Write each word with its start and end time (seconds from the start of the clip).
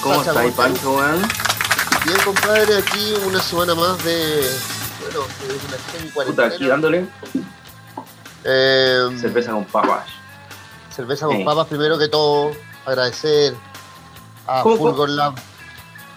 ¿Cómo 0.00 0.20
estás? 0.22 0.52
Pancho, 0.54 0.96
weón? 0.96 1.22
Bien, 2.04 2.18
compadre, 2.24 2.78
aquí 2.78 3.14
una 3.26 3.40
semana 3.40 3.74
más 3.74 4.02
de. 4.04 4.50
Bueno, 5.00 5.20
de 5.46 5.54
una 5.54 5.78
semi 5.92 6.10
Puta, 6.30 6.46
aquí 6.46 6.66
dándole 6.66 7.06
Eh, 8.44 9.08
cerveza 9.20 9.52
con 9.52 9.64
papas. 9.64 10.06
cerveza 10.94 11.26
con 11.26 11.36
Eh. 11.36 11.44
papas, 11.44 11.66
primero 11.68 11.98
que 11.98 12.08
todo, 12.08 12.52
agradecer 12.86 13.54
a 14.46 14.62
¿Cómo, 14.62 14.76
Fulgor 14.76 15.08
Lab 15.10 15.34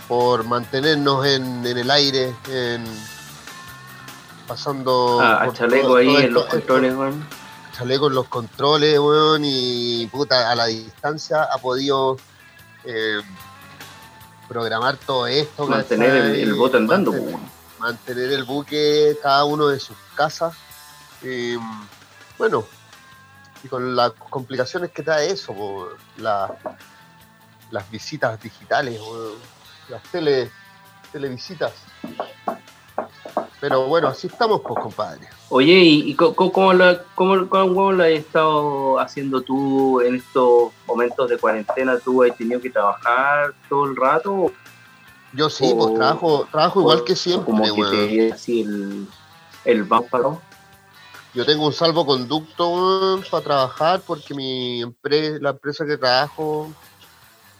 por 0.08 0.44
mantenernos 0.46 1.26
en, 1.26 1.66
en 1.66 1.78
el 1.78 1.90
aire, 1.92 2.36
en 2.50 2.84
pasando 4.48 5.20
Ah, 5.22 5.44
a 5.44 5.54
Chaleco 5.54 5.88
todo- 5.88 5.96
ahí 5.98 6.08
todo 6.08 6.18
en 6.20 6.24
esto- 6.26 6.34
los 6.40 6.46
controles, 6.48 6.96
weón. 6.96 7.28
Chaleco 7.78 8.08
en 8.08 8.14
los 8.16 8.28
controles, 8.28 9.00
weón, 9.00 9.42
y 9.46 10.08
puta, 10.08 10.52
a 10.52 10.56
la 10.56 10.66
distancia 10.66 11.44
ha 11.44 11.58
podido 11.58 12.18
eh, 12.84 13.22
programar 14.56 14.98
todo 14.98 15.28
esto. 15.28 15.66
Mantener 15.66 16.12
el, 16.36 16.54
bote 16.56 16.76
andando, 16.76 17.14
Mantener- 17.14 17.40
mantener 17.80 18.32
el 18.34 18.44
buque 18.44 19.18
cada 19.24 19.46
uno 19.46 19.68
de 19.70 19.80
sus 19.80 19.96
casas. 20.14 20.54
Y, 21.24 21.56
bueno, 22.38 22.66
y 23.64 23.70
con 23.70 23.96
las 23.96 24.12
complicaciones 24.12 24.92
que 24.92 25.04
trae 25.04 25.32
eso, 25.32 25.88
la- 26.18 26.54
las 27.72 27.90
visitas 27.90 28.42
digitales, 28.42 29.00
po, 29.00 29.38
las 29.88 30.04
tele, 30.12 30.52
televisitas. 31.14 31.72
Pero 33.62 33.86
bueno, 33.86 34.08
así 34.08 34.26
estamos, 34.28 34.62
pues, 34.62 34.80
compadre. 34.82 35.28
Oye, 35.50 35.72
¿y, 35.74 36.12
y 36.12 36.16
cómo, 36.16 36.74
lo, 36.74 36.98
cómo, 37.16 37.48
cómo 37.48 37.92
lo 37.92 38.04
has 38.04 38.10
estado 38.10 39.00
haciendo 39.00 39.42
tú 39.42 40.02
en 40.02 40.16
estos 40.16 40.72
momentos 40.88 41.30
de 41.30 41.38
cuarentena? 41.38 42.00
¿Tú 42.00 42.24
has 42.24 42.36
tenido 42.36 42.60
que 42.60 42.72
trabajar 42.72 43.54
todo 43.70 43.86
el 43.86 43.96
rato? 43.96 44.52
Yo 45.34 45.50
sí, 45.50 45.72
O- 45.74 45.78
pues 45.78 45.94
trabajo, 45.96 46.48
trabajo 46.52 46.80
igual 46.82 47.04
que 47.04 47.16
siempre, 47.16 47.46
Como 47.46 47.64
que 47.64 47.72
weón. 47.72 47.92
te 47.92 48.32
así 48.34 48.62
el, 48.62 49.08
el 49.66 49.84
bámparo. 49.84 50.42
Yo 51.34 51.46
tengo 51.46 51.68
un 51.68 51.74
salvoconducto 51.74 52.68
weón, 52.68 53.24
para 53.30 53.44
trabajar 53.44 54.02
porque 54.06 54.34
mi 54.34 54.82
empresa, 54.82 55.38
la 55.40 55.52
empresa 55.52 55.86
que 55.86 55.98
trabajo 55.98 56.68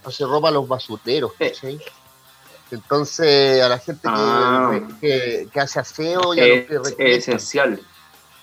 hace 0.04 0.26
ropa 0.26 0.48
a 0.50 0.52
los 0.52 0.68
basureros, 0.68 1.32
Eh. 1.40 1.52
¿cachai? 1.54 1.80
Entonces, 2.72 3.62
a 3.62 3.70
la 3.70 3.78
gente 3.80 4.02
que, 4.04 4.10
Ah. 4.14 4.80
que, 5.02 5.48
que 5.52 5.60
hace 5.60 5.80
aseo 5.80 6.34
y 6.34 6.40
a 6.40 6.48
los 6.48 6.92
que 6.94 7.16
es 7.16 7.28
esencial. 7.28 7.80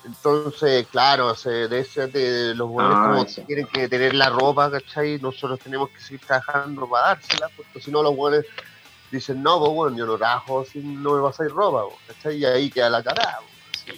Entonces, 0.04 0.86
claro, 0.88 1.34
se, 1.34 1.50
de 1.68 1.80
ese 1.80 2.06
de 2.06 2.54
los 2.54 2.68
buenos 2.68 2.94
Ah, 2.98 3.02
como 3.04 3.26
sí. 3.26 3.42
tienen 3.46 3.66
que 3.66 3.88
tener 3.88 4.14
la 4.14 4.30
ropa, 4.30 4.70
¿cachai? 4.70 5.18
Nosotros 5.18 5.58
tenemos 5.60 5.90
que 5.90 6.00
seguir 6.00 6.20
trabajando 6.26 6.88
para 6.88 7.08
dársela, 7.08 7.50
porque 7.56 7.80
si 7.80 7.90
no 7.90 8.02
los 8.02 8.14
buenos 8.14 8.44
dicen, 9.10 9.42
no, 9.42 9.58
pues 9.58 9.72
bueno, 9.72 9.96
yo 9.96 10.06
no 10.06 10.16
trabajo 10.16 10.64
si 10.64 10.78
no 10.78 11.16
me 11.16 11.22
pasáis 11.22 11.50
ropa, 11.50 11.82
po", 11.82 11.98
¿cachai? 12.06 12.36
Y 12.36 12.44
ahí 12.44 12.70
queda 12.70 12.90
la 12.90 13.02
cagada. 13.02 13.38
po. 13.40 13.92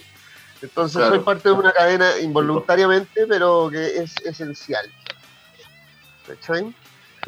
Entonces 0.61 0.97
Claro. 0.97 1.15
soy 1.15 1.23
parte 1.23 1.49
de 1.49 1.55
una 1.55 1.71
cadena 1.71 2.19
involuntariamente, 2.19 3.25
pero 3.27 3.69
que 3.71 3.97
es 3.97 4.15
esencial. 4.25 4.85
¿Cachai? 6.27 6.73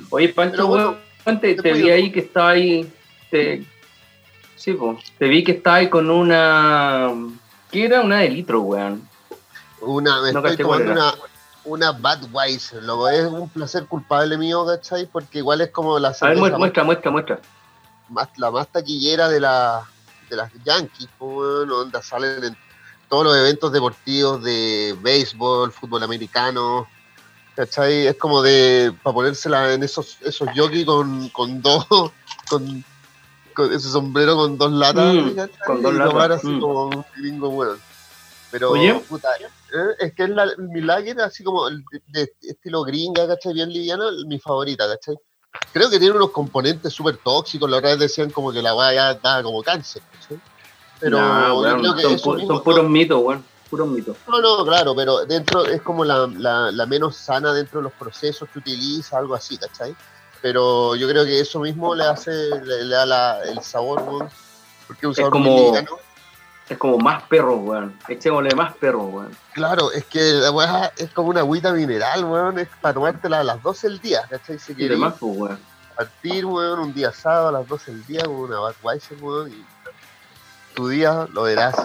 Oye, 0.09 0.29
Pancho, 0.29 0.67
bueno, 0.67 0.97
te, 1.41 1.55
te 1.55 1.73
vi 1.73 1.89
ahí 1.89 2.11
que 2.11 2.21
estaba 2.21 2.51
ahí. 2.51 2.91
Te, 3.33 3.65
sí, 4.55 4.73
po, 4.73 4.95
te 5.17 5.27
vi 5.27 5.43
que 5.43 5.53
estaba 5.53 5.77
ahí 5.77 5.89
con 5.89 6.07
una. 6.11 7.09
¿Qué 7.71 7.85
era? 7.85 8.01
Una 8.01 8.19
de 8.19 8.29
litro, 8.29 8.61
weón. 8.61 9.09
Una, 9.81 10.21
me 10.21 10.31
No 10.31 10.45
estoy 10.45 10.57
tomando 10.57 10.91
una, 10.91 11.15
una 11.63 11.91
Budweiser, 11.93 12.83
loco. 12.83 13.09
Es 13.09 13.25
un 13.25 13.49
placer 13.49 13.87
culpable 13.87 14.37
mío, 14.37 14.63
¿cachai? 14.67 15.07
Porque 15.07 15.39
igual 15.39 15.61
es 15.61 15.71
como 15.71 15.97
la 15.97 16.09
A 16.09 16.11
ver, 16.11 16.17
cerveza 16.19 16.57
muestra, 16.59 16.83
muestra, 16.83 16.83
muestra. 16.83 17.11
muestra. 17.11 17.39
más, 18.09 18.29
la 18.37 18.51
más 18.51 18.67
taquillera 18.67 19.27
de, 19.29 19.39
la, 19.39 19.83
de 20.29 20.35
las 20.35 20.51
Yankees, 20.63 21.09
bueno, 21.17 21.77
donde 21.77 22.03
salen 22.03 22.43
en 22.43 22.57
todos 23.09 23.23
los 23.23 23.35
eventos 23.35 23.71
deportivos 23.71 24.43
de 24.43 24.95
béisbol, 25.01 25.71
fútbol 25.71 26.03
americano, 26.03 26.87
¿cachai? 27.55 28.05
Es 28.05 28.15
como 28.15 28.43
de, 28.43 28.93
para 29.01 29.15
ponérsela 29.15 29.73
en 29.73 29.81
esos, 29.81 30.19
esos 30.21 30.47
jockeys 30.55 30.85
con, 30.85 31.29
con 31.29 31.63
dos, 31.63 31.87
con, 32.47 32.85
con 33.53 33.71
ese 33.73 33.89
sombrero 33.89 34.35
con 34.35 34.57
dos 34.57 34.71
latas, 34.71 35.13
Mm, 35.15 35.37
con 35.65 35.81
dos 35.81 35.93
latas, 35.93 36.31
así 36.39 36.47
mm. 36.47 36.59
como 36.61 36.83
un 36.87 37.05
gringo, 37.17 37.49
bueno. 37.49 37.73
Pero, 38.51 38.71
Oye. 38.71 38.93
puta, 39.09 39.29
¿eh? 39.39 39.47
es 39.99 40.13
que 40.13 40.23
es 40.25 40.29
la, 40.29 40.47
mi 40.57 40.81
lager, 40.81 41.19
así 41.21 41.43
como 41.43 41.67
el 41.67 41.83
de, 42.07 42.31
estilo 42.41 42.83
gringa, 42.83 43.27
¿cachai? 43.27 43.53
Bien 43.53 43.69
liviana, 43.71 44.05
mi 44.27 44.39
favorita, 44.39 44.87
¿cachai? 44.87 45.15
Creo 45.71 45.89
que 45.89 45.97
tiene 45.99 46.15
unos 46.15 46.31
componentes 46.31 46.93
súper 46.93 47.17
tóxicos. 47.17 47.69
La 47.69 47.77
otra 47.77 47.89
vez 47.91 47.99
decían 47.99 48.29
como 48.29 48.51
que 48.51 48.61
la 48.61 48.75
weá 48.75 48.93
ya 48.93 49.13
daba 49.15 49.41
como 49.43 49.63
cáncer. 49.63 50.01
¿cachai? 50.21 50.39
Pero 50.99 51.17
weón, 51.17 51.79
creo 51.79 51.95
que 51.95 52.01
son, 52.03 52.17
pu- 52.19 52.35
mismo- 52.37 52.47
son 52.55 52.63
puros 52.63 52.89
mitos, 52.89 53.21
weón. 53.23 53.43
Puros 53.69 53.87
mitos. 53.87 54.15
No, 54.27 54.39
no, 54.39 54.63
claro, 54.65 54.95
pero 54.95 55.25
dentro 55.25 55.65
es 55.65 55.81
como 55.81 56.05
la, 56.05 56.27
la, 56.27 56.71
la 56.71 56.85
menos 56.85 57.15
sana 57.15 57.53
dentro 57.53 57.79
de 57.79 57.85
los 57.85 57.93
procesos 57.93 58.47
que 58.53 58.59
utiliza, 58.59 59.17
algo 59.17 59.33
así, 59.33 59.57
¿cachai? 59.57 59.95
Pero 60.43 60.95
yo 60.97 61.07
creo 61.07 61.23
que 61.23 61.39
eso 61.39 61.61
mismo 61.61 61.95
le 61.95 62.03
hace, 62.03 62.31
le, 62.31 62.83
le 62.83 62.95
da 62.95 63.05
la- 63.05 63.41
el 63.43 63.61
sabor, 63.61 64.01
weón, 64.03 64.29
porque 64.85 64.99
es 64.99 65.05
un 65.05 65.11
Es 65.11 65.15
sabor 65.17 65.31
como- 65.31 65.49
muy 65.51 65.65
liviano. 65.67 65.97
Es 66.69 66.77
como 66.77 66.97
más 66.97 67.23
perros, 67.23 67.59
weón. 67.61 67.97
Echémosle 68.09 68.53
más 68.53 68.73
perros, 68.75 69.05
weón. 69.09 69.37
Claro, 69.53 69.91
es 69.93 70.03
que 70.05 70.19
la 70.19 70.51
weá 70.51 70.91
es 70.97 71.09
como 71.11 71.29
una 71.29 71.39
agüita 71.39 71.71
mineral, 71.71 72.25
weón, 72.25 72.59
es 72.59 72.67
para 72.81 72.93
tomártela 72.93 73.39
a 73.39 73.43
las 73.45 73.63
12 73.63 73.87
del 73.87 73.99
día, 74.01 74.21
¿cachai? 74.29 74.59
Si 74.59 74.75
querés 74.75 74.91
demás, 74.91 75.13
pues, 75.17 75.33
weón. 75.37 75.59
partir, 75.95 76.45
weón, 76.45 76.79
un 76.79 76.93
día 76.93 77.11
sábado 77.13 77.47
a 77.47 77.51
las 77.53 77.67
12 77.67 77.91
del 77.91 78.05
día 78.05 78.23
con 78.25 78.35
una 78.35 78.59
Budweiser, 78.59 79.17
weón, 79.23 79.49
y 79.51 79.65
tu 80.75 80.89
día 80.89 81.25
lo 81.31 81.43
verás 81.43 81.75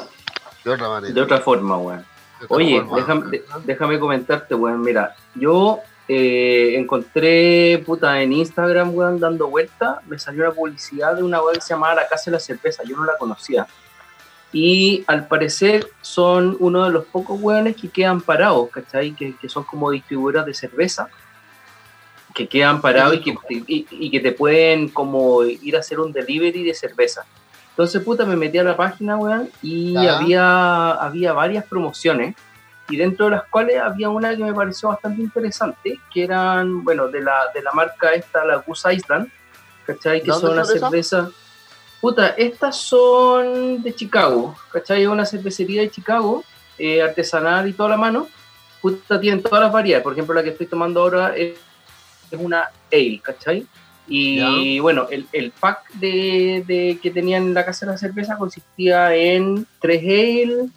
de 0.64 0.70
otra 0.72 0.88
manera. 0.88 1.14
De 1.14 1.20
otra 1.20 1.38
forma, 1.40 1.76
weón. 1.76 2.04
otra 2.42 2.56
Oye, 2.56 2.80
forma, 2.80 2.96
déjame, 2.96 3.42
déjame 3.64 3.98
comentarte, 4.00 4.54
weón. 4.56 4.80
Mira, 4.80 5.14
yo 5.34 5.80
eh, 6.08 6.74
encontré, 6.76 7.82
puta, 7.84 8.20
en 8.22 8.32
Instagram, 8.32 8.94
weón, 8.94 9.20
dando 9.20 9.48
vuelta, 9.48 10.00
me 10.06 10.18
salió 10.18 10.44
una 10.44 10.52
publicidad 10.52 11.14
de 11.16 11.22
una 11.22 11.40
weón 11.42 11.56
que 11.56 11.60
se 11.60 11.74
llamaba 11.74 11.94
La 11.96 12.08
Casa 12.08 12.30
de 12.30 12.32
la 12.32 12.40
Cerveza. 12.40 12.82
Yo 12.84 12.96
no 12.96 13.04
la 13.04 13.16
conocía. 13.18 13.66
Y 14.52 15.04
al 15.06 15.28
parecer 15.28 15.86
son 16.00 16.56
uno 16.60 16.84
de 16.84 16.90
los 16.90 17.04
pocos 17.04 17.38
weones 17.40 17.76
que 17.76 17.88
quedan 17.90 18.22
parados, 18.22 18.70
¿cachai? 18.70 19.14
Que, 19.14 19.36
que 19.36 19.48
son 19.48 19.64
como 19.64 19.90
distribuidoras 19.90 20.46
de 20.46 20.54
cerveza. 20.54 21.08
Que 22.34 22.48
quedan 22.48 22.80
parados 22.80 23.16
y 23.16 23.20
que, 23.20 23.34
y- 23.66 23.86
y 23.90 24.10
que 24.10 24.20
te 24.20 24.32
pueden 24.32 24.88
como 24.88 25.44
ir 25.44 25.76
a 25.76 25.80
hacer 25.80 26.00
un 26.00 26.12
delivery 26.12 26.62
de 26.62 26.72
cerveza. 26.72 27.26
Entonces, 27.70 28.02
puta, 28.02 28.24
me 28.24 28.36
metí 28.36 28.56
a 28.58 28.64
la 28.64 28.76
página, 28.76 29.16
weón, 29.16 29.50
y 29.62 29.94
había, 30.06 30.92
había 30.92 31.32
varias 31.32 31.64
promociones, 31.66 32.34
y 32.88 32.96
dentro 32.96 33.26
de 33.26 33.32
las 33.32 33.44
cuales 33.44 33.80
había 33.80 34.08
una 34.08 34.36
que 34.36 34.42
me 34.44 34.54
pareció 34.54 34.88
bastante 34.88 35.22
interesante, 35.22 35.98
que 36.12 36.24
eran, 36.24 36.82
bueno, 36.84 37.08
de 37.08 37.20
la, 37.20 37.36
de 37.54 37.62
la 37.62 37.72
marca 37.72 38.12
esta, 38.12 38.44
la 38.44 38.56
Goose 38.56 38.94
Island, 38.94 39.28
¿cachai? 39.86 40.20
Que 40.20 40.26
¿De 40.28 40.32
son 40.32 40.40
dónde 40.42 40.54
una 40.56 40.64
son 40.64 40.76
esas? 40.76 40.90
cerveza... 40.90 41.30
Puta, 42.00 42.28
estas 42.28 42.76
son 42.76 43.82
de 43.82 43.92
Chicago, 43.94 44.54
¿cachai? 44.72 45.02
Es 45.02 45.08
una 45.08 45.26
cervecería 45.26 45.82
de 45.82 45.90
Chicago, 45.90 46.44
eh, 46.78 47.02
artesanal 47.02 47.68
y 47.68 47.72
toda 47.72 47.88
la 47.90 47.96
mano. 47.96 48.28
Puta, 48.80 49.20
tienen 49.20 49.42
todas 49.42 49.60
las 49.60 49.72
variedades. 49.72 50.04
Por 50.04 50.12
ejemplo, 50.12 50.32
la 50.34 50.44
que 50.44 50.50
estoy 50.50 50.68
tomando 50.68 51.00
ahora 51.02 51.36
es, 51.36 51.54
es 52.30 52.38
una 52.38 52.70
ale, 52.92 53.20
¿cachai? 53.20 53.66
Y 54.10 54.78
bueno, 54.78 55.06
el, 55.10 55.26
el 55.32 55.50
pack 55.50 55.90
de, 55.94 56.62
de- 56.66 56.98
que 57.02 57.10
tenían 57.10 57.42
en 57.42 57.52
la 57.54 57.64
casa 57.66 57.84
de 57.84 57.92
la 57.92 57.98
cerveza 57.98 58.38
consistía 58.38 59.14
en 59.14 59.66
tres 59.80 60.00
ale, 60.02 60.68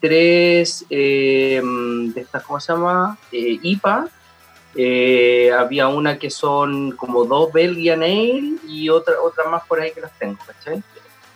tres 0.00 0.84
eh, 0.90 1.62
de 1.62 2.20
estas, 2.20 2.42
¿cómo 2.42 2.58
se 2.58 2.72
llama? 2.72 3.18
Eh, 3.30 3.58
IPA. 3.62 4.08
eh, 4.76 5.50
había 5.56 5.88
una 5.88 6.18
que 6.18 6.30
son 6.30 6.92
como 6.92 7.24
dos 7.24 7.52
Belgian 7.52 8.02
Ale 8.02 8.54
y 8.68 8.88
otra, 8.88 9.20
otra 9.20 9.48
más 9.48 9.64
por 9.66 9.80
ahí 9.80 9.92
que 9.92 10.00
las 10.00 10.16
tengo, 10.18 10.38
¿cachai? 10.46 10.82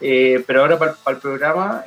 Pero 0.00 0.60
ahora 0.60 0.78
para 0.78 0.96
el 1.08 1.16
programa, 1.16 1.82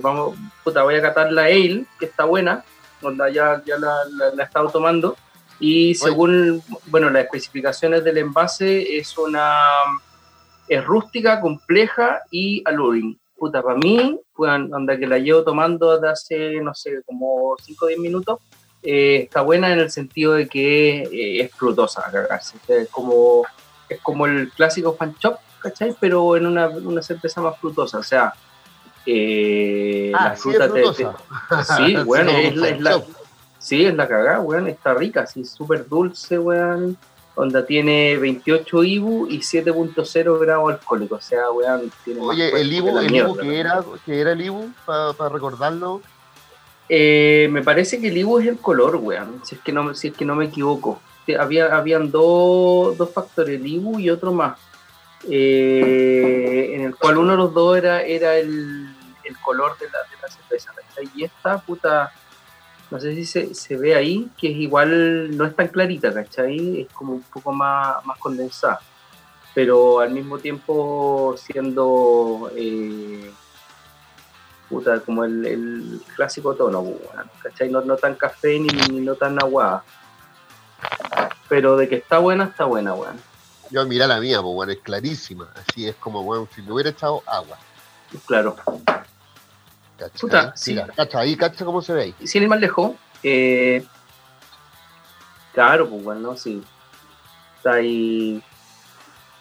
vamos, 0.00 0.38
puta, 0.62 0.84
voy 0.84 0.94
a 0.94 1.02
catar 1.02 1.32
la 1.32 1.44
Ale, 1.44 1.84
que 1.98 2.04
está 2.04 2.24
buena, 2.24 2.64
onda 3.02 3.28
ya, 3.28 3.60
ya 3.66 3.76
la, 3.76 3.92
la, 4.34 4.42
he 4.42 4.46
estado 4.46 4.68
tomando. 4.68 5.16
Y 5.58 5.94
según, 5.96 6.62
bueno, 6.86 7.10
las 7.10 7.24
especificaciones 7.24 8.04
del 8.04 8.18
envase, 8.18 8.98
es 8.98 9.18
una, 9.18 9.62
es 10.68 10.84
rústica, 10.84 11.40
compleja 11.40 12.22
y 12.30 12.62
alluring. 12.64 13.18
Puta, 13.46 13.62
para 13.62 13.78
mí, 13.78 14.20
onda 14.38 14.98
que 14.98 15.06
la 15.06 15.18
llevo 15.18 15.44
tomando 15.44 15.94
desde 15.94 16.08
hace, 16.08 16.60
no 16.60 16.74
sé, 16.74 17.00
como 17.06 17.54
5 17.62 17.84
o 17.84 17.88
10 17.88 18.00
minutos, 18.00 18.40
eh, 18.82 19.20
está 19.22 19.42
buena 19.42 19.72
en 19.72 19.78
el 19.78 19.88
sentido 19.88 20.32
de 20.32 20.48
que 20.48 21.02
eh, 21.02 21.44
es 21.44 21.52
frutosa 21.52 22.02
cagarse. 22.10 22.56
Es 22.66 22.88
como, 22.88 23.44
es 23.88 24.00
como 24.00 24.26
el 24.26 24.50
clásico 24.50 24.96
fan 24.96 25.14
chop, 25.18 25.38
¿cachai? 25.60 25.94
Pero 26.00 26.36
en 26.36 26.46
una, 26.46 26.66
una 26.66 27.00
cerveza 27.02 27.40
más 27.40 27.56
frutosa. 27.60 27.98
O 27.98 28.02
sea, 28.02 28.34
eh, 29.06 30.10
ah, 30.12 30.30
la 30.30 30.34
fruta 30.34 30.68
sí, 31.76 31.86
sí, 31.86 31.96
bueno, 32.04 32.32
es, 32.32 32.56
la, 32.56 32.68
es 32.68 32.80
la, 32.80 33.00
sí, 33.60 33.86
es 33.86 33.94
la 33.94 34.08
cagada, 34.08 34.40
weón, 34.40 34.66
está 34.66 34.92
rica, 34.92 35.20
así, 35.20 35.44
súper 35.44 35.88
dulce, 35.88 36.36
weón. 36.36 36.98
Onda 37.36 37.66
tiene 37.66 38.16
28 38.16 38.82
IBU 38.82 39.26
y 39.28 39.40
7.0 39.40 40.40
gramos 40.40 40.72
alcohólicos. 40.72 41.22
O 41.22 41.28
sea, 41.28 41.50
weón, 41.50 41.92
tiene 42.02 42.20
Oye, 42.20 42.60
el 42.60 42.72
IBU, 42.72 42.98
el 42.98 43.14
IBU 43.14 43.36
que 43.36 43.60
era, 43.60 43.84
que 44.06 44.20
era 44.20 44.32
el 44.32 44.40
IBU, 44.40 44.70
para 44.86 45.28
recordarlo. 45.28 46.00
Eh, 46.88 47.48
me 47.50 47.62
parece 47.62 48.00
que 48.00 48.08
el 48.08 48.16
IBU 48.16 48.38
es 48.38 48.46
el 48.46 48.58
color, 48.58 48.96
weón, 48.96 49.42
si 49.44 49.56
es 49.56 49.60
que 49.60 49.70
no, 49.70 49.94
si 49.94 50.08
es 50.08 50.14
que 50.14 50.24
no 50.24 50.34
me 50.34 50.46
equivoco. 50.46 51.00
Había, 51.38 51.76
habían 51.76 52.10
dos, 52.10 52.96
dos 52.96 53.10
factores, 53.12 53.60
el 53.60 53.66
IBU 53.66 54.00
y 54.00 54.08
otro 54.08 54.32
más. 54.32 54.58
Eh, 55.28 56.70
en 56.74 56.82
el 56.82 56.96
cual 56.96 57.18
uno 57.18 57.32
de 57.32 57.36
los 57.36 57.52
dos 57.52 57.76
era, 57.76 58.02
era 58.02 58.36
el, 58.36 58.96
el 59.24 59.38
color 59.40 59.76
de 59.78 59.86
la, 59.86 59.98
de 59.98 60.22
la 60.22 60.28
cerveza. 60.28 60.72
Y 61.14 61.24
esta 61.24 61.58
puta, 61.58 62.12
no 62.90 63.00
sé 63.00 63.14
si 63.14 63.26
se, 63.26 63.54
se, 63.54 63.76
ve 63.76 63.94
ahí, 63.94 64.30
que 64.38 64.50
es 64.50 64.56
igual, 64.56 65.36
no 65.36 65.44
es 65.44 65.56
tan 65.56 65.68
clarita, 65.68 66.12
¿cachai? 66.12 66.82
Es 66.82 66.92
como 66.92 67.14
un 67.14 67.22
poco 67.22 67.52
más, 67.52 68.04
más 68.04 68.18
condensada. 68.18 68.80
Pero 69.54 70.00
al 70.00 70.10
mismo 70.10 70.38
tiempo 70.38 71.34
siendo 71.38 72.50
eh, 72.54 73.30
puta, 74.68 75.00
como 75.00 75.24
el, 75.24 75.46
el 75.46 76.00
clásico 76.14 76.54
tono, 76.54 76.84
¿cachai? 77.42 77.70
No, 77.70 77.80
no 77.80 77.96
tan 77.96 78.14
café 78.14 78.58
ni, 78.58 78.68
ni, 78.68 79.00
no 79.00 79.14
tan 79.14 79.38
aguada. 79.42 79.84
Pero 81.48 81.76
de 81.76 81.88
que 81.88 81.96
está 81.96 82.18
buena, 82.18 82.44
está 82.44 82.64
buena, 82.64 82.94
weón. 82.94 83.16
Yo 83.70 83.84
mira 83.86 84.06
la 84.06 84.20
mía, 84.20 84.40
pues, 84.42 84.68
es 84.70 84.78
clarísima. 84.78 85.50
Así 85.54 85.88
es 85.88 85.96
como, 85.96 86.22
bueno, 86.22 86.48
si 86.54 86.62
le 86.62 86.72
hubiera 86.72 86.90
echado 86.90 87.22
agua. 87.26 87.58
Claro. 88.26 88.56
Puta, 90.20 90.52
sí. 90.56 90.76
cacha, 90.94 91.20
ahí 91.20 91.36
cacha 91.36 91.64
cómo 91.64 91.80
se 91.80 91.92
ve 91.92 92.02
ahí. 92.02 92.14
Sin 92.26 92.42
ir 92.42 92.48
más 92.48 92.60
lejos, 92.60 92.92
eh, 93.22 93.84
claro, 95.52 95.88
pues 95.88 96.04
bueno, 96.04 96.36
sí. 96.36 96.62
Está 97.56 97.74
ahí. 97.74 98.42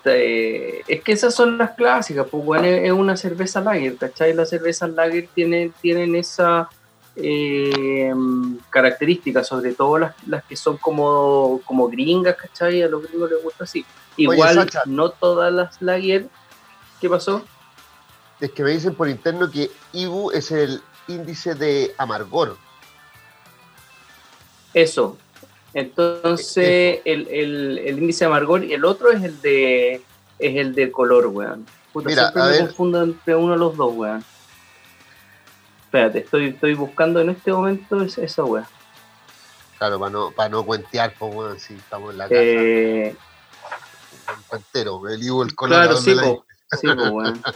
es 0.03 1.03
que 1.03 1.11
esas 1.11 1.33
son 1.33 1.57
las 1.57 1.71
clásicas, 1.71 2.27
pues 2.29 2.43
bueno, 2.43 2.65
es 2.65 2.91
una 2.91 3.17
cerveza 3.17 3.61
lager, 3.61 3.97
¿cachai? 3.97 4.33
Las 4.33 4.49
cervezas 4.49 4.89
lager 4.91 5.27
tienen, 5.33 5.73
tienen 5.81 6.15
esa 6.15 6.69
eh, 7.15 8.13
característica, 8.69 9.43
sobre 9.43 9.73
todo 9.73 9.97
las, 9.97 10.15
las 10.27 10.43
que 10.43 10.55
son 10.55 10.77
como, 10.77 11.61
como 11.65 11.87
gringas, 11.89 12.35
¿cachai? 12.35 12.81
A 12.81 12.87
los 12.87 13.03
gringos 13.03 13.31
les 13.31 13.43
gusta 13.43 13.63
así. 13.65 13.85
Igual, 14.17 14.69
no 14.85 15.09
todas 15.09 15.51
las 15.51 15.81
lager. 15.81 16.27
¿Qué 17.01 17.09
pasó? 17.09 17.43
Es 18.39 18.51
que 18.51 18.63
me 18.63 18.71
dicen 18.71 18.95
por 18.95 19.07
interno 19.07 19.49
que 19.49 19.71
IBU 19.93 20.31
es 20.31 20.51
el 20.51 20.81
índice 21.07 21.55
de 21.55 21.93
amargor. 21.97 22.57
Eso. 24.73 25.17
Entonces, 25.73 26.99
el, 27.05 27.79
índice 27.97 28.25
de 28.25 28.25
amargor 28.27 28.63
y 28.63 28.73
el 28.73 28.85
otro 28.85 29.11
es 29.11 29.23
el 29.23 29.41
de 29.41 30.01
es 30.39 30.55
el 30.57 30.75
de 30.75 30.91
color, 30.91 31.27
weón. 31.27 31.65
Puta, 31.93 32.09
Mira, 32.09 32.31
siempre 32.31 32.51
me 32.51 32.67
confundo 32.67 33.03
entre 33.03 33.35
uno 33.35 33.53
de 33.53 33.59
los 33.59 33.77
dos, 33.77 33.93
weón. 33.95 34.23
Espérate, 35.85 36.19
estoy, 36.19 36.47
estoy 36.47 36.73
buscando 36.73 37.21
en 37.21 37.29
este 37.29 37.53
momento 37.53 38.01
esa 38.01 38.43
weón. 38.43 38.65
Claro, 39.77 39.99
para 39.99 40.11
no, 40.11 40.31
para 40.31 40.49
no 40.49 40.65
cuentear, 40.65 41.13
pues, 41.17 41.33
weón, 41.33 41.59
si 41.59 41.75
estamos 41.75 42.11
en 42.11 42.17
la 42.17 42.25
casa. 42.25 42.35
Eh... 42.41 43.15
El 44.27 44.43
cuentero, 44.47 45.07
el 45.07 45.23
IBU, 45.23 45.43
el 45.43 45.55
color. 45.55 45.77
Claro, 45.77 45.97
sí, 45.97 46.15
Sí, 46.71 46.87
pues, 46.87 47.09
weón. 47.11 47.41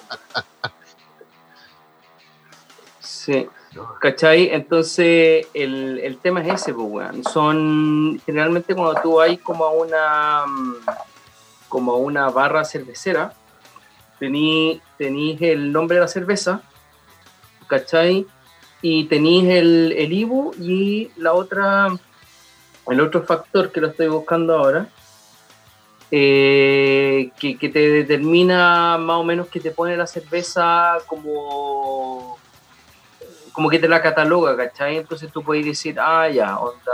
Sí. 3.20 3.50
¿Cachai? 4.00 4.50
Entonces, 4.54 5.46
el, 5.54 6.00
el, 6.00 6.18
tema 6.20 6.42
es 6.42 6.62
ese, 6.62 6.74
pues, 6.74 6.88
weón. 6.90 7.24
Son, 7.26 8.22
generalmente 8.26 8.74
cuando 8.74 9.02
tú 9.02 9.20
hay 9.20 9.36
como 9.38 9.66
a 9.66 9.72
una, 9.72 10.46
como 11.68 11.92
a 11.92 11.98
una 11.98 12.30
barra 12.30 12.64
cervecera, 12.64 13.34
tenéis 14.20 14.82
el 15.42 15.74
nombre 15.74 15.96
de 15.96 16.02
la 16.02 16.08
cerveza, 16.08 16.62
¿cachai? 17.68 18.26
Y 18.82 19.04
tenéis 19.06 19.50
el, 19.50 19.94
el 19.98 20.14
IBU 20.14 20.54
y 20.58 21.12
la 21.18 21.34
otra, 21.34 21.88
el 22.88 23.02
otro 23.02 23.24
factor 23.24 23.74
que 23.74 23.82
lo 23.82 23.88
estoy 23.88 24.08
buscando 24.08 24.58
ahora, 24.58 24.88
eh, 26.10 27.32
que, 27.38 27.58
que, 27.58 27.68
te 27.68 27.80
determina 27.90 28.98
más 28.98 29.18
o 29.18 29.24
menos 29.26 29.48
que 29.48 29.60
te 29.60 29.72
pone 29.72 29.98
la 29.98 30.08
cerveza 30.08 30.98
como 31.06 32.39
como 33.60 33.70
que 33.70 33.78
te 33.78 33.90
la 33.90 34.02
cataloga, 34.02 34.56
¿cachai? 34.56 34.96
Entonces 34.96 35.30
tú 35.34 35.44
puedes 35.44 35.66
decir, 35.66 36.00
ah, 36.00 36.30
ya, 36.30 36.58
onda, 36.58 36.94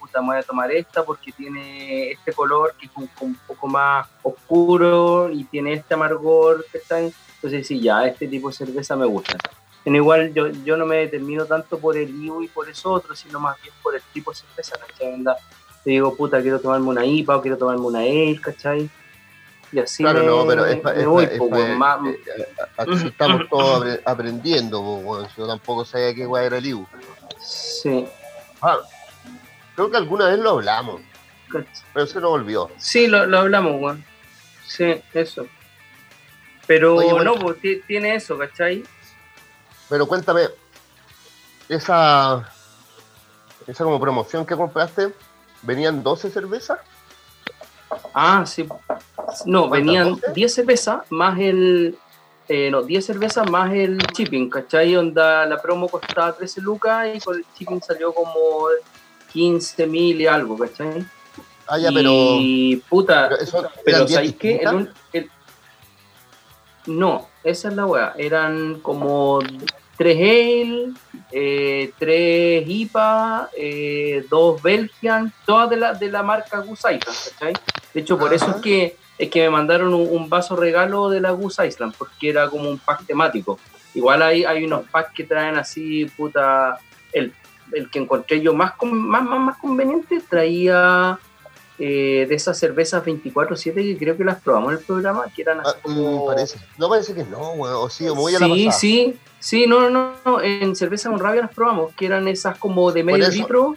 puta, 0.00 0.22
me 0.22 0.28
voy 0.28 0.36
a 0.38 0.42
tomar 0.42 0.72
esta 0.72 1.04
porque 1.04 1.30
tiene 1.30 2.12
este 2.12 2.32
color 2.32 2.74
que 2.80 2.86
es 2.86 2.92
un, 3.20 3.34
poco 3.46 3.66
más 3.66 4.08
oscuro 4.22 5.28
y 5.30 5.44
tiene 5.44 5.74
este 5.74 5.92
amargor, 5.92 6.64
¿cachai? 6.72 7.12
Entonces 7.34 7.66
sí, 7.66 7.82
ya, 7.82 8.06
este 8.06 8.28
tipo 8.28 8.48
de 8.48 8.54
cerveza 8.54 8.96
me 8.96 9.04
gusta. 9.04 9.36
En 9.84 9.94
igual 9.94 10.32
yo, 10.32 10.46
yo 10.48 10.78
no 10.78 10.86
me 10.86 10.96
determino 10.96 11.44
tanto 11.44 11.78
por 11.78 11.98
el 11.98 12.08
IBU 12.08 12.44
y 12.44 12.48
por 12.48 12.66
eso 12.70 12.92
otro, 12.92 13.14
sino 13.14 13.38
más 13.38 13.60
bien 13.60 13.74
por 13.82 13.94
el 13.94 14.00
tipo 14.14 14.30
de 14.30 14.38
cerveza, 14.38 14.78
¿cachai? 14.78 15.22
Te 15.84 15.90
digo, 15.90 16.16
puta, 16.16 16.40
quiero 16.40 16.60
tomarme 16.60 16.88
una 16.88 17.04
IPA 17.04 17.36
o 17.36 17.42
quiero 17.42 17.58
tomarme 17.58 17.84
una 17.84 17.98
ale, 17.98 18.40
¿cachai? 18.40 18.88
Y 19.72 19.80
así 19.80 20.02
claro, 20.02 20.22
no, 20.22 20.46
pero 20.46 20.64
es, 20.64 20.78
estamos 23.04 23.48
todos 23.50 23.98
aprendiendo, 24.04 25.28
yo 25.36 25.46
tampoco 25.46 25.84
sabía 25.84 26.14
qué 26.14 26.24
guay 26.24 26.46
era 26.46 26.58
el 26.58 26.66
IBU. 26.66 26.86
Sí. 27.40 28.06
Ah, 28.62 28.78
creo 29.74 29.90
que 29.90 29.96
alguna 29.96 30.28
vez 30.28 30.38
lo 30.38 30.50
hablamos, 30.50 31.00
pero 31.92 32.06
se 32.06 32.20
nos 32.20 32.30
olvidó. 32.30 32.70
Sí, 32.78 33.06
lo, 33.06 33.26
lo 33.26 33.40
hablamos, 33.40 33.80
weón. 33.80 34.04
Sí, 34.66 35.02
eso. 35.14 35.46
Pero 36.66 37.22
no, 37.22 37.34
pues 37.36 37.58
tiene 37.86 38.14
eso, 38.14 38.36
¿cachai? 38.36 38.82
Pero 39.88 40.06
cuéntame, 40.06 40.48
esa, 41.68 42.48
esa 43.66 43.84
como 43.84 44.00
promoción 44.00 44.44
que 44.44 44.56
compraste, 44.56 45.12
¿venían 45.62 46.02
12 46.02 46.30
cervezas? 46.30 46.78
Ah, 48.14 48.44
sí. 48.46 48.66
No, 49.44 49.68
venían 49.68 50.18
10 50.34 50.54
cervezas 50.54 51.00
más 51.10 51.38
el. 51.38 51.96
Eh, 52.48 52.70
no, 52.70 52.82
10 52.82 53.04
cervezas 53.04 53.50
más 53.50 53.72
el 53.72 53.98
shipping, 53.98 54.48
¿cachai? 54.48 54.96
Onda, 54.96 55.44
la 55.46 55.60
promo 55.60 55.88
costaba 55.88 56.32
13 56.32 56.60
lucas 56.60 57.08
y 57.14 57.20
con 57.20 57.36
el 57.36 57.44
shipping 57.58 57.80
salió 57.82 58.14
como 58.14 58.68
15 59.32 59.86
mil 59.86 60.20
y 60.20 60.26
algo, 60.26 60.56
¿cachai? 60.56 61.04
Ah, 61.66 61.78
ya, 61.78 61.90
pero. 61.92 62.10
Y 62.12 62.76
puta. 62.88 63.30
Pero, 63.84 64.06
¿sabéis 64.06 64.36
qué? 64.36 64.60
no, 66.86 67.28
esa 67.42 67.68
es 67.68 67.74
la 67.74 67.84
weá. 67.84 68.14
Eran 68.16 68.78
como 68.80 69.40
3 69.96 70.16
Ale, 70.16 70.92
eh, 71.32 71.92
3 71.98 72.64
IPA, 72.66 73.50
eh, 73.56 74.26
2 74.28 74.62
Belgian, 74.62 75.32
todas 75.44 75.70
de 75.70 75.76
la, 75.76 75.94
de 75.94 76.10
la 76.10 76.22
marca 76.22 76.58
Goose 76.58 76.94
Island, 76.94 77.18
¿cachai? 77.30 77.54
De 77.94 78.00
hecho, 78.00 78.18
por 78.18 78.32
eso 78.34 78.50
es 78.50 78.56
que, 78.56 78.96
es 79.18 79.30
que 79.30 79.42
me 79.42 79.50
mandaron 79.50 79.94
un, 79.94 80.28
vaso 80.28 80.56
regalo 80.56 81.08
de 81.08 81.20
la 81.20 81.30
Goose 81.30 81.66
Island, 81.66 81.94
porque 81.96 82.30
era 82.30 82.48
como 82.48 82.68
un 82.68 82.78
pack 82.78 83.06
temático. 83.06 83.58
Igual 83.94 84.22
hay, 84.22 84.44
hay 84.44 84.64
unos 84.64 84.86
packs 84.88 85.14
que 85.14 85.24
traen 85.24 85.56
así, 85.56 86.04
puta, 86.04 86.78
el, 87.12 87.32
el 87.72 87.90
que 87.90 87.98
encontré 87.98 88.40
yo 88.40 88.52
más, 88.52 88.74
más, 88.82 89.22
más, 89.24 89.40
más 89.40 89.58
conveniente 89.58 90.22
traía 90.28 91.18
eh, 91.78 92.26
de 92.28 92.34
esas 92.34 92.58
cervezas 92.58 93.04
24-7 93.04 93.74
que 93.74 93.98
creo 93.98 94.16
que 94.16 94.24
las 94.24 94.40
probamos 94.40 94.72
en 94.72 94.78
el 94.78 94.84
programa, 94.84 95.24
que 95.34 95.42
eran 95.42 95.60
así 95.60 95.72
ah, 95.74 95.80
como... 95.82 96.26
parece. 96.26 96.58
No 96.78 96.88
parece 96.88 97.14
que 97.14 97.24
no, 97.24 97.52
o 97.52 97.90
sí, 97.90 98.08
o 98.08 98.14
muy 98.14 98.34
a 98.34 98.40
la 98.40 98.46
Sí, 98.46 98.70
sí, 98.72 99.18
sí, 99.38 99.66
no, 99.66 99.90
no, 99.90 100.14
no, 100.24 100.40
en 100.40 100.74
cerveza 100.74 101.10
con 101.10 101.18
rabia 101.18 101.42
las 101.42 101.54
probamos, 101.54 101.94
que 101.94 102.06
eran 102.06 102.28
esas 102.28 102.58
como 102.58 102.90
de 102.92 103.04
medio 103.04 103.28
litro. 103.28 103.76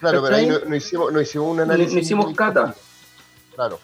Claro, 0.00 0.22
pero 0.22 0.36
ahí 0.36 0.46
no, 0.46 0.74
hicimos, 0.74 1.12
no 1.12 1.20
hicimos 1.20 1.48
un 1.52 1.60
análisis. 1.60 1.94
No, 1.94 2.00
hicimos 2.00 2.34
cata. 2.34 2.74
Claro. 3.54 3.78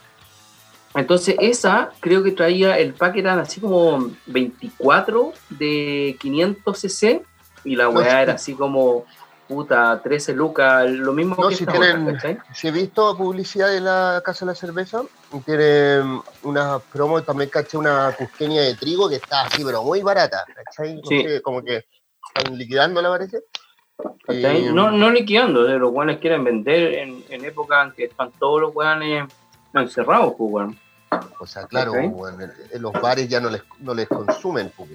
Entonces 0.95 1.37
esa 1.39 1.93
creo 2.01 2.23
que 2.23 2.33
traía, 2.33 2.79
el 2.79 2.95
pack 2.95 3.17
eran 3.17 3.39
así 3.39 3.61
como 3.61 4.11
24 4.27 5.33
de 5.51 6.17
500 6.19 6.79
cc 6.81 7.23
y 7.65 7.77
la 7.77 7.89
weá 7.89 8.23
era 8.23 8.35
así 8.35 8.55
como 8.55 9.05
puta, 9.55 10.01
13 10.01 10.33
lucas, 10.33 10.89
lo 10.89 11.13
mismo 11.13 11.35
No, 11.37 11.49
que 11.49 11.57
si 11.57 11.65
esta 11.65 11.73
tienen- 11.73 12.03
otra, 12.03 12.13
¿cachai? 12.15 12.39
Si 12.55 12.69
he 12.69 12.71
visto 12.71 13.17
publicidad 13.17 13.67
de 13.69 13.81
la 13.81 14.23
Casa 14.25 14.45
de 14.45 14.53
la 14.53 14.55
Cerveza, 14.55 15.03
tienen 15.45 16.21
una 16.45 16.79
promo, 16.79 17.21
también 17.25 17.51
caché 17.51 17.77
una 17.77 18.15
cusqueña 18.17 18.63
de 18.63 18.77
trigo 18.77 19.09
que 19.09 19.17
está 19.17 19.43
así, 19.43 19.65
pero 19.65 19.83
muy 19.83 20.03
barata, 20.03 20.45
¿cachai? 20.55 20.95
No 20.95 21.03
Sí. 21.09 21.23
sé, 21.25 21.43
como 21.43 21.63
que 21.65 21.85
están 22.33 22.57
liquidándola, 22.57 23.09
parece. 23.09 23.43
¿cachai? 24.25 24.67
Eh, 24.69 24.73
No, 24.73 24.93
no 24.93 25.11
liquidando, 25.11 25.63
los 25.67 25.93
weones 25.93 26.19
quieren 26.21 26.45
vender 26.45 26.95
en, 26.95 27.25
en 27.29 27.45
época 27.45 27.83
en 27.83 27.91
que 27.91 28.05
están 28.05 28.31
todos 28.39 28.61
los 28.61 28.73
weones 28.75 29.25
encerrados, 29.75 30.35
pues, 30.39 30.51
weón. 30.53 30.79
O 31.41 31.47
sea, 31.47 31.67
claro, 31.67 31.97
en- 31.97 32.15
en 32.71 32.83
los 32.83 32.93
bares 32.93 33.29
ya 33.29 33.41
no 33.41 33.51
les, 33.51 33.63
no 33.81 33.95
les 33.95 34.07
consumen, 34.07 34.73
pues. 34.77 34.89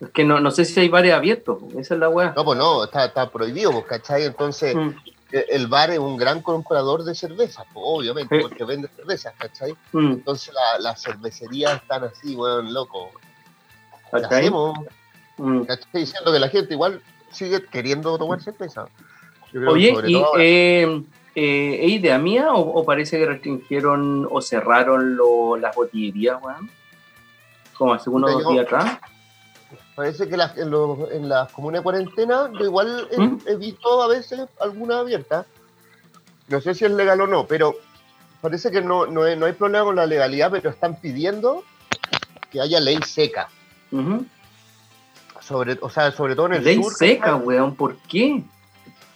Es 0.00 0.10
que 0.10 0.24
no, 0.24 0.40
no 0.40 0.50
sé 0.50 0.64
si 0.64 0.78
hay 0.80 0.88
bares 0.88 1.14
abiertos, 1.14 1.58
esa 1.78 1.94
es 1.94 2.00
la 2.00 2.08
weá. 2.08 2.32
No, 2.36 2.44
pues 2.44 2.58
no, 2.58 2.84
está, 2.84 3.06
está 3.06 3.30
prohibido, 3.30 3.72
pues, 3.72 3.84
¿cachai? 3.86 4.24
Entonces, 4.24 4.74
Mm, 4.74 4.90
e- 5.32 5.46
el 5.50 5.66
bar 5.68 5.90
es 5.90 5.98
un 5.98 6.16
gran 6.18 6.42
comprador 6.42 7.02
de 7.02 7.14
cervezas, 7.14 7.64
pues, 7.72 7.82
obviamente, 7.86 8.40
porque 8.40 8.64
vende 8.64 8.88
cervezas, 8.94 9.32
¿cachai? 9.38 9.72
mm, 9.92 10.12
Entonces, 10.12 10.52
la- 10.54 10.78
las 10.80 11.02
cervecerías 11.02 11.76
están 11.80 12.04
así, 12.04 12.36
weón, 12.36 12.74
loco. 12.74 13.10
¿Qué 14.12 14.20
¿cachai? 14.22 14.40
hacemos? 14.40 14.78
Mm. 15.38 15.62
¿Cachai? 15.62 15.88
Diciendo 15.94 16.32
que 16.32 16.38
la 16.40 16.48
gente 16.48 16.74
igual 16.74 17.00
sigue 17.30 17.64
queriendo 17.64 18.18
tomar 18.18 18.42
cerveza. 18.42 18.88
Oye, 19.66 19.94
¿y 20.06 20.22
eh, 20.38 21.02
eh, 21.34 21.78
¿es 21.82 21.90
idea 21.92 22.18
mía 22.18 22.52
o, 22.52 22.60
o 22.80 22.84
parece 22.84 23.18
que 23.18 23.26
restringieron 23.26 24.28
o 24.30 24.42
cerraron 24.42 25.16
lo- 25.16 25.56
las 25.56 25.74
botillerías, 25.74 26.36
weón? 26.42 26.70
Como 27.78 27.94
hace 27.94 28.10
unos 28.10 28.30
dos 28.32 28.48
días 28.52 28.66
atrás. 28.66 28.98
Parece 29.96 30.28
que 30.28 30.36
las- 30.36 30.56
en, 30.58 30.70
los- 30.70 31.10
en 31.10 31.28
las 31.28 31.50
comunas 31.52 31.80
de 31.80 31.82
cuarentena, 31.82 32.50
yo 32.52 32.64
igual 32.66 33.08
he, 33.10 33.18
¿Mm? 33.18 33.40
he 33.46 33.56
visto 33.56 34.02
a 34.02 34.06
veces 34.08 34.40
alguna 34.60 34.98
abierta. 35.00 35.46
No 36.48 36.60
sé 36.60 36.74
si 36.74 36.84
es 36.84 36.90
legal 36.92 37.20
o 37.22 37.26
no, 37.26 37.46
pero 37.46 37.74
parece 38.42 38.70
que 38.70 38.82
no, 38.82 39.06
no, 39.06 39.22
no 39.34 39.46
hay 39.46 39.52
problema 39.54 39.84
con 39.86 39.96
la 39.96 40.06
legalidad, 40.06 40.50
pero 40.50 40.70
están 40.70 41.00
pidiendo 41.00 41.64
que 42.50 42.60
haya 42.60 42.78
ley 42.78 43.00
seca. 43.06 43.48
Sobre, 45.40 45.78
o 45.80 45.88
sea, 45.88 46.10
sobre 46.12 46.34
todo 46.36 46.46
en 46.46 46.54
el 46.54 46.64
Ley 46.64 46.82
sur. 46.82 46.92
seca, 46.92 47.24
¿cachai? 47.32 47.40
weón, 47.46 47.74
¿por 47.76 47.96
qué? 48.08 48.42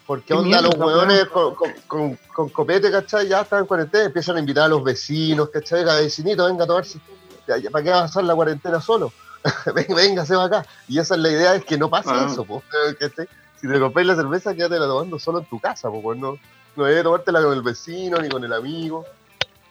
Porque 0.06 0.32
onda 0.34 0.60
los 0.60 0.74
hueones 0.76 1.26
con, 1.26 1.54
con, 1.54 1.72
con, 1.86 2.18
con 2.34 2.48
copete, 2.48 2.90
¿cachai? 2.90 3.28
Ya 3.28 3.42
están 3.42 3.60
en 3.60 3.66
cuarentena, 3.66 4.04
empiezan 4.06 4.36
a 4.36 4.40
invitar 4.40 4.64
a 4.64 4.68
los 4.68 4.82
vecinos, 4.82 5.50
¿cachai? 5.50 5.88
A 5.88 5.96
vecinito, 5.96 6.46
venga 6.46 6.64
a 6.64 6.66
tomarse. 6.66 6.98
¿Para 7.46 7.60
qué 7.84 7.90
vas 7.90 7.98
a 8.00 8.02
pasar 8.06 8.24
la 8.24 8.34
cuarentena 8.34 8.80
solo? 8.80 9.12
venga, 9.74 9.94
venga, 9.94 10.26
se 10.26 10.36
va 10.36 10.44
acá. 10.44 10.66
Y 10.88 10.98
esa 10.98 11.14
es 11.14 11.20
la 11.20 11.30
idea, 11.30 11.54
es 11.54 11.64
que 11.64 11.78
no 11.78 11.88
pase 11.90 12.10
Ah. 12.12 12.26
eso, 12.30 12.44
po, 12.44 12.62
¿cachai? 12.98 13.26
Si 13.60 13.68
te 13.68 13.78
compras 13.78 14.06
la 14.06 14.16
cerveza, 14.16 14.54
quédate 14.54 14.78
la 14.78 14.86
tomando 14.86 15.18
solo 15.18 15.38
en 15.40 15.44
tu 15.46 15.58
casa, 15.60 15.88
po, 15.90 16.00
pues, 16.02 16.18
no, 16.18 16.38
no 16.76 16.84
debes 16.84 17.02
tomártela 17.02 17.42
con 17.42 17.52
el 17.52 17.62
vecino 17.62 18.20
ni 18.20 18.28
con 18.28 18.42
el 18.44 18.52
amigo. 18.52 19.04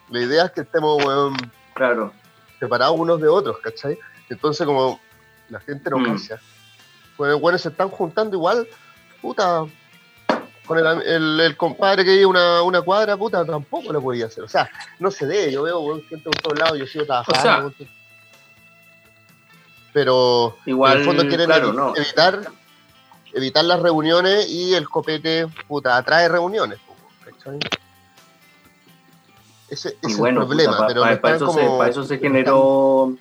La 0.09 0.19
idea 0.21 0.45
es 0.45 0.51
que 0.51 0.61
estemos, 0.61 1.03
weón, 1.03 1.35
Claro. 1.73 2.11
separados 2.59 2.97
unos 2.99 3.21
de 3.21 3.27
otros, 3.27 3.57
¿cachai? 3.59 3.97
Entonces, 4.29 4.65
como 4.65 4.99
la 5.49 5.59
gente 5.59 5.89
no 5.89 5.97
Mm. 5.99 6.15
cacha, 6.17 6.39
pues 7.17 7.39
bueno, 7.39 7.57
se 7.57 7.69
están 7.69 7.89
juntando 7.89 8.35
igual, 8.35 8.67
puta, 9.21 9.65
con 10.65 10.77
el, 10.77 10.85
el, 11.01 11.39
el 11.39 11.57
compadre 11.57 12.05
que 12.05 12.11
vive 12.11 12.25
una, 12.27 12.61
una 12.61 12.81
cuadra, 12.83 13.17
puta, 13.17 13.43
tampoco 13.43 13.91
lo 13.91 14.01
podía 14.01 14.27
hacer. 14.27 14.43
O 14.43 14.47
sea, 14.47 14.69
no 14.99 15.09
se 15.09 15.25
debe, 15.25 15.51
yo 15.51 15.63
veo 15.63 15.99
gente 16.07 16.29
por 16.29 16.35
todos 16.41 16.59
lados, 16.59 16.77
yo 16.77 16.85
sigo 16.85 17.05
trabajando. 17.05 17.41
sea, 17.41 17.57
weón, 17.59 17.75
pero 19.93 20.55
Igual, 20.65 20.93
en 20.93 21.00
el 21.00 21.05
fondo 21.05 21.27
quieren 21.27 21.46
claro, 21.48 21.72
evi- 21.72 21.75
no. 21.75 21.96
evitar 21.96 22.41
evitar 23.34 23.63
las 23.63 23.79
reuniones 23.81 24.48
y 24.50 24.74
el 24.74 24.89
copete, 24.89 25.48
puta, 25.67 25.96
atrae 25.98 26.27
reuniones. 26.29 26.79
Ese, 29.69 29.98
es 30.01 30.17
bueno, 30.17 30.41
el 30.41 30.48
problema, 30.48 30.74
puta, 30.77 30.88
pero 30.88 31.01
para, 31.22 31.36
eso 31.36 31.51
se, 31.51 31.60
como- 31.60 31.77
para 31.77 31.89
eso 31.91 32.03
se 32.03 32.17
generó 32.17 33.13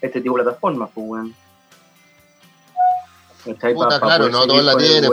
este 0.00 0.20
tipo 0.20 0.36
de 0.36 0.42
plataformas, 0.44 0.90
pues. 0.94 1.26
Pa- 3.60 3.72
Puta, 3.74 4.00
pa 4.00 4.06
claro, 4.06 4.28
no 4.30 4.46
todos 4.46 4.64
la 4.64 4.76
tienen. 4.76 5.10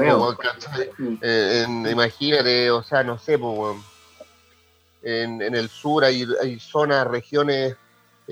Mm. 0.98 1.18
Eh, 1.22 1.64
en- 1.68 1.86
imagínate, 1.88 2.72
o 2.72 2.82
sea, 2.82 3.04
no 3.04 3.20
sé, 3.20 3.38
po, 3.38 3.76
en, 5.04 5.42
en 5.42 5.54
el 5.54 5.70
sur 5.70 6.04
hay, 6.06 6.26
hay 6.42 6.60
zonas, 6.60 7.06
regiones 7.08 7.76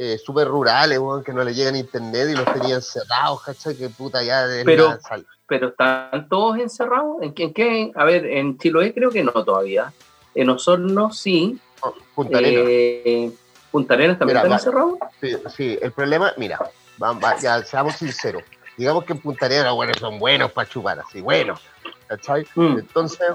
eh, 0.01 0.18
súper 0.18 0.48
rurales, 0.48 0.98
weón, 0.98 1.24
que 1.25 1.34
no 1.34 1.44
le 1.44 1.53
llegan 1.53 1.75
internet 1.75 2.29
y 2.32 2.36
los 2.36 2.46
tenían 2.53 2.82
cerrados, 2.82 3.44
¿cachai? 3.44 3.75
Que 3.75 3.89
puta 3.89 4.24
ya 4.24 4.48
de 4.48 4.63
Pero- 4.63 4.88
la 4.89 5.00
sal- 5.01 5.25
Pero 5.46 5.70
están 5.70 6.29
todos 6.29 6.58
encerrados. 6.58 7.18
¿En 7.22 7.34
qué? 7.34 7.44
en 7.46 7.53
qué? 7.53 7.91
A 7.96 8.06
ver, 8.06 8.25
en 8.25 8.58
Chiloé 8.58 8.94
creo 8.94 9.10
que 9.10 9.24
no 9.24 9.32
todavía. 9.44 9.91
En 10.36 10.50
Osorno 10.50 11.12
sí. 11.12 11.60
Punta 12.15 12.38
Arenas. 12.38 12.63
Eh, 12.68 13.32
Punta 13.72 13.94
Arenas 13.96 14.18
también 14.20 14.38
Mira, 14.38 14.56
están 14.56 14.60
encerrados. 14.60 15.00
Sí, 15.20 15.36
sí, 15.56 15.77
el 15.82 15.91
problema, 15.91 16.32
mira, 16.38 16.60
va- 17.01 17.12
va- 17.13 17.38
ya 17.39 17.62
seamos 17.63 17.96
sinceros. 17.96 18.44
Digamos 18.77 19.03
que 19.03 19.13
en 19.13 19.20
Punta 19.20 19.48
Arenas, 19.48 19.74
bueno, 19.74 19.91
son 20.00 20.18
buenos 20.18 20.51
para 20.53 20.70
chupar, 20.70 21.00
así, 21.00 21.20
buenos, 21.20 21.60
¿cachai? 22.08 22.46
Mm. 22.56 22.77
Entonces, 22.79 23.27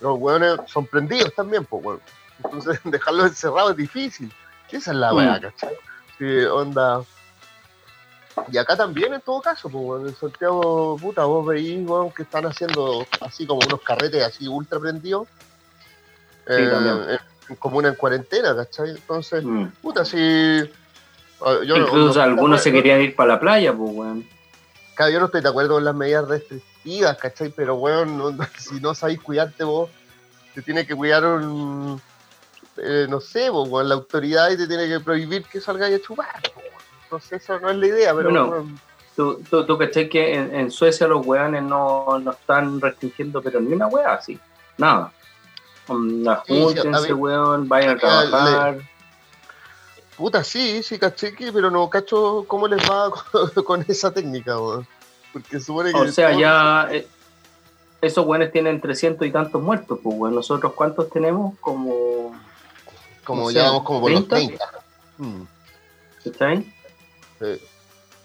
los 0.00 0.18
hueones 0.18 0.58
son 0.66 0.86
prendidos 0.86 1.34
también, 1.34 1.64
pues, 1.64 1.84
weón. 1.84 2.00
Entonces, 2.44 2.78
dejarlos 2.84 3.26
encerrados 3.26 3.72
es 3.72 3.76
difícil. 3.78 4.32
Esa 4.70 4.90
es 4.92 4.96
la 4.96 5.12
Mm. 5.12 5.16
weá, 5.16 5.40
¿cachai? 5.40 5.74
Sí, 6.18 6.24
onda. 6.44 7.02
Y 8.52 8.58
acá 8.58 8.76
también, 8.76 9.14
en 9.14 9.20
todo 9.22 9.40
caso, 9.40 9.68
pues, 9.68 9.82
weón, 9.84 10.08
en 10.08 10.14
Santiago, 10.14 10.96
puta, 11.00 11.24
vos 11.24 11.46
veís, 11.46 11.86
weón, 11.88 12.12
que 12.12 12.22
están 12.22 12.44
haciendo 12.46 13.06
así 13.20 13.46
como 13.46 13.60
unos 13.66 13.80
carretes 13.82 14.22
así 14.22 14.46
ultra 14.46 14.78
prendidos. 14.78 15.26
eh, 16.48 16.68
también. 16.70 17.18
en, 17.48 17.86
en 17.86 17.94
cuarentena, 17.96 18.54
¿cachai? 18.54 18.90
Entonces, 18.90 19.42
Mm. 19.44 19.66
puta, 19.82 20.04
si. 20.04 20.16
ah, 21.40 21.56
Yo, 21.66 21.76
Incluso 21.76 22.18
no- 22.18 22.22
algunos 22.22 22.62
se 22.62 22.70
querían 22.72 23.00
ir 23.00 23.16
para 23.16 23.34
la 23.34 23.40
playa, 23.40 23.72
pues, 23.76 23.90
weón. 23.92 24.24
Claro, 24.94 25.12
yo 25.12 25.18
no 25.20 25.26
estoy 25.26 25.40
de 25.42 25.48
acuerdo 25.48 25.74
con 25.74 25.84
las 25.84 25.94
medidas 25.94 26.28
restrictivas, 26.28 27.18
¿cachai? 27.18 27.50
Pero, 27.50 27.74
weón, 27.76 28.16
no- 28.16 28.30
si 28.58 28.80
no 28.80 28.94
sabéis 28.94 29.20
cuidarte 29.20 29.64
vos, 29.64 29.90
te 30.54 30.62
tiene 30.62 30.86
que 30.86 30.94
cuidar 30.94 31.24
un. 31.24 32.00
Eh, 32.78 33.06
no 33.08 33.20
sé, 33.20 33.50
weón, 33.50 33.88
la 33.88 33.94
autoridad 33.96 34.50
y 34.50 34.56
te 34.56 34.66
tiene 34.66 34.88
que 34.88 35.00
prohibir 35.00 35.44
que 35.44 35.60
salgáis 35.60 35.96
a 35.96 36.02
chupar. 36.02 36.40
Entonces, 37.04 37.42
eso 37.42 37.58
no 37.60 37.70
es 37.70 37.76
la 37.76 37.86
idea, 37.86 38.14
pero. 38.14 38.30
Bueno, 38.30 38.66
Tú, 39.14 39.42
tú, 39.48 39.64
tú 39.64 39.78
cachai 39.78 40.10
que 40.10 40.34
en, 40.34 40.54
en 40.54 40.70
Suecia 40.70 41.06
los 41.08 41.24
weones 41.26 41.62
no, 41.62 42.18
no 42.18 42.32
están 42.32 42.78
restringiendo, 42.82 43.40
pero 43.40 43.62
ni 43.62 43.72
una 43.72 43.86
wea 43.86 44.12
así. 44.12 44.38
Nada. 44.76 45.10
Sí, 45.86 45.94
sí, 46.46 46.62
Júntense, 46.62 47.08
mí- 47.08 47.12
weón, 47.14 47.66
vayan 47.66 47.90
a 47.90 47.94
mí, 47.94 48.00
trabajar. 48.00 48.78
puta, 50.18 50.44
sí, 50.44 50.82
sí, 50.82 50.98
caché 50.98 51.34
que, 51.34 51.50
pero 51.52 51.70
no 51.70 51.88
cacho 51.88 52.44
cómo 52.46 52.68
les 52.68 52.78
va 52.90 53.10
con, 53.32 53.64
con 53.64 53.84
esa 53.88 54.10
técnica, 54.10 54.58
weón. 54.60 54.86
Porque 55.32 55.60
supone 55.60 55.92
que. 55.92 55.98
O 55.98 56.12
sea, 56.12 56.30
todo- 56.32 56.40
ya 56.40 56.88
eh, 56.90 57.06
esos 58.02 58.26
weones 58.26 58.52
tienen 58.52 58.80
300 58.82 59.26
y 59.26 59.30
tantos 59.30 59.62
muertos, 59.62 59.98
pues, 60.02 60.14
weón. 60.18 60.34
Nosotros, 60.34 60.72
¿cuántos 60.74 61.08
tenemos? 61.10 61.54
Como. 61.60 62.25
Como 63.26 63.42
no 63.42 63.48
sé, 63.48 63.54
ya 63.54 63.64
vamos 63.64 63.82
como 63.82 64.00
por 64.00 64.10
los 64.10 64.28
30. 64.28 64.56
30. 64.56 64.84
Mm, 65.18 65.42
¿Cachai? 66.24 66.72
sí. 67.40 67.60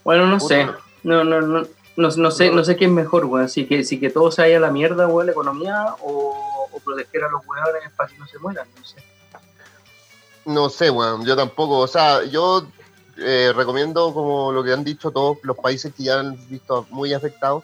Bueno, 0.03 0.25
no 0.27 0.38
Puta, 0.38 0.55
sé. 0.55 0.67
No, 1.03 1.24
no, 1.24 1.41
no. 1.41 1.67
No, 1.98 2.08
no 2.10 2.31
sé, 2.31 2.51
no 2.51 2.63
sé 2.63 2.77
qué 2.77 2.86
es 2.86 2.91
mejor, 2.91 3.25
weón. 3.25 3.50
Si 3.50 3.65
que, 3.65 3.84
si 3.84 4.00
que 4.00 4.10
todo 4.10 4.31
se 4.31 4.41
vaya 4.41 4.58
a 4.58 4.62
la 4.62 4.72
mierda, 4.72 5.08
weón, 5.08 5.25
la 5.25 5.34
economía, 5.34 5.96
o, 6.01 6.70
o 6.72 6.79
proteger 6.79 7.25
a 7.25 7.29
los 7.29 7.41
weones 7.46 7.91
para 7.98 8.10
que 8.10 8.17
no 8.17 8.25
se 8.25 8.39
mueran, 8.39 8.67
no 8.77 8.86
sé. 8.86 8.96
No 10.46 10.70
sé, 10.70 10.89
weón, 10.89 11.25
yo 11.25 11.36
tampoco. 11.36 11.79
O 11.79 11.88
sea, 11.88 12.24
yo 12.24 12.65
eh, 13.17 13.51
recomiendo, 13.55 14.13
como 14.13 14.51
lo 14.51 14.63
que 14.63 14.74
han 14.74 14.84
dicho 14.84 15.12
todos 15.12 15.38
los 15.43 15.58
países 15.58 15.93
que 15.93 16.03
ya 16.03 16.20
han 16.20 16.38
visto 16.50 16.88
muy 16.89 17.13
afectados. 17.13 17.63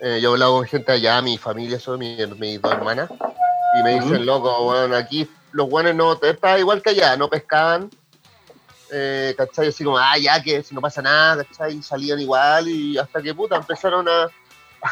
Eh, 0.00 0.20
yo 0.22 0.30
he 0.30 0.32
hablado 0.32 0.58
con 0.58 0.66
gente 0.66 0.92
allá, 0.92 1.20
mi 1.20 1.36
familia, 1.36 1.78
son 1.78 1.98
mis, 1.98 2.28
mis 2.38 2.60
dos 2.60 2.72
hermanas, 2.72 3.10
y 3.78 3.82
me 3.82 4.00
dicen, 4.00 4.24
loco, 4.24 4.68
weón, 4.68 4.94
aquí 4.94 5.28
los 5.54 5.68
buenos 5.68 5.94
no, 5.94 6.18
está 6.20 6.58
igual 6.58 6.82
que 6.82 6.90
allá, 6.90 7.16
no 7.16 7.28
pescaban. 7.30 7.88
Eh, 8.90 9.34
¿Cachai? 9.36 9.68
Así 9.68 9.82
como, 9.84 9.96
ah, 9.98 10.18
ya 10.18 10.42
que 10.42 10.62
si 10.62 10.74
no 10.74 10.80
pasa 10.80 11.00
nada, 11.00 11.44
¿cachai? 11.44 11.80
Salían 11.82 12.20
igual 12.20 12.68
y 12.68 12.98
hasta 12.98 13.22
que 13.22 13.34
puta 13.34 13.56
empezaron 13.56 14.06
a, 14.08 14.28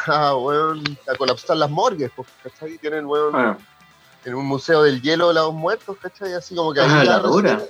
a, 0.07 0.35
weón, 0.35 0.83
a 1.07 1.15
colapsar 1.15 1.57
las 1.57 1.69
morgues, 1.69 2.11
pues, 2.15 2.27
¿cachai? 2.41 2.77
Tienen, 2.77 3.05
weón, 3.05 3.35
Ah, 3.35 3.57
en 4.25 4.35
un 4.35 4.45
museo 4.45 4.83
del 4.83 5.01
hielo 5.01 5.27
de 5.27 5.33
los 5.35 5.53
muertos, 5.53 5.97
¿cachai? 6.01 6.33
Así 6.33 6.55
como 6.55 6.73
que 6.73 6.79
Ah, 6.79 7.03
la 7.03 7.19
dura. 7.19 7.61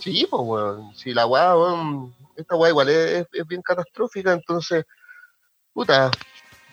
Sí, 0.00 0.26
pues, 0.28 0.42
weón. 0.44 0.94
Si 0.96 1.14
la 1.14 1.26
weá, 1.26 1.56
weón, 1.56 2.14
esta 2.36 2.56
weá 2.56 2.70
igual 2.70 2.88
es, 2.88 3.20
es- 3.22 3.26
es 3.32 3.46
bien 3.46 3.62
catastrófica, 3.62 4.32
entonces, 4.32 4.84
puta, 5.72 6.10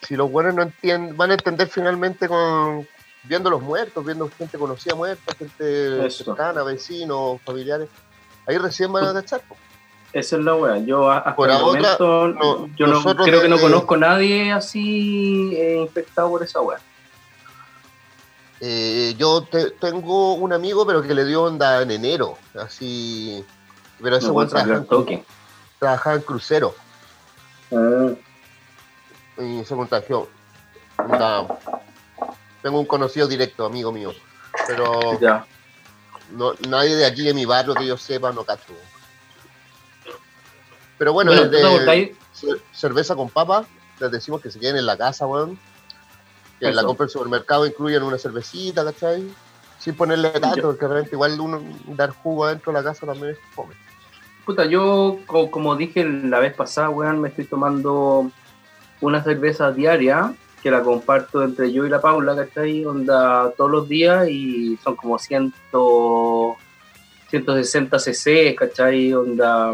si 0.02 0.16
los 0.16 0.30
buenos 0.32 0.56
no 0.56 0.64
entienden, 0.64 1.16
van 1.16 1.30
a 1.32 1.36
entender 1.36 1.68
finalmente 1.68 2.28
con 2.28 2.88
viendo 3.24 3.50
los 3.50 3.62
muertos, 3.62 4.04
viendo 4.06 4.30
gente 4.38 4.58
conocida 4.58 4.96
muerta, 4.96 5.34
gente 5.36 6.06
Eso. 6.06 6.24
cercana, 6.26 6.64
vecinos, 6.64 7.40
familiares, 7.44 7.90
ahí 8.48 8.58
recién 8.58 8.92
van 8.92 9.06
a 9.06 9.14
cachar. 9.14 9.42
Esa 10.14 10.36
es 10.38 10.44
la 10.44 10.56
weá. 10.56 10.78
Yo 10.80 11.10
hasta 11.10 11.36
Por 11.36 11.50
el 11.50 11.56
ahora, 11.56 11.66
momento, 11.98 12.28
no, 12.28 12.68
yo 12.76 12.88
no, 12.88 13.02
creo 13.24 13.42
que 13.42 13.48
no 13.48 13.60
conozco 13.60 13.96
a 13.96 13.98
nadie 13.98 14.52
así 14.52 15.54
eh, 15.56 15.78
infectado 15.82 16.30
por 16.30 16.44
esa 16.44 16.60
weá. 16.62 16.80
Eh, 18.60 19.16
yo 19.18 19.44
te- 19.44 19.72
tengo 19.72 20.34
un 20.36 20.54
amigo, 20.54 20.86
pero 20.86 21.02
que 21.02 21.14
le 21.16 21.26
dio 21.26 21.44
onda 21.44 21.82
en 21.82 21.92
enero, 21.92 22.38
así. 22.60 23.44
Pero 24.02 24.18
ese 24.18 24.30
weón 24.30 24.50
trabajaba, 24.50 24.86
trabajaba 25.80 26.16
en 26.16 26.22
crucero 26.24 26.76
Ah, 27.74 28.10
y 29.42 29.64
se 29.64 29.76
contagió. 29.76 30.28
Onda, 30.98 31.48
tengo 32.62 32.80
un 32.80 32.86
conocido 32.86 33.28
directo, 33.28 33.66
amigo 33.66 33.92
mío, 33.92 34.12
pero 34.68 35.20
ya. 35.20 35.46
no, 36.32 36.54
nadie 36.68 36.96
de 36.96 37.06
aquí 37.06 37.24
de 37.24 37.34
mi 37.34 37.46
barrio 37.46 37.76
que 37.76 37.86
yo 37.86 37.98
sepa 37.98 38.32
no 38.32 38.44
cacho. 38.44 38.74
Pero 40.98 41.14
bueno, 41.14 41.32
Bueno, 41.32 41.50
cerveza 42.72 43.16
con 43.16 43.30
papa, 43.30 43.66
les 44.00 44.12
decimos 44.12 44.42
que 44.42 44.52
se 44.52 44.60
queden 44.60 44.78
en 44.78 44.86
la 44.86 44.98
casa, 44.98 45.26
weón. 45.26 45.58
Que 46.60 46.68
la 46.72 46.82
Eso. 46.82 46.86
compra 46.88 47.06
del 47.06 47.12
supermercado 47.12 47.66
incluyen 47.66 48.04
una 48.04 48.20
cervecita, 48.20 48.84
¿cachai? 48.86 49.34
Sin 49.80 49.96
ponerle 49.96 50.30
tanto, 50.30 50.58
Yo- 50.58 50.62
porque 50.62 50.86
realmente 50.86 51.16
igual 51.16 51.40
uno 51.40 51.60
dar 51.88 52.12
jugo 52.12 52.46
adentro 52.46 52.72
de 52.72 52.78
la 52.80 52.84
casa 52.84 53.08
también 53.08 53.32
es 53.32 53.38
fome. 53.56 53.74
Puta, 54.46 54.66
yo, 54.66 55.18
co- 55.26 55.50
como 55.50 55.76
dije 55.76 56.04
la 56.04 56.38
vez 56.38 56.54
pasada, 56.54 56.90
weón, 56.90 57.20
me 57.20 57.30
estoy 57.30 57.46
tomando 57.46 58.30
una 59.00 59.24
cerveza 59.24 59.72
diaria 59.72 60.36
que 60.62 60.72
la 60.72 60.82
comparto 60.82 61.44
entre 61.44 61.72
yo 61.72 61.86
y 61.86 61.90
la 61.90 62.00
Paula, 62.02 62.36
¿cachai? 62.36 62.86
Onda 62.86 63.52
todos 63.58 63.72
los 63.72 63.88
días 63.90 64.28
y 64.30 64.78
son 64.84 64.96
como 64.96 65.18
100, 65.18 65.54
160 67.30 68.00
cc, 68.00 68.56
¿cachai? 68.56 69.14
Onda 69.14 69.74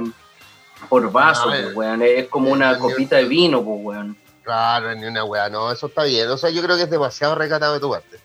por 0.90 1.12
vaso, 1.12 1.50
Ah, 1.50 1.52
pues, 1.52 1.66
eh, 1.66 1.74
weón. 1.74 2.02
Es 2.04 2.28
como 2.28 2.52
una 2.52 2.68
entendido. 2.72 2.90
copita 2.90 3.16
de 3.18 3.26
vino, 3.26 3.64
pues, 3.64 3.80
weón. 3.82 4.18
Claro, 4.44 4.96
ni 4.96 5.06
una 5.06 5.24
weá, 5.26 5.50
no, 5.50 5.72
eso 5.72 5.88
está 5.88 6.04
bien. 6.04 6.30
O 6.30 6.38
sea, 6.38 6.50
yo 6.50 6.62
creo 6.64 6.78
que 6.78 6.84
es 6.84 6.90
demasiado 6.90 7.36
recatado 7.36 7.74
de 7.74 7.80
tu 7.80 7.90
parte. 7.92 8.18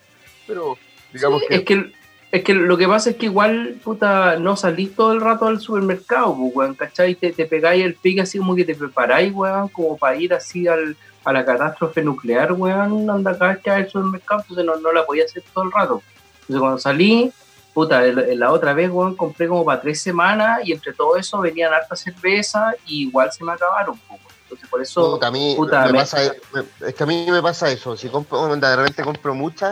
Pero, 0.46 0.76
digamos 1.12 1.40
Sí, 1.42 1.48
que. 1.48 1.54
Es 1.56 1.64
que, 1.64 1.92
es 2.30 2.44
que 2.44 2.54
lo 2.54 2.76
que 2.78 2.86
pasa 2.86 3.10
es 3.10 3.16
que 3.16 3.26
igual, 3.26 3.76
puta, 3.82 4.36
no 4.38 4.56
salís 4.56 4.94
todo 4.94 5.12
el 5.12 5.20
rato 5.20 5.46
al 5.46 5.60
supermercado, 5.60 6.36
pues, 6.36 6.52
weón, 6.54 6.74
¿cachai? 6.74 7.14
Te, 7.16 7.32
te 7.32 7.46
pegáis 7.46 7.84
el 7.84 7.94
pique 7.94 8.20
así 8.20 8.38
como 8.38 8.54
que 8.54 8.64
te 8.64 8.74
preparáis, 8.74 9.32
weón, 9.34 9.68
como 9.68 9.96
para 9.96 10.16
ir 10.16 10.32
así 10.32 10.68
al, 10.68 10.96
a 11.24 11.32
la 11.32 11.44
catástrofe 11.44 12.02
nuclear, 12.02 12.52
weón, 12.52 13.08
anda 13.08 13.36
hay 13.40 13.58
al 13.70 13.90
supermercado, 13.90 14.40
entonces 14.42 14.64
no, 14.64 14.76
no 14.76 14.92
la 14.92 15.04
podía 15.06 15.24
hacer 15.24 15.42
todo 15.52 15.64
el 15.64 15.72
rato. 15.72 16.02
Entonces 16.42 16.60
cuando 16.60 16.78
salí, 16.78 17.32
puta, 17.72 18.02
la 18.02 18.52
otra 18.52 18.72
vez, 18.74 18.90
weón, 18.90 19.16
compré 19.16 19.48
como 19.48 19.64
para 19.64 19.80
tres 19.80 20.00
semanas 20.00 20.60
y 20.64 20.72
entre 20.72 20.92
todo 20.92 21.16
eso 21.16 21.40
venían 21.40 21.72
harta 21.72 21.96
cerveza 21.96 22.74
y 22.86 23.02
igual 23.02 23.32
se 23.32 23.44
me 23.44 23.52
acabaron, 23.52 23.98
weón. 24.08 24.20
Entonces 24.44 24.68
por 24.68 24.82
eso... 24.82 25.12
Puta, 25.12 25.28
a 25.28 25.30
mí 25.30 25.54
puta, 25.56 25.86
me 25.86 25.92
me- 25.92 25.98
pasa, 26.00 26.18
me- 26.52 26.88
es 26.88 26.94
que 26.94 27.02
a 27.02 27.06
mí 27.06 27.26
me 27.30 27.40
pasa 27.40 27.70
eso. 27.70 27.96
Si 27.96 28.08
compro, 28.08 28.40
onda, 28.40 28.68
de 28.70 28.76
repente 28.76 29.02
compro 29.02 29.34
muchas, 29.34 29.70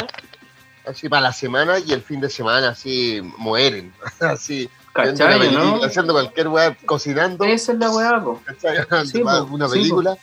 así 0.86 1.08
para 1.08 1.22
la 1.22 1.32
semana 1.32 1.78
y 1.78 1.92
el 1.92 2.02
fin 2.02 2.20
de 2.20 2.30
semana 2.30 2.70
así 2.70 3.20
mueren. 3.36 3.92
así, 4.20 4.70
¿Cachai, 4.92 5.52
no? 5.52 5.84
haciendo 5.84 6.12
cualquier 6.14 6.48
weá, 6.48 6.76
cocinando. 6.86 7.44
Esa 7.44 7.72
es 7.72 7.78
la 7.78 7.90
weá, 7.90 8.22
po. 8.22 8.40
¿cachai? 8.44 9.06
Sí, 9.06 9.20
po, 9.20 9.44
una 9.50 9.68
sí, 9.68 9.72
película, 9.74 10.16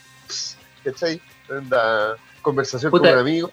¿cachai? 0.92 1.22
Onda, 1.50 2.16
conversación 2.42 2.92
Puta, 2.92 3.10
con 3.10 3.14
un 3.14 3.20
amigo. 3.20 3.52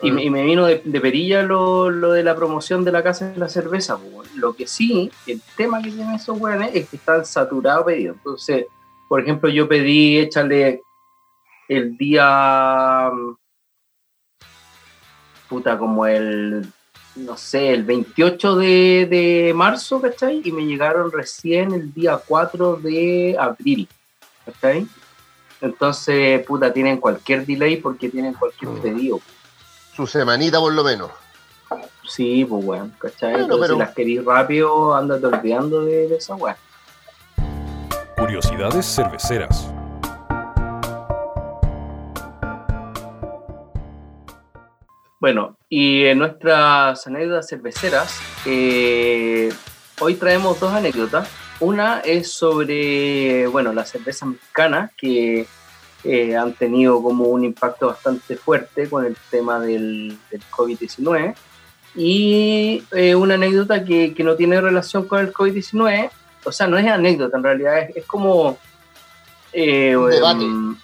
Y, 0.00 0.12
me- 0.12 0.22
y 0.22 0.30
me 0.30 0.44
vino 0.44 0.64
de, 0.66 0.80
de 0.84 1.00
perilla 1.00 1.42
lo, 1.42 1.90
lo 1.90 2.12
de 2.12 2.22
la 2.22 2.36
promoción 2.36 2.84
de 2.84 2.92
la 2.92 3.02
casa 3.02 3.30
de 3.30 3.36
la 3.38 3.48
cerveza. 3.48 3.98
Lo 4.36 4.54
que 4.54 4.66
sí, 4.68 5.10
el 5.26 5.40
tema 5.56 5.82
que 5.82 5.90
tienen 5.90 6.14
esos 6.14 6.38
weones 6.40 6.70
es 6.74 6.88
que 6.88 6.96
están 6.96 7.24
saturados 7.26 7.84
pedidos. 7.84 8.16
Entonces, 8.18 8.66
por 9.08 9.20
ejemplo, 9.20 9.48
yo 9.50 9.66
pedí, 9.68 10.18
échale 10.18 10.82
el 11.68 11.96
día. 11.96 13.10
mm, 13.12 13.34
Puta, 15.48 15.78
como 15.78 16.06
el. 16.06 16.66
No 17.16 17.36
sé, 17.36 17.72
el 17.72 17.82
28 17.82 18.54
de, 18.54 19.06
de 19.10 19.52
marzo, 19.52 20.00
¿cachai? 20.00 20.40
Y 20.44 20.52
me 20.52 20.64
llegaron 20.64 21.10
recién 21.10 21.72
el 21.72 21.92
día 21.92 22.16
4 22.24 22.76
de 22.76 23.34
abril, 23.36 23.88
¿cachai? 24.44 24.86
Entonces, 25.60 26.44
puta, 26.46 26.72
tienen 26.72 26.98
cualquier 26.98 27.44
delay 27.44 27.76
porque 27.76 28.08
tienen 28.08 28.34
cualquier 28.34 28.70
Mm. 28.72 28.80
pedido. 28.82 29.20
Su 29.94 30.06
semanita 30.06 30.58
por 30.60 30.72
lo 30.72 30.84
menos. 30.84 31.10
Sí, 32.08 32.44
pues 32.48 32.64
weón, 32.64 32.94
¿cachai? 32.98 33.32
Bueno, 33.32 33.44
Entonces, 33.44 33.64
pero- 33.66 33.74
si 33.74 33.78
las 33.80 33.94
querís 33.94 34.24
rápido, 34.24 34.94
ándate 34.94 35.26
olvidando 35.26 35.84
de, 35.84 36.08
de 36.08 36.16
esa 36.16 36.34
weón. 36.36 36.56
Curiosidades 38.16 38.86
cerveceras. 38.86 39.68
Bueno, 45.20 45.56
y 45.68 46.04
en 46.04 46.18
nuestras 46.18 47.04
anécdotas 47.06 47.48
cerveceras, 47.48 48.20
eh, 48.46 49.52
hoy 50.00 50.14
traemos 50.14 50.60
dos 50.60 50.72
anécdotas. 50.72 51.28
Una 51.60 52.00
es 52.00 52.30
sobre, 52.32 53.46
bueno, 53.48 53.72
las 53.72 53.90
cervezas 53.90 54.28
mexicanas 54.28 54.92
que 54.96 55.46
eh, 56.04 56.36
han 56.36 56.52
tenido 56.54 57.02
como 57.02 57.24
un 57.24 57.44
impacto 57.44 57.88
bastante 57.88 58.36
fuerte 58.36 58.88
con 58.88 59.04
el 59.04 59.16
tema 59.30 59.58
del, 59.58 60.16
del 60.30 60.40
COVID-19. 60.50 61.34
Y 61.96 62.84
eh, 62.92 63.14
una 63.16 63.34
anécdota 63.34 63.84
que, 63.84 64.14
que 64.14 64.22
no 64.22 64.36
tiene 64.36 64.60
relación 64.60 65.08
con 65.08 65.18
el 65.20 65.32
COVID-19, 65.32 66.10
o 66.44 66.52
sea, 66.52 66.68
no 66.68 66.78
es 66.78 66.86
anécdota, 66.86 67.36
en 67.36 67.42
realidad 67.42 67.78
es, 67.80 67.96
es 67.96 68.04
como... 68.04 68.56
eh, 69.52 69.96
Un 69.96 70.10
debate. 70.10 70.44
em, 70.44 70.76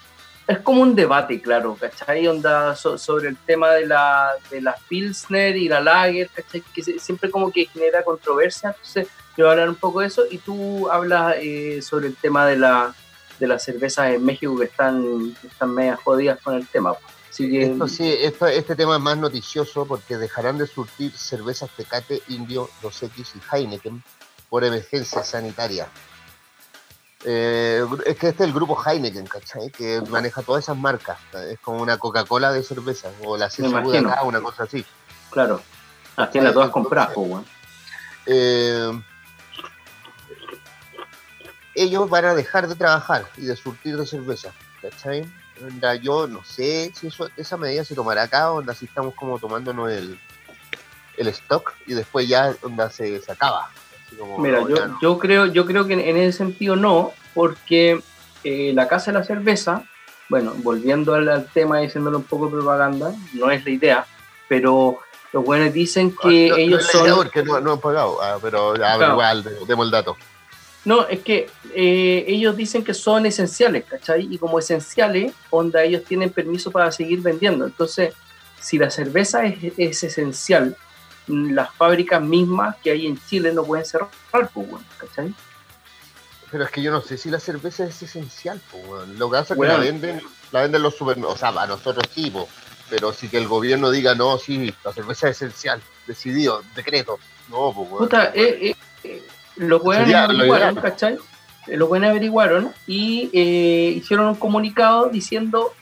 es 0.47 0.59
como 0.59 0.81
un 0.81 0.93
debate, 0.93 1.41
claro, 1.41 1.77
¿cachai? 1.79 2.27
Onda 2.27 2.75
so- 2.75 2.97
sobre 2.97 3.29
el 3.29 3.37
tema 3.37 3.71
de 3.71 3.87
la, 3.87 4.31
de 4.51 4.61
la 4.61 4.75
Pilsner 4.89 5.55
y 5.55 5.69
la 5.69 5.79
Lager, 5.79 6.29
¿cachai? 6.35 6.61
Que 6.73 6.83
se- 6.83 6.99
siempre 6.99 7.31
como 7.31 7.49
que 7.51 7.65
genera 7.67 8.03
controversia, 8.03 8.69
entonces 8.71 9.07
yo 9.37 9.45
voy 9.45 9.47
a 9.47 9.51
hablar 9.51 9.69
un 9.69 9.75
poco 9.75 10.01
de 10.01 10.07
eso 10.07 10.23
y 10.29 10.37
tú 10.39 10.89
hablas 10.89 11.35
eh, 11.39 11.81
sobre 11.81 12.07
el 12.07 12.15
tema 12.15 12.45
de 12.45 12.57
la 12.57 12.93
de 13.39 13.47
las 13.47 13.63
cervezas 13.63 14.11
en 14.13 14.23
México 14.23 14.57
que 14.57 14.63
están, 14.65 15.35
que 15.41 15.47
están 15.47 15.71
medias 15.73 15.99
jodidas 16.01 16.39
con 16.41 16.55
el 16.55 16.65
tema. 16.67 16.93
Así 17.29 17.49
que, 17.51 17.63
Esto 17.63 17.85
sí, 17.89 18.09
esto- 18.17 18.47
este 18.47 18.77
tema 18.77 18.95
es 18.95 19.01
más 19.01 19.17
noticioso 19.17 19.85
porque 19.85 20.15
dejarán 20.17 20.57
de 20.57 20.65
surtir 20.67 21.11
cervezas 21.17 21.69
Tecate, 21.75 22.21
Indio, 22.29 22.69
2X 22.81 23.33
y 23.35 23.41
Heineken 23.55 24.01
por 24.49 24.63
emergencia 24.63 25.21
sanitaria. 25.21 25.89
Eh, 27.25 27.83
es 28.05 28.17
que 28.17 28.29
este 28.29 28.43
es 28.43 28.47
el 28.49 28.53
grupo 28.53 28.77
Heineken, 28.81 29.25
¿cachai? 29.25 29.69
Que 29.71 30.01
maneja 30.09 30.41
todas 30.43 30.63
esas 30.63 30.77
marcas. 30.77 31.17
Es 31.49 31.59
como 31.59 31.81
una 31.81 31.97
Coca-Cola 31.97 32.53
de 32.53 32.61
cerveza 32.63 33.09
o 33.23 33.35
la 33.35 33.47
CSU 33.49 33.91
de 33.91 33.97
acá, 33.97 34.23
una 34.23 34.39
cosa 34.41 34.63
así. 34.63 34.85
claro, 35.31 35.61
las 36.15 36.31
tiendas 36.31 36.53
todas 36.53 36.67
Entonces- 36.67 36.71
compradas, 36.83 37.13
pues. 37.13 37.43
Eh, 38.27 38.91
ellos 41.75 42.09
van 42.09 42.25
a 42.25 42.33
dejar 42.33 42.67
de 42.67 42.75
trabajar 42.75 43.25
y 43.37 43.45
de 43.45 43.55
surtir 43.55 43.97
de 43.97 44.05
cerveza, 44.05 44.51
¿cachai? 44.81 45.25
Onda, 45.61 45.95
yo 45.95 46.27
no 46.27 46.43
sé 46.43 46.91
si 46.95 47.07
eso, 47.07 47.29
esa 47.37 47.57
medida 47.57 47.83
se 47.85 47.95
tomará 47.95 48.23
acá, 48.23 48.51
onda 48.51 48.73
si 48.73 48.85
estamos 48.85 49.13
como 49.15 49.39
tomándonos 49.39 49.91
el, 49.91 50.19
el 51.17 51.27
stock 51.29 51.73
y 51.85 51.93
después 51.93 52.27
ya 52.27 52.53
onda 52.61 52.89
se, 52.89 53.21
se 53.21 53.31
acaba. 53.31 53.69
Así 54.05 54.15
como, 54.17 54.37
Mira, 54.39 54.61
no, 54.61 54.69
yo, 54.69 54.87
no. 54.87 54.99
yo 55.01 55.17
creo, 55.17 55.45
yo 55.47 55.65
creo 55.65 55.85
que 55.87 55.93
en, 55.93 56.17
ese 56.17 56.37
sentido 56.37 56.75
no, 56.75 57.13
porque 57.33 58.01
eh, 58.43 58.71
la 58.73 58.87
Casa 58.87 59.11
de 59.11 59.19
la 59.19 59.23
Cerveza, 59.25 59.83
bueno, 60.29 60.53
volviendo 60.57 61.13
al, 61.13 61.27
al 61.29 61.45
tema 61.51 61.81
y 61.81 61.87
haciéndole 61.87 62.17
un 62.17 62.23
poco 62.23 62.45
de 62.47 62.51
propaganda, 62.53 63.13
no 63.33 63.49
es 63.51 63.63
la 63.63 63.71
idea, 63.71 64.05
pero 64.49 64.99
los 65.31 65.43
buenos 65.43 65.71
dicen 65.73 66.15
que 66.21 66.47
Ah, 66.47 66.49
No, 66.51 66.55
ellos 66.57 66.85
son... 66.91 67.15
porque 67.15 67.43
no, 67.43 67.59
no 67.61 67.73
han 67.73 67.79
pagado, 67.79 68.21
ah, 68.21 68.37
pero 68.41 68.75
ya, 68.75 68.97
Claro. 68.97 69.13
igual, 69.13 69.43
de- 69.43 69.65
demos 69.65 69.85
el 69.85 69.91
dato. 69.91 70.17
No, 70.85 71.07
es 71.07 71.21
que 71.21 71.49
eh, 71.73 72.25
ellos 72.27 72.55
dicen 72.55 72.83
que 72.83 72.93
son 72.93 73.25
esenciales, 73.25 73.85
¿cachai? 73.85 74.27
Y 74.29 74.37
como 74.37 74.59
esenciales, 74.59 75.33
onda, 75.49 75.83
ellos 75.83 76.03
tienen 76.03 76.29
permiso 76.29 76.69
para 76.69 76.91
seguir 76.91 77.21
vendiendo. 77.21 77.65
Entonces, 77.65 78.13
si 78.61 78.77
la 78.77 78.91
cerveza 78.91 79.45
es, 79.45 79.73
es 79.77 80.03
esencial, 80.03 80.77
mm, 81.27 81.53
las 81.53 81.73
fábricas 81.73 82.21
mismas 82.21 82.75
que 82.83 82.91
hay 82.91 83.07
en 83.07 83.19
Chile 83.27 83.51
no 83.51 83.63
pueden 83.63 83.83
cerrar, 83.83 84.09
pues, 84.31 84.69
bueno, 84.69 84.85
¿cachai? 84.99 85.33
Pero 86.51 86.63
es 86.63 86.69
que 86.69 86.83
yo 86.83 86.91
no 86.91 87.01
sé 87.01 87.17
si 87.17 87.31
la 87.31 87.39
cerveza 87.39 87.85
es 87.85 88.03
esencial, 88.03 88.61
po, 88.71 88.77
weón. 88.77 89.17
Lo 89.17 89.31
que 89.31 89.37
pasa 89.37 89.55
es 89.55 89.59
que 89.59 89.67
la 89.67 89.77
venden, 89.77 90.21
la 90.51 90.61
venden 90.61 90.83
los 90.83 90.95
supermercados, 90.95 91.35
o 91.35 91.39
sea, 91.39 91.61
a 91.61 91.67
nosotros 91.67 92.05
sí, 92.13 92.31
pero 92.91 93.11
si 93.11 93.27
que 93.27 93.37
el 93.37 93.47
gobierno 93.47 93.89
diga, 93.89 94.13
no, 94.13 94.37
sí, 94.37 94.71
la 94.83 94.93
cerveza 94.93 95.29
es 95.29 95.37
esencial, 95.37 95.81
decidido, 96.05 96.61
decreto. 96.75 97.17
No, 97.49 97.73
pues. 97.73 97.89
Puta, 97.89 98.31
eh, 98.35 98.75
eh, 99.03 99.23
eh, 99.57 99.63
lo 99.63 99.81
pueden 99.81 100.03
Sería 100.03 100.21
lo 100.27 100.33
averiguaron, 100.33 100.73
ideal. 100.73 100.81
¿cachai? 100.83 101.17
Eh, 101.67 101.77
Lo 101.77 101.87
pueden 101.87 102.05
averiguaron 102.09 102.73
y 102.87 103.29
eh, 103.33 103.93
hicieron 103.95 104.27
un 104.27 104.35
comunicado 104.35 105.09
diciendo 105.09 105.73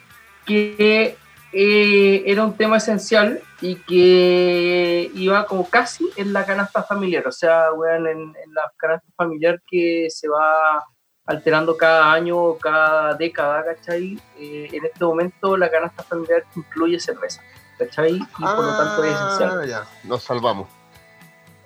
que 0.46 1.18
eh, 1.52 2.24
era 2.26 2.44
un 2.46 2.56
tema 2.58 2.78
esencial 2.78 3.42
y 3.62 3.76
que 3.76 5.12
iba 5.14 5.46
como 5.46 5.70
casi 5.70 6.10
en 6.16 6.34
la 6.34 6.46
canasta 6.46 6.84
familiar, 6.84 7.28
o 7.28 7.32
sea, 7.32 7.72
weón, 7.74 8.08
en, 8.08 8.18
en 8.20 8.54
la 8.54 8.72
canasta 8.78 9.08
familiar 9.16 9.62
que 9.70 10.08
se 10.10 10.28
va 10.28 10.86
alterando 11.26 11.78
cada 11.78 12.12
año 12.12 12.56
cada 12.58 13.14
década, 13.14 13.64
¿cachai? 13.64 14.20
Eh, 14.38 14.70
en 14.74 14.86
este 14.86 15.06
momento 15.06 15.56
la 15.56 15.70
canasta 15.70 16.04
familiar 16.04 16.44
incluye 16.56 17.00
cerveza, 17.00 17.42
¿cachai? 17.78 18.16
Y 18.16 18.20
por 18.42 18.64
lo 18.66 18.76
tanto 18.78 19.04
es 19.04 19.14
esencial. 19.16 19.60
Ah, 19.62 19.66
ya, 19.66 19.84
nos 20.04 20.24
salvamos. 20.24 20.68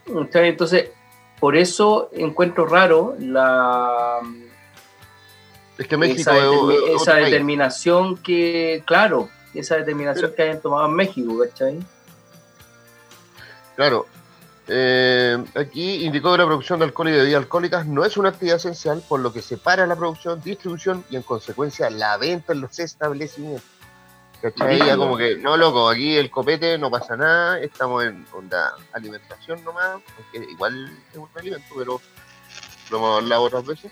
Entonces, 0.05 0.91
por 1.39 1.55
eso 1.55 2.09
encuentro 2.13 2.65
raro 2.65 3.15
la 3.19 4.19
Es 5.77 5.87
que 5.87 5.97
México 5.97 6.31
esa, 6.31 7.11
país. 7.13 7.25
determinación 7.25 8.17
que, 8.17 8.83
claro, 8.85 9.29
esa 9.53 9.75
determinación 9.75 10.25
Pero- 10.31 10.35
que 10.35 10.41
hayan 10.43 10.61
tomado 10.61 10.85
en 10.87 10.93
México, 10.93 11.37
¿cachai? 11.39 11.79
Claro. 13.75 14.07
Eh, 14.69 15.37
aquí 15.55 16.03
indicó 16.03 16.31
que 16.33 16.39
la 16.39 16.45
producción 16.45 16.79
de 16.79 16.85
alcohol 16.85 17.07
y 17.07 17.11
de 17.11 17.19
bebidas 17.19 17.43
alcohólicas 17.43 17.85
no 17.85 18.03
es 18.03 18.17
una 18.17 18.29
actividad 18.29 18.57
esencial, 18.57 19.01
por 19.07 19.21
lo 19.21 19.31
que 19.31 19.41
separa 19.41 19.87
la 19.87 19.95
producción, 19.95 20.41
distribución 20.43 21.05
y 21.09 21.15
en 21.15 21.21
consecuencia 21.21 21.89
la 21.89 22.17
venta 22.17 22.51
en 22.51 22.61
los 22.61 22.77
establecimientos. 22.79 23.63
¿Cachai? 24.41 24.77
Ya 24.79 24.95
como 24.97 25.17
que, 25.17 25.35
no, 25.37 25.57
loco, 25.57 25.89
aquí 25.89 26.15
el 26.15 26.29
copete 26.29 26.77
no 26.77 26.91
pasa 26.91 27.17
nada, 27.17 27.59
estamos 27.59 28.03
en 28.03 28.25
onda 28.31 28.73
alimentación 28.93 29.63
nomás, 29.63 29.99
porque 30.15 30.45
igual 30.51 30.89
es 31.11 31.17
un 31.17 31.27
alimento, 31.35 31.65
pero 31.77 31.99
lo 32.91 32.97
hemos 32.97 33.21
hablado 33.23 33.43
otras 33.43 33.65
veces. 33.65 33.91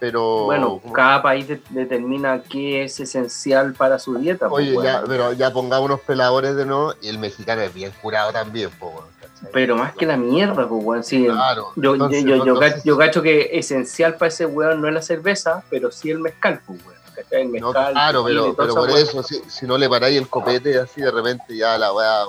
Pero, 0.00 0.44
Bueno, 0.44 0.78
como- 0.80 0.92
cada 0.94 1.20
país 1.22 1.48
de- 1.48 1.60
determina 1.70 2.40
qué 2.48 2.84
es 2.84 3.00
esencial 3.00 3.72
para 3.74 3.98
su 3.98 4.14
dieta. 4.16 4.48
pues, 4.48 4.64
oye, 4.64 4.74
bueno. 4.74 4.88
ya, 4.90 5.04
pero 5.04 5.32
ya 5.32 5.52
pongamos 5.52 5.86
unos 5.86 6.00
peladores 6.00 6.54
de 6.54 6.64
nuevo, 6.64 6.94
y 7.02 7.08
el 7.08 7.18
mexicano 7.18 7.62
es 7.62 7.74
bien 7.74 7.92
curado 8.00 8.32
también, 8.32 8.70
weón, 8.80 9.06
¿cachai? 9.20 9.50
Pero 9.52 9.74
más 9.76 9.94
que 9.94 10.06
la 10.06 10.16
mierda, 10.16 10.68
pues, 10.68 10.84
weón, 10.84 11.02
sí. 11.02 11.24
Claro. 11.26 11.72
Yo, 11.74 11.94
entonces, 11.94 12.22
yo, 12.22 12.36
yo, 12.36 12.44
yo, 12.46 12.54
entonces- 12.54 12.84
yo 12.84 12.96
cacho 12.96 13.22
que 13.22 13.50
esencial 13.58 14.14
para 14.14 14.28
ese 14.28 14.46
weón 14.46 14.80
no 14.80 14.86
es 14.86 14.94
la 14.94 15.02
cerveza, 15.02 15.64
pero 15.68 15.90
sí 15.90 16.10
el 16.10 16.20
mezcal, 16.20 16.60
pues, 16.64 16.78
weón. 16.86 16.96
El 17.30 17.46
No, 17.60 17.66
mezcal. 17.68 17.92
claro, 17.92 18.28
el 18.28 18.34
pero, 18.36 18.54
pero 18.56 18.74
por 18.74 18.90
eso, 18.90 19.22
si, 19.22 19.40
si 19.48 19.66
no 19.66 19.76
le 19.78 19.88
paráis 19.88 20.18
el 20.18 20.28
copete 20.28 20.78
así, 20.78 21.00
de 21.00 21.10
repente 21.10 21.56
ya 21.56 21.76
la 21.78 21.92
weá, 21.92 22.24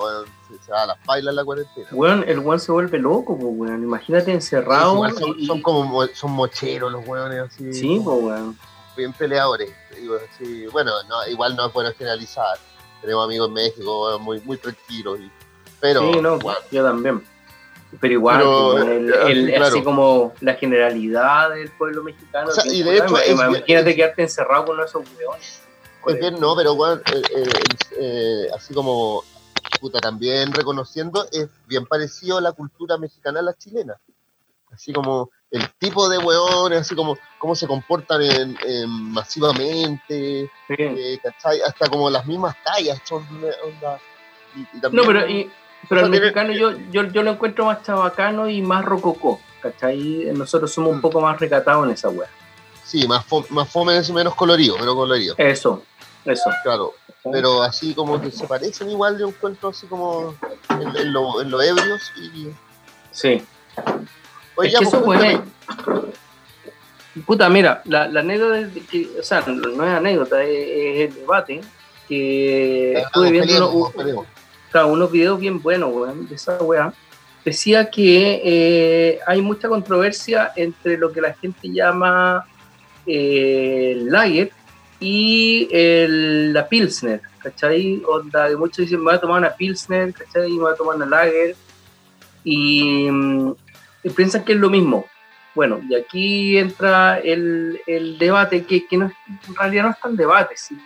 se, 0.48 0.58
se 0.64 0.72
va 0.72 0.82
a 0.82 0.86
las 0.86 0.98
pailas 1.04 1.34
la 1.34 1.44
cuarentena. 1.44 1.86
Weón, 1.92 2.24
el 2.26 2.38
weón 2.40 2.58
se 2.60 2.72
vuelve 2.72 2.98
loco, 2.98 3.36
pues, 3.38 3.52
weón. 3.56 3.82
Imagínate 3.82 4.32
encerrado. 4.32 4.94
Igual 4.94 5.14
son, 5.18 5.34
y- 5.38 5.46
son 5.46 5.62
como 5.62 5.84
mo- 5.84 6.06
son 6.14 6.32
mocheros 6.32 6.90
los 6.92 7.06
weones 7.06 7.40
así, 7.40 7.72
Sí, 7.72 8.00
pues, 8.04 8.18
weón. 8.22 8.58
bien 8.96 9.12
peleadores. 9.12 9.70
Así, 10.32 10.66
bueno, 10.68 10.92
no, 11.08 11.26
igual 11.28 11.54
no 11.56 11.66
es 11.66 11.72
bueno 11.72 11.90
generalizar. 11.96 12.58
Tenemos 13.00 13.24
amigos 13.24 13.48
en 13.48 13.54
México 13.54 14.04
weón, 14.06 14.22
muy, 14.22 14.40
muy 14.40 14.56
tranquilos. 14.56 15.18
y- 15.20 15.30
pero, 15.80 16.00
sí, 16.12 16.20
no, 16.20 16.38
bueno, 16.38 16.58
yo 16.70 16.82
también. 16.84 17.24
Pero 17.98 18.14
igual, 18.14 18.38
Pero, 18.38 18.70
pues, 18.72 18.84
el- 18.84 19.12
eh, 19.12 19.16
el- 19.26 19.48
claro. 19.54 19.64
así 19.66 19.82
como 19.82 20.32
la 20.40 20.54
generalidad 20.54 21.50
del 21.50 21.70
pueblo 21.70 22.04
mexicano. 22.04 22.48
O 22.48 22.52
sea, 22.52 22.62
es 22.64 22.72
y 22.72 22.82
de 22.84 22.94
hecho 22.96 23.06
curada. 23.06 23.24
es- 23.24 23.30
imagínate 23.32 23.96
quedarte 23.96 24.22
encerrado 24.22 24.64
con 24.66 24.80
esos 24.80 25.02
weones. 25.18 25.62
es 26.06 26.18
bien, 26.18 26.38
no, 26.40 26.54
pero 26.56 26.72
weón, 26.74 27.02
eh, 27.12 27.22
eh, 27.36 27.48
eh, 27.98 28.46
así 28.54 28.72
como, 28.72 29.22
puta, 29.80 29.98
también 30.00 30.52
reconociendo, 30.52 31.26
es 31.32 31.48
bien 31.66 31.84
parecido 31.86 32.38
a 32.38 32.40
la 32.40 32.52
cultura 32.52 32.96
mexicana 32.96 33.40
a 33.40 33.42
la 33.42 33.54
chilena. 33.54 33.96
Así 34.72 34.92
como 34.92 35.30
el 35.50 35.68
tipo 35.80 36.08
de 36.08 36.18
weones, 36.18 36.80
así 36.82 36.94
como 36.94 37.18
cómo 37.38 37.56
se 37.56 37.66
comportan 37.66 38.22
en, 38.22 38.56
en 38.64 38.88
masivamente, 39.12 40.50
Sí. 40.68 40.74
eh. 40.78 41.20
Hasta 41.66 41.88
como 41.88 42.08
las 42.08 42.24
mismas 42.26 42.54
tallas 42.64 43.00
son 43.04 43.22
eh, 43.42 43.50
onda. 43.64 43.98
Y, 44.54 44.60
y 44.60 44.80
No, 44.92 45.02
pero, 45.04 45.26
y- 45.28 45.50
pero 45.90 46.02
tiene- 46.02 46.20
mexicano 46.20 46.52
yo, 46.54 46.70
yo, 46.90 47.02
yo 47.04 47.22
lo 47.22 47.32
encuentro 47.32 47.66
más 47.66 47.82
chabacano 47.82 48.48
y 48.48 48.62
más 48.62 48.82
rococó, 48.84 49.40
¿cachai? 49.60 50.30
Nosotros 50.34 50.72
somos 50.72 50.92
un 50.92 50.98
Mm. 50.98 51.02
poco 51.02 51.20
más 51.20 51.38
recatados 51.38 51.84
en 51.86 51.92
esa 51.92 52.08
weá. 52.08 52.28
Sí, 52.84 53.06
más, 53.06 53.26
fo- 53.28 53.46
más 53.50 53.68
fome 53.68 54.00
menos 54.12 54.34
colorido, 54.34 54.76
pero 54.78 54.94
colorido, 54.96 55.34
Eso, 55.36 55.82
eso. 56.24 56.50
claro. 56.62 56.94
Pero 57.30 57.62
así 57.62 57.92
como 57.94 58.18
que 58.18 58.30
se 58.30 58.46
parecen 58.46 58.88
igual, 58.90 59.18
yo 59.18 59.28
encuentro 59.28 59.68
así 59.68 59.86
como 59.86 60.34
en, 60.70 60.96
en 60.96 61.12
lo, 61.12 61.42
ebrios 61.60 62.00
y. 62.16 62.48
Sí. 63.10 63.42
Oye, 64.56 64.68
es 64.70 64.78
que 64.78 64.84
pues, 64.84 64.88
eso, 64.94 65.02
cuéntame. 65.02 65.34
weón. 65.86 66.12
Puta, 67.26 67.48
mira, 67.48 67.82
la, 67.84 68.08
la 68.08 68.20
anécdota, 68.20 68.58
es 68.60 68.68
que, 68.88 69.08
o 69.18 69.22
sea, 69.22 69.42
no 69.46 69.84
es 69.84 69.90
anécdota, 69.92 70.42
es, 70.42 70.50
es 70.50 71.08
el 71.10 71.14
debate 71.20 71.60
que 72.08 72.92
Ya, 72.94 73.00
estuve 73.02 73.30
viendo 73.32 73.92
claro, 74.70 74.88
unos 74.88 75.10
videos 75.10 75.38
bien 75.40 75.60
buenos, 75.60 75.92
weón, 75.92 76.28
de 76.28 76.34
esa 76.34 76.58
weá. 76.62 76.92
Decía 77.44 77.90
que 77.90 78.40
eh, 78.44 79.18
hay 79.26 79.40
mucha 79.40 79.68
controversia 79.68 80.52
entre 80.56 80.98
lo 80.98 81.10
que 81.12 81.20
la 81.20 81.32
gente 81.34 81.68
llama 81.72 82.44
eh, 83.06 83.96
lager 84.04 84.50
y 85.00 85.66
el- 85.72 86.52
la 86.52 86.68
pilsner, 86.68 87.22
¿cachai? 87.42 88.02
Onda, 88.06 88.48
que 88.48 88.56
muchos 88.56 88.78
dicen, 88.84 88.98
me 88.98 89.04
voy 89.06 89.14
a 89.14 89.20
tomar 89.20 89.38
una 89.38 89.54
pilsner, 89.54 90.12
¿cachai? 90.12 90.50
Me 90.52 90.58
voy 90.60 90.72
a 90.72 90.76
tomar 90.76 90.96
una 90.96 91.06
lager. 91.06 91.56
Y, 92.44 93.08
mm, 93.10 93.52
y 94.04 94.10
piensan 94.10 94.44
que 94.44 94.52
es 94.52 94.58
lo 94.58 94.68
mismo. 94.70 95.06
Bueno, 95.54 95.80
y 95.88 95.94
aquí 95.94 96.58
entra 96.58 97.18
el, 97.18 97.80
el 97.86 98.18
debate, 98.18 98.64
que, 98.64 98.86
que 98.86 98.96
no 98.98 99.10
en 99.48 99.54
realidad 99.56 99.84
no 99.84 99.90
es 99.90 100.00
tan 100.00 100.16
debate. 100.16 100.54
¿sí? 100.56 100.76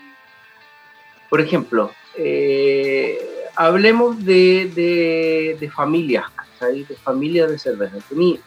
Por 1.29 1.41
ejemplo, 1.41 1.91
eh, 2.17 3.19
hablemos 3.57 4.25
de, 4.25 4.71
de, 4.75 5.57
de 5.61 5.71
familias, 5.71 6.25
¿cachai? 6.35 6.85
De 6.85 6.97
familias 6.97 7.51
de 7.51 7.59
cerveza. 7.59 7.97
Tení- 8.11 8.41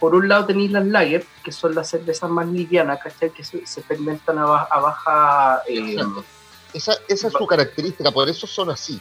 por 0.00 0.14
un 0.16 0.28
lado 0.28 0.46
tenéis 0.46 0.72
las 0.72 0.84
lager, 0.86 1.24
que 1.44 1.52
son 1.52 1.74
las 1.74 1.88
cervezas 1.88 2.28
más 2.28 2.46
livianas, 2.48 2.98
¿cachai? 3.02 3.30
Que 3.30 3.44
se, 3.44 3.64
se 3.66 3.82
fermentan 3.82 4.38
a, 4.38 4.44
a 4.44 4.80
baja... 4.80 5.62
eh. 5.68 5.96
Esa, 6.74 6.94
esa 7.06 7.26
es 7.28 7.32
su 7.34 7.46
característica, 7.46 8.10
por 8.10 8.28
eso 8.28 8.46
son 8.46 8.70
así. 8.70 9.00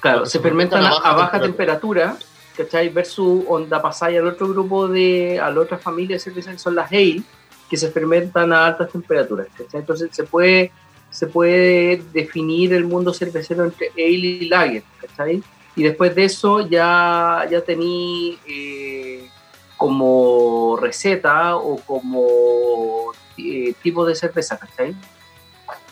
Claro, 0.00 0.26
se 0.26 0.32
se 0.32 0.40
fermentan 0.40 0.82
fermentan 0.82 1.06
a, 1.06 1.10
a 1.10 1.16
baja 1.16 1.40
temperatura, 1.40 2.16
¿cachai? 2.56 2.88
Versus 2.90 3.44
onda 3.48 3.80
pasaya 3.82 4.20
al 4.20 4.28
otro 4.28 4.46
grupo 4.48 4.86
de, 4.86 5.40
a 5.40 5.50
la 5.50 5.60
otra 5.60 5.78
familia 5.78 6.16
de 6.16 6.20
cervezas 6.20 6.52
que 6.52 6.58
son 6.58 6.74
las 6.74 6.92
ale, 6.92 7.22
que 7.68 7.76
se 7.76 7.90
fermentan 7.90 8.52
a 8.52 8.66
altas 8.66 8.92
temperaturas, 8.92 9.48
¿cachai? 9.56 9.80
Entonces 9.80 10.10
se 10.12 10.22
puede, 10.24 10.70
se 11.10 11.26
puede 11.26 12.02
definir 12.12 12.72
el 12.74 12.84
mundo 12.84 13.12
cervecero 13.14 13.64
entre 13.64 13.88
ale 13.90 14.04
y 14.04 14.48
lager, 14.48 14.82
¿cachai? 15.00 15.42
Y 15.76 15.82
después 15.82 16.14
de 16.14 16.24
eso 16.24 16.60
ya, 16.68 17.46
ya 17.50 17.60
tení 17.62 18.38
eh, 18.46 19.28
como 19.76 20.76
receta 20.80 21.56
o 21.56 21.76
como 21.78 23.12
eh, 23.36 23.74
tipo 23.82 24.04
de 24.04 24.14
cerveza, 24.14 24.58
¿cachai? 24.58 24.94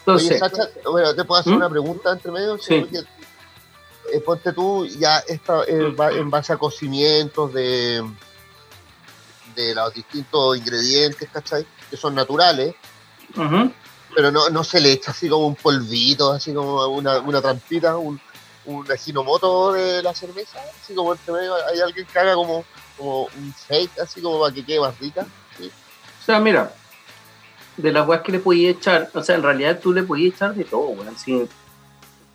Entonces, 0.01 0.31
Oye, 0.31 0.39
Sacha, 0.39 0.69
bueno, 0.91 1.15
te 1.15 1.25
puedo 1.25 1.41
hacer 1.41 1.53
¿Mm? 1.53 1.57
una 1.57 1.71
pregunta 1.71 2.13
entre 2.13 2.33
medio. 2.33 2.59
Sí. 2.59 2.81
Porque, 2.81 2.99
eh, 4.13 4.21
ponte 4.21 4.53
tú, 4.53 4.87
ya 4.87 5.19
esta, 5.27 5.63
Mm. 5.63 6.01
en 6.19 6.31
base 6.31 6.53
a 6.53 6.57
cocimientos 6.59 7.53
de, 7.53 8.05
de 9.55 9.75
los 9.75 9.95
distintos 9.95 10.57
ingredientes, 10.57 11.29
¿cachai? 11.33 11.67
Que 11.91 11.97
son 11.97 12.15
naturales, 12.15 12.75
ujú. 13.37 13.73
Pero 14.17 14.33
no, 14.33 14.49
no 14.49 14.65
se 14.65 14.81
le 14.81 14.93
echa 14.93 15.11
así 15.11 15.29
como 15.29 15.47
un 15.47 15.57
polvito, 15.57 16.33
así 16.33 16.55
como 16.55 16.87
una, 16.87 17.19
una 17.19 17.43
trampita, 17.43 17.99
un, 17.99 18.19
un 18.65 18.91
aginomoto 18.91 19.75
de 19.75 20.03
la 20.03 20.15
cerveza, 20.15 20.59
así 20.83 20.95
como 20.95 21.13
entre 21.13 21.35
medio 21.35 21.55
hay 21.55 21.81
alguien 21.81 22.07
que 22.11 22.19
haga 22.19 22.33
como, 22.33 22.65
como 22.97 23.25
un 23.25 23.55
shake, 23.69 24.01
así 24.01 24.23
como 24.23 24.41
para 24.41 24.55
que 24.55 24.65
quede 24.65 24.81
más 24.81 24.99
rica. 24.99 25.27
O 25.61 26.25
sea, 26.25 26.41
mira, 26.41 26.73
de 27.77 27.93
las 27.93 28.09
weas 28.09 28.23
que 28.23 28.33
le 28.33 28.39
podía 28.39 28.71
echar, 28.71 29.11
o 29.13 29.23
sea, 29.23 29.35
en 29.35 29.43
realidad 29.43 29.81
tú 29.83 29.93
le 29.93 30.03
podías 30.03 30.35
echar 30.35 30.55
de 30.55 30.65
todo, 30.65 30.87
weón. 30.87 31.49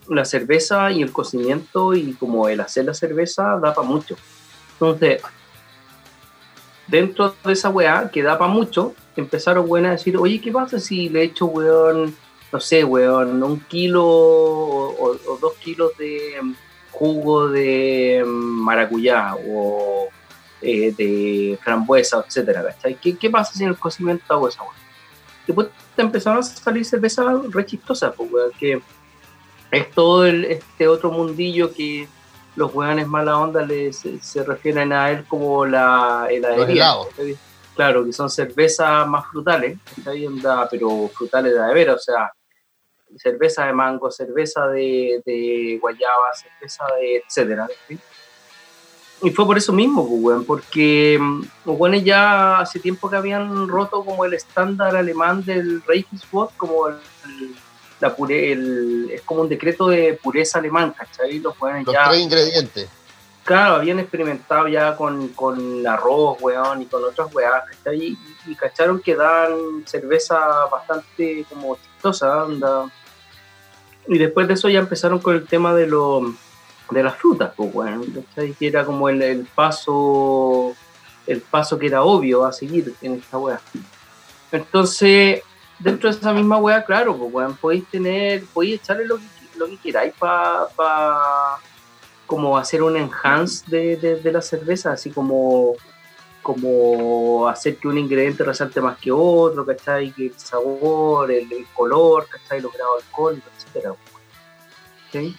La 0.07 0.23
cerveza 0.23 0.91
y 0.91 1.01
el 1.01 1.11
cocimiento 1.11 1.95
y 1.95 2.13
como 2.13 2.47
el 2.47 2.61
hacer 2.61 2.85
la 2.85 2.93
cerveza 2.93 3.57
da 3.59 3.73
para 3.73 3.87
mucho. 3.87 4.15
Entonces, 4.73 5.19
dentro 6.85 7.35
de 7.43 7.53
esa 7.53 7.69
weá 7.69 8.11
que 8.11 8.21
da 8.21 8.37
para 8.37 8.51
mucho, 8.51 8.93
empezaron 9.21 9.65
weón 9.67 9.85
a 9.85 9.91
decir, 9.91 10.17
oye, 10.17 10.39
¿qué 10.41 10.51
pasa 10.51 10.79
si 10.79 11.09
le 11.09 11.23
echo, 11.23 11.45
weón, 11.45 12.15
no 12.51 12.59
sé, 12.59 12.83
weón, 12.83 13.41
un 13.41 13.59
kilo 13.61 14.05
o, 14.05 15.11
o- 15.11 15.37
dos 15.39 15.53
kilos 15.55 15.95
de 15.97 16.33
mm, 16.41 16.53
jugo 16.91 17.47
de 17.49 18.23
mm, 18.25 18.29
maracuyá 18.63 19.35
o 19.47 20.07
eh, 20.61 20.93
de 20.97 21.57
frambuesa, 21.63 22.23
etcétera, 22.27 22.63
¿cachai? 22.63 22.95
¿Qué, 22.95 23.17
¿Qué 23.17 23.29
pasa 23.29 23.53
si 23.53 23.63
en 23.63 23.69
el 23.69 23.77
cocimiento 23.77 24.23
hago 24.29 24.47
esa 24.49 24.61
weá? 24.63 24.71
Después 25.47 25.67
te 25.95 26.01
empezaron 26.03 26.39
a 26.39 26.43
salir 26.43 26.85
cervezas 26.85 27.25
re 27.51 27.65
chistosas, 27.65 28.13
pues, 28.15 28.31
weón, 28.31 28.51
que 28.59 28.81
es 29.71 29.91
todo 29.91 30.25
el- 30.25 30.45
este 30.45 30.87
otro 30.87 31.11
mundillo 31.11 31.73
que 31.73 32.07
los 32.57 32.73
weones 32.75 33.07
mala 33.07 33.37
onda 33.39 33.61
le, 33.65 33.93
se, 33.93 34.19
se 34.19 34.43
refieren 34.43 34.91
a 34.91 35.09
él 35.09 35.23
como 35.27 35.65
la 35.65 36.27
heladería. 36.29 36.65
helados. 36.73 37.07
Claro, 37.81 38.05
que 38.05 38.13
son 38.13 38.29
cervezas 38.29 39.07
más 39.07 39.25
frutales, 39.31 39.75
pero 40.69 41.07
frutales 41.07 41.51
de 41.51 41.73
veras, 41.73 41.95
o 41.95 41.99
sea, 41.99 42.31
cerveza 43.17 43.65
de 43.65 43.73
mango, 43.73 44.11
cerveza 44.11 44.67
de, 44.67 45.19
de 45.25 45.79
guayaba, 45.81 46.31
cerveza 46.31 46.85
de 46.99 47.15
etcétera. 47.17 47.67
¿sí? 47.87 47.97
y 49.23 49.31
fue 49.31 49.47
por 49.47 49.57
eso 49.57 49.73
mismo, 49.73 50.07
pues, 50.21 50.45
porque 50.45 51.17
mm, 51.19 51.41
los 51.65 52.03
ya 52.03 52.59
hace 52.59 52.79
tiempo 52.79 53.09
que 53.09 53.15
habían 53.15 53.67
roto 53.67 54.05
como 54.05 54.25
el 54.25 54.35
estándar 54.35 54.95
alemán 54.95 55.43
del 55.43 55.81
Reichswort, 55.81 56.55
como 56.57 56.87
el, 56.87 56.97
la 57.99 58.15
pure, 58.15 58.51
el, 58.51 59.09
es 59.11 59.23
como 59.23 59.41
un 59.41 59.49
decreto 59.49 59.87
de 59.87 60.19
pureza 60.21 60.59
alemán, 60.59 60.93
¿cachai? 60.95 61.39
Los, 61.39 61.55
los 61.59 61.95
tres 62.09 62.19
ingredientes. 62.19 62.89
Claro, 63.51 63.75
habían 63.75 63.99
experimentado 63.99 64.69
ya 64.69 64.95
con, 64.95 65.27
con 65.33 65.85
arroz, 65.85 66.37
weón, 66.39 66.83
y 66.83 66.85
con 66.85 67.03
otras 67.03 67.35
weas, 67.35 67.65
¿cachai? 67.65 68.17
Y, 68.47 68.55
cacharon 68.55 69.01
que 69.01 69.13
dan 69.13 69.83
cerveza 69.85 70.39
bastante 70.71 71.45
como 71.49 71.75
chistosa, 71.75 72.43
anda. 72.43 72.89
Y 74.07 74.17
después 74.17 74.47
de 74.47 74.53
eso 74.53 74.69
ya 74.69 74.79
empezaron 74.79 75.19
con 75.19 75.35
el 75.35 75.45
tema 75.45 75.73
de 75.73 75.85
lo 75.85 76.33
de 76.91 77.03
las 77.03 77.17
frutas, 77.17 77.51
pues, 77.53 77.73
bueno, 77.73 78.03
que 78.35 78.55
era 78.65 78.85
como 78.85 79.09
el, 79.09 79.45
paso 79.53 80.73
el 81.27 81.41
paso 81.41 81.77
que 81.77 81.87
era 81.87 82.03
obvio 82.03 82.45
a 82.45 82.53
seguir 82.53 82.95
en 83.01 83.15
esta 83.15 83.37
wea. 83.37 83.59
Entonces, 84.53 85.41
dentro 85.77 86.09
de 86.09 86.17
esa 86.17 86.31
misma 86.31 86.55
wea, 86.55 86.85
claro, 86.85 87.17
pues, 87.17 87.29
bueno, 87.29 87.57
podéis 87.59 87.85
tener, 87.89 88.45
podéis 88.53 88.75
echarle 88.75 89.07
lo 89.07 89.17
que, 89.17 89.25
lo 89.57 89.65
que 89.67 89.75
queráis 89.75 90.13
para 90.17 90.67
pa, 90.73 91.59
como 92.31 92.57
hacer 92.57 92.81
un 92.81 92.95
enhance 92.95 93.65
de, 93.67 93.97
de, 93.97 94.31
la 94.31 94.41
cerveza, 94.41 94.93
así 94.93 95.09
como 95.09 95.73
como 96.41 97.45
hacer 97.49 97.75
que 97.75 97.89
un 97.89 97.97
ingrediente 97.97 98.45
resalte 98.45 98.79
más 98.79 98.97
que 98.99 99.11
otro, 99.11 99.65
¿cachai? 99.65 100.13
Que 100.13 100.27
el 100.27 100.39
sabor, 100.39 101.29
el, 101.29 101.67
color, 101.73 102.29
¿cachai? 102.29 102.61
Los 102.61 102.71
grados 102.71 103.03
alcohólicos, 103.03 103.51
etcétera. 103.57 103.95
¿Okay? 105.09 105.35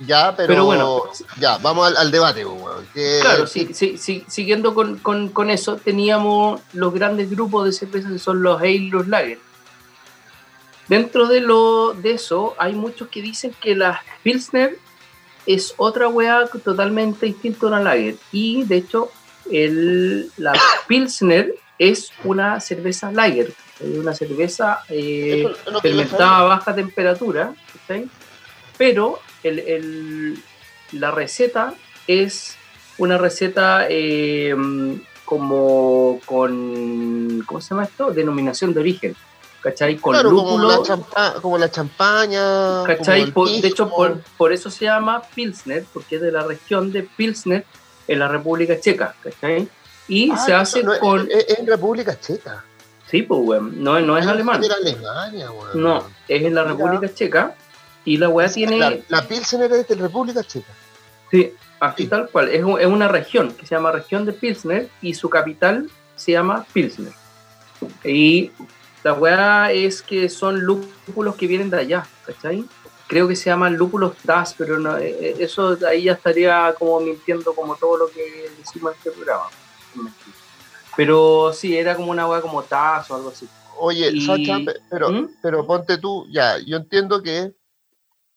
Ya, 0.00 0.36
pero, 0.36 0.66
bueno, 0.66 1.04
ya, 1.40 1.56
vamos 1.56 1.96
al, 1.96 2.10
debate. 2.10 2.44
claro, 3.22 3.46
sí, 3.46 3.70
sí, 3.72 4.26
siguiendo 4.28 4.74
con, 4.74 5.50
eso, 5.50 5.76
teníamos 5.76 6.60
los 6.74 6.92
grandes 6.92 7.30
grupos 7.30 7.64
de 7.64 7.72
cervezas 7.72 8.12
que 8.12 8.18
son 8.18 8.42
los 8.42 8.60
ale 8.60 8.72
y 8.72 8.90
los 8.90 9.08
lager. 9.08 9.38
Dentro 10.88 11.26
de, 11.26 11.40
lo, 11.40 11.94
de 11.94 12.12
eso, 12.12 12.54
hay 12.58 12.74
muchos 12.74 13.08
que 13.08 13.22
dicen 13.22 13.54
que 13.62 13.74
la 13.74 14.02
Pilsner 14.22 14.78
es 15.48 15.72
otra 15.78 16.08
weá 16.08 16.46
totalmente 16.62 17.24
distinta 17.24 17.64
a 17.64 17.68
una 17.70 17.80
lager. 17.80 18.16
Y 18.30 18.64
de 18.64 18.76
hecho, 18.76 19.10
el, 19.50 20.30
la 20.36 20.52
Pilsner 20.86 21.54
es 21.78 22.12
una 22.22 22.60
cerveza 22.60 23.10
lager, 23.10 23.54
una 23.80 24.14
cerveza 24.14 24.80
eh, 24.90 25.48
fermentada 25.80 26.38
a 26.38 26.42
baja 26.42 26.74
temperatura, 26.74 27.54
pero 28.76 29.20
el, 29.42 30.38
la 30.92 31.10
receta 31.12 31.74
es 32.06 32.56
una 32.98 33.16
receta 33.16 33.86
eh, 33.88 34.54
como 35.24 36.20
con, 36.26 37.42
¿cómo 37.46 37.60
se 37.62 37.70
llama 37.70 37.84
esto? 37.84 38.10
Denominación 38.12 38.74
de 38.74 38.80
origen. 38.80 39.16
¿Cachai? 39.62 39.96
Con 39.96 40.14
lúpulo. 40.22 40.84
Como 41.42 41.58
la, 41.58 41.70
champaña. 41.70 42.84
¿Cachai? 42.84 43.32
de 43.60 43.68
hecho, 43.68 43.90
por, 44.36 44.52
eso 44.52 44.70
se 44.70 44.84
llama 44.84 45.22
Pilsner, 45.34 45.84
porque 45.92 46.16
es 46.16 46.22
de 46.22 46.30
la 46.30 46.44
región 46.44 46.92
de 46.92 47.02
Pilsner 47.02 47.64
en 48.06 48.18
la 48.18 48.28
República 48.28 48.78
Checa. 48.78 49.14
¿Cachai? 49.22 49.68
Y 50.06 50.30
ah, 50.30 50.36
se 50.38 50.54
hace 50.54 50.82
con. 51.00 51.28
Es, 51.30 51.58
en 51.58 51.66
República 51.66 52.18
Checa. 52.18 52.64
Sí, 53.10 53.22
pues, 53.22 53.40
weón. 53.42 53.82
No, 53.82 54.00
no 54.00 54.16
es 54.16 54.26
alemán. 54.26 54.60
No, 55.74 56.04
es 56.28 56.42
en 56.42 56.54
la 56.54 56.64
República 56.64 57.12
Checa. 57.12 57.54
Y 58.04 58.16
la 58.16 58.28
weá 58.28 58.48
tiene. 58.48 58.78
La, 58.78 58.96
la 59.08 59.26
Pilsner 59.26 59.70
es 59.72 59.88
de 59.88 59.94
República 59.96 60.42
Checa. 60.44 60.72
Sí, 61.30 61.52
así 61.80 62.06
tal 62.06 62.28
cual. 62.30 62.48
Es, 62.48 62.60
es, 62.60 62.86
una 62.86 63.08
región 63.08 63.52
que 63.52 63.66
se 63.66 63.74
llama 63.74 63.90
región 63.92 64.24
de 64.24 64.32
Pilsner 64.32 64.88
y 65.02 65.14
su 65.14 65.28
capital 65.28 65.90
se 66.16 66.32
llama 66.32 66.64
Pilsner. 66.72 67.12
Y 68.04 68.50
la 69.04 69.12
weá 69.12 69.72
es 69.72 70.02
que 70.02 70.28
son 70.28 70.60
lúpulos 70.60 71.36
que 71.36 71.46
vienen 71.46 71.70
de 71.70 71.78
allá, 71.78 72.06
¿cachai? 72.26 72.64
Creo 73.06 73.26
que 73.26 73.36
se 73.36 73.46
llaman 73.46 73.76
lúpulos 73.76 74.16
TAS, 74.18 74.54
pero 74.56 74.78
no, 74.78 74.98
eh, 74.98 75.16
eh, 75.20 75.36
eso 75.38 75.78
ahí 75.88 76.04
ya 76.04 76.12
estaría 76.12 76.74
como 76.78 77.00
mintiendo 77.00 77.54
como 77.54 77.76
todo 77.76 77.96
lo 77.96 78.08
que 78.10 78.50
decimos 78.58 78.92
en 78.92 78.98
este 78.98 79.10
programa. 79.12 79.46
Pero 80.96 81.52
sí, 81.54 81.76
era 81.76 81.94
como 81.96 82.10
una 82.10 82.26
weá 82.26 82.40
como 82.40 82.62
TAS 82.62 83.10
o 83.10 83.14
algo 83.14 83.30
así. 83.30 83.48
Oye, 83.78 84.12
pero, 84.90 85.10
¿Mm? 85.10 85.28
pero 85.40 85.66
ponte 85.66 85.98
tú, 85.98 86.26
ya, 86.30 86.58
yo 86.58 86.76
entiendo 86.76 87.22
que 87.22 87.52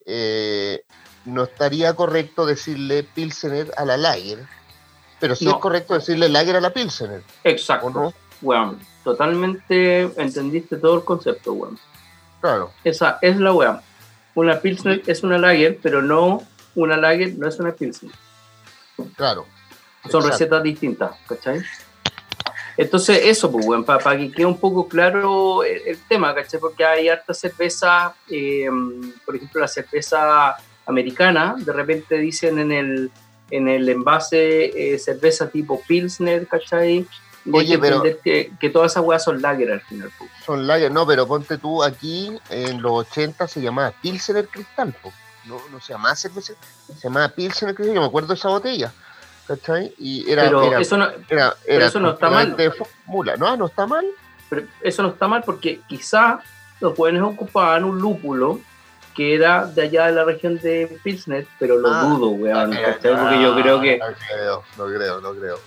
eh, 0.06 0.86
no 1.26 1.44
estaría 1.44 1.96
correcto 1.96 2.46
decirle 2.46 3.04
Pilsener 3.04 3.72
a 3.76 3.86
la 3.86 3.98
Lager, 3.98 4.48
pero 5.20 5.36
sí 5.36 5.48
es 5.48 5.56
correcto 5.56 5.96
decirle 5.96 6.30
Lager 6.30 6.56
a 6.56 6.62
la 6.62 6.72
Pilsener. 6.72 7.24
Exacto. 7.44 7.90
No? 7.90 8.14
Bueno, 8.42 8.80
totalmente 9.04 10.04
entendiste 10.22 10.78
todo 10.78 10.98
el 10.98 11.04
concepto, 11.04 11.54
weón. 11.54 11.80
Claro. 12.40 12.72
Esa 12.84 13.20
es 13.22 13.38
la 13.38 13.54
weá. 13.54 13.82
Una 14.34 14.60
Pilsner 14.60 15.02
es 15.06 15.24
una 15.24 15.38
Lager, 15.38 15.78
pero 15.82 16.02
no 16.02 16.44
una 16.76 16.98
Lager 16.98 17.36
no 17.38 17.48
es 17.48 17.60
una 17.60 17.72
Pilsner. 17.72 18.14
Claro. 19.16 19.46
Son 20.10 20.28
recetas 20.28 20.64
distintas, 20.64 21.12
¿cachai? 21.28 21.62
Entonces, 22.78 23.22
eso, 23.26 23.52
pues, 23.52 23.66
bueno, 23.66 23.84
para, 23.86 24.18
que 24.18 24.32
quede 24.32 24.46
un 24.46 24.58
poco 24.58 24.88
claro 24.88 25.64
el, 25.64 25.98
tema, 26.08 26.34
¿cachai? 26.34 26.60
Porque 26.60 26.84
hay 26.84 27.10
harta 27.10 27.34
cerveza, 27.34 28.16
em, 28.30 29.14
por 29.26 29.36
ejemplo, 29.36 29.62
la 29.62 29.68
cerveza 29.68 30.56
americana, 30.86 31.56
de 31.58 31.74
repente 31.74 32.18
dicen 32.18 32.58
en 32.58 32.72
el, 32.72 33.12
en 33.52 33.68
el 33.68 33.88
envase 33.90 34.94
eh, 34.94 34.98
cerveza 34.98 35.50
tipo 35.50 35.82
Pilsner, 35.88 36.48
¿cachai? 36.48 37.06
Oye, 37.52 37.78
pero. 37.80 38.04
Que, 38.24 38.52
que, 38.60 38.70
todas 38.70 38.92
esas 38.92 39.04
weas 39.04 39.24
son 39.24 39.42
lager 39.42 39.72
al 39.72 39.82
final. 39.82 40.12
Son 40.46 40.68
lager, 40.68 40.92
no, 40.92 41.06
pero 41.08 41.28
ponte 41.28 41.58
tú 41.58 41.84
aquí, 41.84 42.38
en 42.50 42.82
los 42.82 42.92
80 42.92 43.48
se 43.48 43.62
llamaba 43.62 43.94
Pilsner 44.02 44.48
Cristal. 44.48 44.96
No, 45.46 45.60
no 45.72 45.80
se 45.80 45.94
llamaba 45.94 46.16
cerveza, 46.16 46.54
se 46.88 47.08
llamaba 47.08 47.30
Pilsner 47.30 47.74
Cristal, 47.74 47.96
yo 47.96 48.02
me 48.02 48.08
acuerdo 48.08 48.30
de 48.30 48.36
esa 48.36 48.50
botella. 48.50 48.94
¿cachai? 49.48 49.94
Y 49.98 50.30
era, 50.30 50.44
pero 50.44 50.80
eso 50.80 50.98
no, 50.98 51.10
era, 51.30 51.56
eso 51.66 52.00
no 52.00 52.12
está 52.12 52.30
mal. 52.30 52.56
Mula. 53.06 53.36
No, 53.38 53.58
no 53.58 53.66
está 53.66 53.86
mal. 53.86 54.06
Pero 54.50 54.64
eso 54.82 55.04
no 55.04 55.10
está 55.10 55.28
mal 55.28 55.44
porque 55.46 55.82
quizá 55.88 56.42
los 56.80 56.96
jóvenes 56.96 57.22
ocupaban 57.22 57.84
un 57.84 58.00
lúpulo 58.00 58.60
que 59.16 59.36
era 59.36 59.66
de 59.66 59.84
allá 59.84 60.08
de 60.08 60.14
la 60.14 60.24
región 60.24 60.58
de 60.60 60.98
Pilsner, 61.04 61.46
pero 61.60 61.78
lo 61.78 61.90
ah, 61.90 62.04
dudo, 62.04 62.30
weón, 62.30 62.72
Porque 63.02 63.42
yo 63.42 63.56
creo 63.56 63.82
que... 63.82 63.98
No 63.98 64.06
creo, 64.16 64.64
no 64.78 64.86
creo, 64.86 65.22
no 65.22 65.34
creo. 65.34 65.60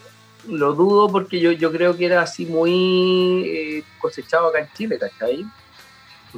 Lo 0.49 0.75
dudo 0.75 1.09
porque 1.09 1.41
yo, 1.41 1.53
yo 1.53 1.73
creo 1.73 1.97
que 1.97 2.07
era 2.07 2.23
así 2.23 2.47
muy 2.47 3.43
eh, 3.47 3.85
cosechado 4.01 4.49
acá 4.49 4.61
en 4.61 4.69
Chile, 4.77 4.99
¿cachai? 4.99 5.45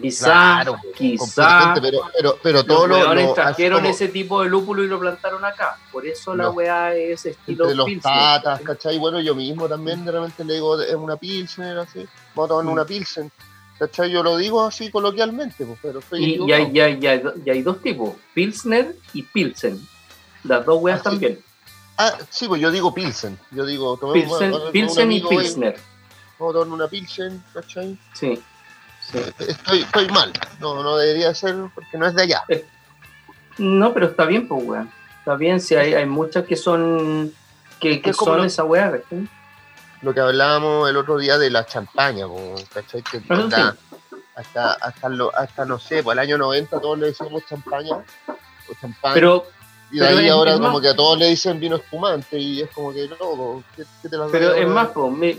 Quizá, 0.00 0.64
quizá. 0.94 1.74
Pero, 1.80 2.00
pero, 2.14 2.38
pero 2.42 2.64
todos 2.64 2.88
los. 2.88 3.34
trajeron 3.34 3.86
ese 3.86 4.08
tipo 4.08 4.42
de 4.42 4.48
lúpulo 4.48 4.84
y 4.84 4.88
lo 4.88 4.98
plantaron 5.00 5.44
acá. 5.44 5.78
Por 5.90 6.06
eso 6.06 6.36
la 6.36 6.50
weá 6.50 6.94
es 6.94 7.24
estilo. 7.24 7.66
De 7.66 7.74
los 7.74 7.88
patas, 8.02 8.60
¿cachai? 8.60 8.98
Bueno, 8.98 9.20
yo 9.20 9.34
mismo 9.34 9.68
también 9.68 10.04
de 10.04 10.12
repente 10.12 10.44
le 10.44 10.54
digo, 10.54 10.80
es 10.80 10.94
una 10.94 11.16
pilsen, 11.16 11.78
así. 11.78 12.06
Vamos 12.34 12.50
a 12.50 12.54
tomar 12.54 12.72
una 12.72 12.84
mm. 12.84 12.86
pilsen. 12.86 13.32
¿cachai? 13.78 14.10
Yo 14.10 14.22
lo 14.22 14.36
digo 14.36 14.64
así 14.64 14.90
coloquialmente, 14.90 15.64
pues, 15.64 15.78
pero 15.82 16.00
y, 16.12 16.42
y, 16.46 16.52
hay, 16.52 16.70
y, 16.72 17.50
hay, 17.50 17.62
dos 17.62 17.80
tipos: 17.80 18.14
Pilsner 18.34 18.94
y 19.12 19.22
Pilsen. 19.22 19.80
Las 20.44 20.64
dos 20.64 20.82
weas 20.82 21.02
también. 21.02 21.40
Ah, 21.98 22.18
sí, 22.30 22.46
pues 22.46 22.60
yo 22.60 22.70
digo 22.70 22.92
Pilsen. 22.92 23.38
Yo 23.50 23.64
digo, 23.64 23.98
Pilsen, 24.12 24.54
Pilsen 24.72 25.12
y 25.12 25.20
Pilsner. 25.20 25.76
Vamos 26.38 26.54
a 26.54 26.58
tomar 26.58 26.74
una 26.74 26.88
Pilsen, 26.88 27.42
¿cachai? 27.54 27.98
Sí. 28.12 28.42
Estoy, 29.38 29.80
estoy 29.82 30.08
mal. 30.08 30.32
No, 30.60 30.82
no 30.82 30.96
debería 30.96 31.34
ser 31.34 31.54
porque 31.74 31.96
no 31.96 32.06
es 32.06 32.14
de 32.14 32.22
allá. 32.22 32.42
Eh, 32.48 32.66
no, 33.58 33.94
pero 33.94 34.06
está 34.06 34.24
bien, 34.24 34.46
pues, 34.46 34.62
weón. 34.64 34.90
Está 35.18 35.36
bien, 35.36 35.60
si 35.60 35.74
hay, 35.74 35.94
hay 35.94 36.06
muchas 36.06 36.44
que 36.44 36.56
son 36.56 37.32
que, 37.80 38.00
que 38.00 38.12
son 38.12 38.44
esa 38.44 38.64
weá, 38.64 38.92
Lo 40.02 40.14
que 40.14 40.20
hablábamos 40.20 40.88
el 40.88 40.96
otro 40.96 41.18
día 41.18 41.38
de 41.38 41.50
la 41.50 41.66
champaña, 41.66 42.26
¿cachai? 42.72 43.02
Que 43.02 43.18
hasta, 43.28 43.76
hasta, 44.34 44.72
hasta, 44.74 45.08
hasta, 45.36 45.64
no 45.64 45.78
sé, 45.78 46.02
pues 46.02 46.14
el 46.14 46.18
año 46.20 46.38
90 46.38 46.80
todos 46.80 46.98
le 46.98 47.06
decimos 47.06 47.42
champaña. 47.48 47.96
O 48.68 48.74
champaña. 48.80 49.14
Pero 49.14 49.46
y 49.96 49.98
de 49.98 50.06
ahí 50.06 50.28
ahora 50.28 50.58
como 50.58 50.78
que 50.78 50.88
a 50.88 50.94
todos 50.94 51.18
le 51.18 51.28
dicen 51.28 51.58
vino 51.58 51.76
espumante 51.76 52.38
y 52.38 52.60
es 52.60 52.70
como 52.70 52.92
que 52.92 53.08
no, 53.08 53.64
¿qué, 53.74 53.84
te 54.06 54.18
las 54.18 54.30
Pero 54.30 54.52
es 54.52 54.68
más, 54.68 54.90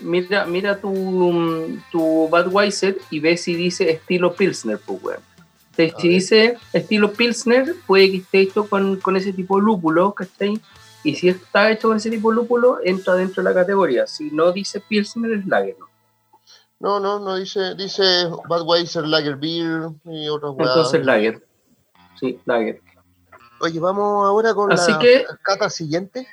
mira, 0.01 0.45
mira 0.47 0.81
tu, 0.81 1.79
tu 1.91 2.27
Budweiser 2.27 2.97
y 3.11 3.19
ve 3.19 3.37
si 3.37 3.53
dice 3.53 3.91
estilo 3.91 4.33
Pilsner, 4.33 4.79
pues, 4.83 5.03
weón. 5.03 5.19
Si 5.99 6.07
dice 6.07 6.57
estilo 6.73 7.13
Pilsner, 7.13 7.75
puede 7.85 8.09
que 8.09 8.17
esté 8.17 8.39
hecho 8.39 8.67
con, 8.67 8.99
con, 8.99 9.15
ese 9.15 9.31
tipo 9.31 9.57
de 9.57 9.65
lúpulo, 9.65 10.11
¿cachai? 10.13 10.59
Y 11.03 11.13
si 11.13 11.29
está 11.29 11.69
hecho 11.69 11.89
con 11.89 11.97
ese 11.97 12.09
tipo 12.09 12.31
de 12.31 12.37
lúpulo, 12.37 12.79
entra 12.83 13.13
dentro 13.13 13.43
de 13.43 13.49
la 13.49 13.53
categoría. 13.53 14.07
Si 14.07 14.31
no 14.31 14.51
dice 14.51 14.79
Pilsner, 14.79 15.33
es 15.33 15.45
Lager, 15.45 15.75
¿no? 15.77 15.87
No, 16.79 16.99
no, 16.99 17.19
no 17.19 17.35
dice, 17.35 17.75
dice 17.75 18.25
Budweiser, 18.49 19.05
Lager 19.05 19.35
Beer 19.35 19.89
y 20.05 20.27
otros 20.29 20.55
Entonces 20.57 21.05
Lager. 21.05 21.43
Sí, 22.19 22.39
Lager. 22.45 22.81
Oye, 23.59 23.79
vamos 23.79 24.25
ahora 24.25 24.53
con 24.53 24.71
Así 24.71 24.91
la 24.91 24.99
que, 24.99 25.25
cata 25.41 25.69
siguiente. 25.69 26.27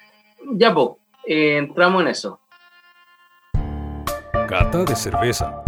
ya, 0.52 0.74
pues, 0.74 0.90
entramos 1.24 2.02
en 2.02 2.08
eso. 2.08 2.40
Cata 4.46 4.84
de 4.84 4.94
cerveza. 4.94 5.62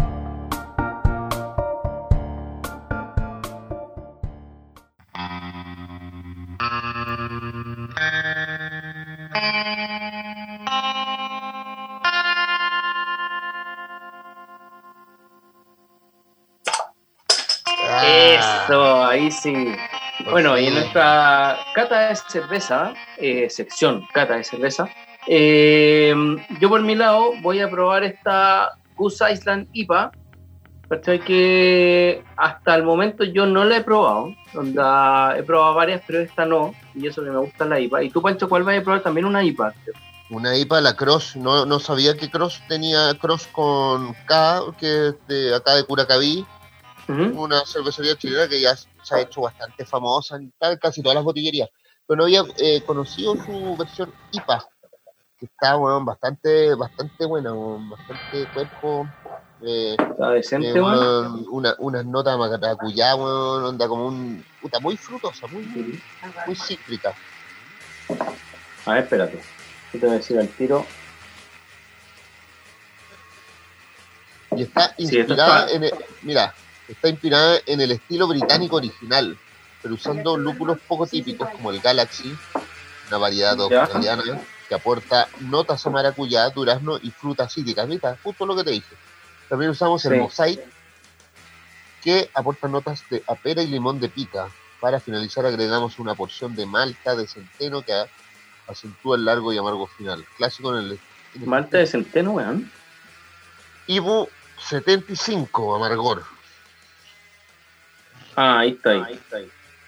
Eso, 18.03 19.05
ahí 19.05 19.31
sí. 19.31 19.75
Bueno, 20.25 20.59
y 20.59 20.67
en 20.67 20.75
nuestra 20.75 21.59
cata 21.75 22.09
de 22.09 22.17
cerveza, 22.17 22.95
eh, 23.19 23.49
sección 23.51 24.07
cata 24.13 24.37
de 24.37 24.45
cerveza, 24.45 24.89
eh, 25.27 26.15
yo 26.61 26.69
por 26.69 26.83
mi 26.83 26.95
lado 26.95 27.33
voy 27.43 27.61
a 27.61 27.71
probar 27.71 28.03
esta 28.05 28.73
Goose 28.97 29.33
Island 29.33 29.69
IPA, 29.73 30.13
que 31.25 32.25
hasta 32.37 32.75
el 32.75 32.85
momento 32.85 33.25
yo 33.25 33.47
no 33.47 33.65
la 33.65 33.79
he 33.79 33.83
probado, 33.83 34.35
donde 34.53 34.81
he 35.39 35.43
probado 35.43 35.75
varias, 35.75 36.03
pero 36.07 36.21
esta 36.21 36.47
no, 36.47 36.75
y 36.95 37.07
eso 37.07 37.23
que 37.23 37.31
me 37.31 37.39
gusta 37.39 37.65
la 37.65 37.81
IPA. 37.81 38.05
¿Y 38.05 38.11
tú, 38.11 38.23
Pancho, 38.23 38.49
cuál 38.49 38.63
vas 38.63 38.79
a 38.79 38.83
probar? 38.83 39.03
También 39.03 39.27
una 39.27 39.43
IPA. 39.43 39.75
Una 40.31 40.57
IPA, 40.57 40.81
la 40.81 40.97
Cross, 40.97 41.37
no, 41.37 41.67
no 41.67 41.79
sabía 41.79 42.17
que 42.17 42.31
Cross 42.31 42.63
tenía 42.69 43.15
Cross 43.21 43.49
con 43.53 44.15
K, 44.27 44.61
que 44.79 45.09
es 45.09 45.15
de 45.29 45.55
acá 45.55 45.75
de 45.75 45.85
Curacaví, 45.85 46.45
una 47.09 47.65
cervecería 47.65 48.17
chilena 48.17 48.49
que 48.49 48.61
ya 48.61 48.75
se 49.07 49.15
ha 49.15 49.21
hecho 49.21 49.43
bastante 49.43 49.85
famosa 49.85 50.37
en 50.37 50.53
casi 50.81 51.01
todas 51.01 51.15
las 51.15 51.25
botillerías, 51.25 51.69
pero 52.07 52.19
no 52.19 52.25
había 52.25 52.43
eh, 52.59 52.83
conocido 52.85 53.37
su 53.37 53.77
versión 53.79 54.13
IPA, 54.33 54.69
que 55.39 55.47
está 55.47 55.77
bueno, 55.77 56.05
bastante, 56.05 56.75
bastante 56.75 57.25
buena, 57.25 57.53
bastante 57.53 58.49
cuerpo. 58.53 59.07
Eh, 59.63 59.97
está 59.99 60.31
decente, 60.31 60.71
eh, 60.71 60.81
una, 60.81 61.75
unas 61.79 62.05
notas 62.05 62.37
maracuyá, 62.37 63.15
bueno, 63.15 63.69
onda 63.69 63.87
como 63.87 64.09
un. 64.09 64.45
puta, 64.61 64.81
muy 64.81 64.97
frutosa, 64.97 65.47
muy, 65.47 65.65
muy, 66.47 66.57
cítrica. 66.57 67.15
A 68.85 68.95
ver, 68.95 69.05
espérate. 69.05 69.41
¿Qué 69.93 69.99
te 69.99 70.07
voy 70.07 70.17
a 70.17 70.19
decir 70.19 70.39
al 70.39 70.49
tiro? 70.49 70.85
Y 74.57 74.63
está 74.63 74.95
inspirada 74.99 75.71
en. 75.71 75.85
El, 75.85 75.93
mira, 76.23 76.55
está 76.89 77.09
inspirada 77.09 77.59
en 77.67 77.81
el 77.81 77.93
estilo 77.93 78.29
británico 78.29 78.77
original, 78.77 79.37
pero 79.83 79.95
usando 79.95 80.37
lúpulos 80.37 80.79
poco 80.87 81.07
típicos 81.07 81.49
como 81.51 81.71
el 81.71 81.81
Galaxy, 81.81 82.37
una 83.09 83.19
variedad 83.19 83.61
australiana 83.61 84.23
que 84.69 84.75
aporta 84.75 85.29
notas 85.41 85.87
a 85.87 85.91
maracuyá, 85.91 86.49
durazno 86.51 86.99
y 87.03 87.11
frutas 87.11 87.53
cítricas. 87.53 87.87
Mira, 87.87 88.17
justo 88.23 88.47
lo 88.47 88.57
que 88.57 88.65
te 88.65 88.71
dije. 88.71 88.97
También 89.49 89.71
usamos 89.71 90.05
el 90.07 90.19
Mosaic, 90.19 90.61
que 92.03 92.29
aporta 92.35 92.69
notas 92.69 93.05
de 93.11 93.23
apera 93.27 93.63
y 93.63 93.69
limón 93.69 94.01
de 94.01 94.09
pica. 94.09 94.49
Para 94.81 95.01
finalizar 95.01 95.47
agregamos 95.47 95.99
una 95.99 96.15
porción 96.15 96.55
de 96.55 96.67
malta 96.67 97.15
de 97.15 97.27
centeno 97.27 97.83
que 97.83 97.95
acentúa 98.67 99.17
el 99.17 99.25
largo 99.25 99.53
y 99.53 99.59
amargo 99.59 99.87
final. 99.87 100.27
Clásico 100.37 100.77
en 100.77 100.85
el... 100.85 101.01
malta 101.47 101.79
de 101.79 101.87
centeno, 101.87 102.33
weón. 102.33 102.71
Ibu 103.87 104.29
75, 104.69 105.77
amargor. 105.77 106.36
Ah, 108.37 108.61
ahí 108.61 108.71
está 108.71 108.91
ahí. 108.91 109.21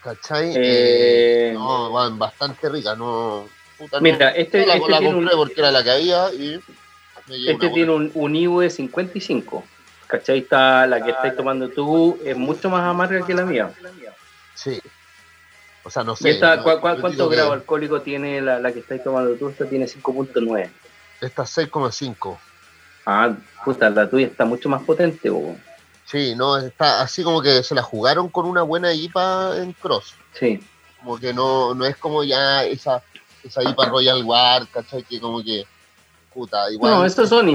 ¿Cachai? 0.03 0.53
Eh, 0.57 1.51
no, 1.55 1.93
van 1.93 2.19
bastante 2.19 2.69
rica, 2.69 2.95
no. 2.97 3.47
Mira, 4.01 4.31
este, 4.31 4.67
la, 4.67 4.75
este 4.75 4.89
tiene 4.99 5.15
un, 5.15 5.29
porque 5.37 5.61
era 5.61 5.71
la 5.71 5.85
que 5.85 5.91
había 5.91 6.33
y 6.33 6.61
Este 7.47 7.69
tiene 7.69 7.93
un, 7.93 8.11
un 8.15 8.61
de 8.61 8.71
55. 8.71 9.65
¿Cachai? 10.07 10.39
Está, 10.39 10.87
la 10.87 11.05
que 11.05 11.11
estáis 11.11 11.37
tomando 11.37 11.69
tú 11.69 12.19
es 12.25 12.37
mucho 12.37 12.71
más 12.71 12.83
amarga 12.83 13.25
que 13.25 13.35
la 13.35 13.45
mía. 13.45 13.71
Sí. 14.55 14.81
O 15.85 15.91
sea, 15.91 16.03
no 16.03 16.17
sé. 16.17 16.31
Esta, 16.31 16.63
¿Cuántos 16.63 17.31
grados 17.31 17.53
alcohólicos 17.53 18.03
tiene 18.03 18.41
la, 18.41 18.59
la, 18.59 18.73
que 18.73 18.81
estáis 18.81 19.05
tomando 19.05 19.35
tú? 19.35 19.51
Esta 19.51 19.67
tiene 19.67 19.85
5.9. 19.85 20.71
Esta 21.21 21.43
6,5. 21.43 22.39
Ah, 23.05 23.35
puta, 23.65 23.91
la 23.91 24.09
tuya 24.09 24.27
está 24.27 24.45
mucho 24.45 24.69
más 24.69 24.83
potente, 24.83 25.31
Sí, 26.11 26.35
no, 26.35 26.57
está 26.57 27.03
así 27.03 27.23
como 27.23 27.43
que 27.43 27.63
se 27.63 27.75
la 27.75 27.83
jugaron 27.83 28.31
con 28.31 28.47
una 28.47 28.63
buena 28.63 28.95
IPA 28.95 29.59
en 29.59 29.75
cross. 29.75 30.15
Sí. 30.33 30.59
Como 31.01 31.19
que 31.19 31.35
no, 31.35 31.75
no 31.75 31.85
es 31.85 31.99
como 31.99 32.25
ya 32.25 32.65
esa, 32.65 33.03
esa 33.45 33.63
IPA 33.63 33.87
Royal 33.91 34.25
Guard, 34.25 34.69
¿cachai? 34.73 35.03
Que 35.03 35.21
como 35.21 35.45
que, 35.45 35.67
puta, 36.33 36.71
igual. 36.73 36.93
No, 36.93 37.05
estos 37.05 37.29
son, 37.29 37.47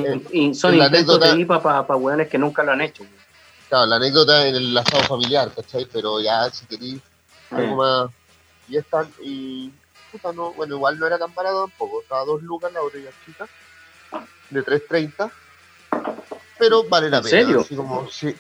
son 0.54 0.76
intentos 0.76 1.20
de 1.20 1.40
IPA 1.40 1.64
para 1.64 1.88
pa 1.88 1.96
hueones 1.96 2.28
que 2.28 2.38
nunca 2.38 2.62
lo 2.62 2.74
han 2.74 2.82
hecho. 2.82 3.04
Claro, 3.70 3.88
la 3.88 3.96
anécdota 3.96 4.48
en 4.48 4.54
el 4.54 4.78
asado 4.78 5.02
familiar, 5.06 5.52
¿cachai? 5.52 5.88
Pero 5.92 6.22
ya, 6.22 6.48
si 6.52 6.68
queréis 6.68 7.02
algo 7.50 7.78
más. 7.78 8.12
Y 8.70 8.78
están, 8.78 9.10
y. 9.24 9.72
Puta, 10.12 10.32
no, 10.32 10.54
bueno, 10.54 10.76
igual 10.76 11.00
no 11.00 11.08
era 11.08 11.18
tan 11.18 11.34
barato 11.34 11.62
tampoco. 11.62 12.04
Estaba 12.04 12.24
dos 12.24 12.44
lucas 12.44 12.72
la 12.72 12.82
botella 12.82 13.10
chica, 13.26 13.48
de 14.52 14.64
3.30 14.64 15.32
pero 16.64 16.86
vale 16.86 17.10
la 17.10 17.22
pena. 17.22 17.40
¿En 17.40 17.46
serio? 17.46 17.66
como, 17.76 18.10
sí. 18.10 18.34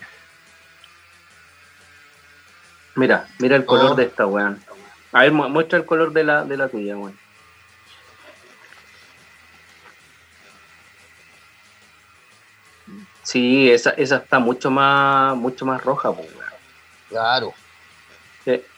Mira, 2.96 3.28
mira 3.40 3.58
el 3.58 3.66
color 3.66 3.98
de 3.98 4.04
esta, 4.04 4.26
weón. 4.26 4.64
A 5.12 5.24
ver, 5.24 5.32
muestra 5.34 5.80
el 5.80 5.86
color 5.86 6.14
de 6.14 6.24
la, 6.24 6.46
de 6.46 6.56
la 6.56 6.70
tuya, 6.70 6.96
weón. 6.96 7.20
Sí, 13.24 13.70
esa, 13.70 13.90
esa 13.92 14.18
está 14.18 14.40
mucho 14.40 14.72
más, 14.72 15.36
mucho 15.36 15.66
más 15.66 15.84
roja, 15.84 16.10
weón. 16.10 16.28
Claro. 17.10 17.54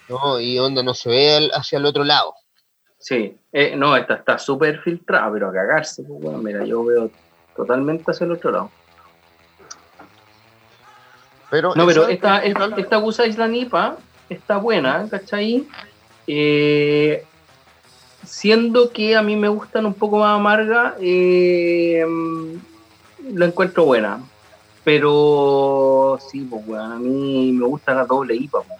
No, 0.08 0.40
y 0.40 0.58
onda 0.58 0.82
no 0.82 0.94
se 0.96 1.10
ve 1.10 1.50
hacia 1.54 1.78
el 1.78 1.86
otro 1.86 2.04
lado. 2.04 2.34
Sí, 2.98 3.38
eh, 3.52 3.76
no, 3.76 3.96
esta 3.96 4.16
está 4.16 4.40
súper 4.40 4.82
filtrada, 4.82 5.32
pero 5.32 5.50
a 5.50 5.54
cagarse, 5.54 6.02
pues, 6.02 6.24
weón. 6.24 6.44
Mira, 6.44 6.66
yo 6.66 6.84
veo 6.84 7.12
totalmente 7.56 8.10
hacia 8.10 8.26
el 8.26 8.32
otro 8.32 8.50
lado 8.50 8.72
no, 11.52 11.86
pero 11.86 12.08
esta, 12.08 12.44
esta, 12.44 12.66
esta 12.78 12.98
Gusa 12.98 13.26
Island 13.26 13.56
IPA 13.56 13.98
está 14.30 14.58
buena, 14.58 15.08
¿cachai? 15.10 15.68
Eh, 16.28 17.24
siendo 18.26 18.92
que 18.92 19.16
a 19.16 19.22
mí 19.22 19.36
me 19.36 19.48
gustan 19.48 19.86
un 19.86 19.94
poco 19.94 20.20
más 20.20 20.36
amarga, 20.36 20.96
eh, 21.00 22.06
la 23.34 23.46
encuentro 23.46 23.86
buena. 23.86 24.20
Pero 24.84 26.20
sí, 26.30 26.42
pues, 26.42 26.66
bueno, 26.66 26.84
a 26.84 27.00
mí 27.00 27.52
me 27.52 27.66
gusta 27.66 27.96
la 27.96 28.06
doble 28.06 28.36
IPA, 28.36 28.60
pues, 28.62 28.80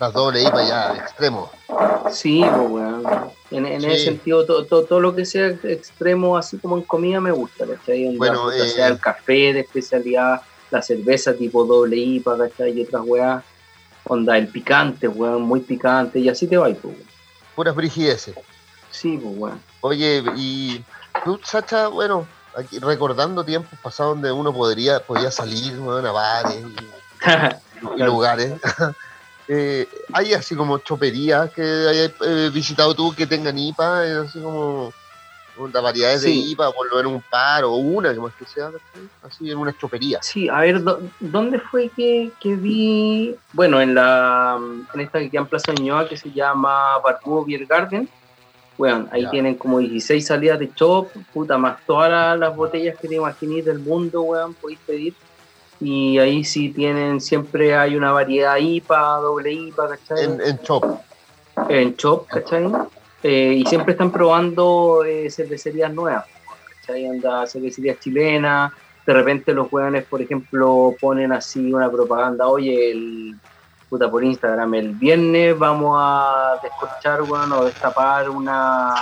la 0.00 0.10
doble 0.10 0.42
IPA 0.42 0.66
ya, 0.66 0.94
extremo. 0.96 1.50
Sí, 2.10 2.42
pues, 2.42 2.68
bueno. 2.68 3.32
En, 3.50 3.66
ese 3.66 4.04
sentido, 4.04 4.46
todo, 4.46 4.64
todo, 4.64 5.00
lo 5.00 5.14
que 5.14 5.26
sea 5.26 5.48
extremo, 5.48 6.38
así 6.38 6.56
como 6.58 6.78
en 6.78 6.84
comida, 6.84 7.20
me 7.20 7.32
gusta, 7.32 7.66
¿cachai? 7.66 8.16
Bueno, 8.16 8.50
eh, 8.50 8.68
sea 8.68 8.88
el 8.88 8.98
café 8.98 9.52
de 9.52 9.60
especialidad, 9.60 10.40
la 10.70 10.80
cerveza 10.80 11.34
tipo 11.34 11.64
doble 11.64 11.96
IPA, 11.96 12.38
¿cachai? 12.38 12.78
Y 12.78 12.84
otras 12.84 13.02
weas. 13.04 13.44
Onda, 14.04 14.38
el 14.38 14.48
picante, 14.48 15.06
weón, 15.06 15.42
muy 15.42 15.60
picante, 15.60 16.18
y 16.18 16.28
así 16.28 16.46
te 16.46 16.56
va, 16.56 16.64
pues, 16.66 16.84
weón. 16.84 17.10
Puras 17.54 17.74
brigideces. 17.74 18.34
Sí, 18.90 19.18
pues, 19.22 19.36
weón. 19.36 19.60
Oye, 19.82 20.22
y 20.36 20.82
tú, 21.24 21.38
Sacha, 21.44 21.88
bueno, 21.88 22.26
aquí 22.56 22.78
recordando 22.78 23.44
tiempos 23.44 23.78
pasados 23.82 24.14
donde 24.14 24.32
uno 24.32 24.54
podría, 24.54 25.00
podía 25.00 25.30
salir, 25.30 25.78
weón, 25.78 26.06
a 26.06 26.12
bares 26.12 26.64
y 27.96 28.02
lugares. 28.02 28.54
Eh, 29.52 29.88
hay 30.12 30.32
así 30.32 30.54
como 30.54 30.78
choperías 30.78 31.50
que 31.50 31.60
hayas 31.62 32.12
eh, 32.24 32.50
visitado 32.54 32.94
tú 32.94 33.12
que 33.12 33.26
tengan 33.26 33.58
IPA, 33.58 34.06
eh, 34.06 34.14
así 34.24 34.40
como 34.40 34.92
variedades 35.56 36.22
de 36.22 36.30
IPA, 36.30 36.68
volver 36.68 37.08
un 37.08 37.20
par 37.20 37.64
o 37.64 37.72
una, 37.72 38.14
que 38.14 38.20
más 38.20 38.32
que 38.34 38.44
sea, 38.44 38.70
así 39.24 39.50
en 39.50 39.58
una 39.58 39.76
chopería. 39.76 40.20
Sí, 40.22 40.48
a 40.48 40.60
ver, 40.60 40.80
¿dónde 41.18 41.58
fue 41.58 41.88
que, 41.88 42.30
vi? 42.44 43.34
Bueno, 43.52 43.80
en 43.80 43.96
la 43.96 44.56
en 44.94 45.00
esta 45.00 45.18
que 45.18 45.36
en 45.36 45.46
Plaza 45.46 45.72
Ñoa 45.72 46.08
que 46.08 46.16
se 46.16 46.30
llama 46.30 46.98
Barbudo 47.02 47.44
Beer 47.44 47.66
Garden. 47.66 48.08
Bueno, 48.78 49.08
ahí 49.10 49.28
tienen 49.30 49.56
como 49.56 49.80
16 49.80 50.24
salidas 50.24 50.60
de 50.60 50.72
chop, 50.72 51.08
puta, 51.34 51.58
más 51.58 51.84
todas 51.84 52.38
las, 52.38 52.54
botellas 52.54 52.96
que 52.98 53.08
te 53.08 53.16
imaginéis 53.16 53.64
del 53.64 53.80
mundo, 53.80 54.22
weón, 54.22 54.54
podéis 54.54 54.78
pedir 54.86 55.14
y 55.80 56.18
ahí 56.18 56.44
sí 56.44 56.68
tienen, 56.68 57.20
siempre 57.20 57.74
hay 57.74 57.96
una 57.96 58.12
variedad 58.12 58.56
IPA, 58.56 59.16
doble 59.20 59.52
IPA, 59.52 59.88
¿cachai? 59.88 60.24
En, 60.24 60.40
en 60.40 60.58
Chop. 60.58 60.84
En 61.68 61.96
Chop, 61.96 62.28
¿cachai? 62.28 62.70
Eh, 63.22 63.54
y 63.58 63.66
siempre 63.66 63.92
están 63.92 64.10
probando 64.10 65.04
eh, 65.04 65.30
cervecerías 65.30 65.92
nuevas, 65.92 66.26
¿cachai? 66.80 67.06
Anda 67.06 67.46
cervecerías 67.46 67.98
chilenas, 67.98 68.72
de 69.06 69.14
repente 69.14 69.52
los 69.54 69.68
jóvenes, 69.68 70.04
por 70.04 70.20
ejemplo, 70.20 70.94
ponen 71.00 71.32
así 71.32 71.72
una 71.72 71.90
propaganda, 71.90 72.46
oye, 72.46 72.90
el, 72.90 73.36
puta, 73.90 74.10
por 74.10 74.22
Instagram. 74.22 74.74
El 74.74 74.92
viernes 74.92 75.58
vamos 75.58 75.96
a 75.98 76.58
descorchar, 76.62 77.22
weón, 77.22 77.52
o 77.52 77.64
destapar 77.64 78.30
una, 78.30 78.94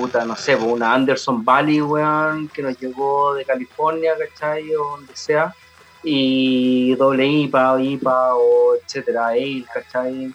puta, 0.00 0.24
no 0.24 0.36
sé, 0.36 0.56
pues, 0.56 0.70
una 0.70 0.94
Anderson 0.94 1.44
Valley, 1.44 1.82
weón, 1.82 2.48
que 2.48 2.62
nos 2.62 2.78
llegó 2.78 3.34
de 3.34 3.44
California, 3.44 4.14
¿cachai? 4.18 4.74
O 4.74 4.96
donde 4.96 5.14
sea. 5.14 5.54
Y 6.02 6.94
doble 6.94 7.26
IPA, 7.26 7.74
o 7.74 7.78
IPA, 7.78 8.34
o 8.34 8.74
etcétera, 8.76 9.28
Ale, 9.28 9.64
¿cachai? 9.72 10.32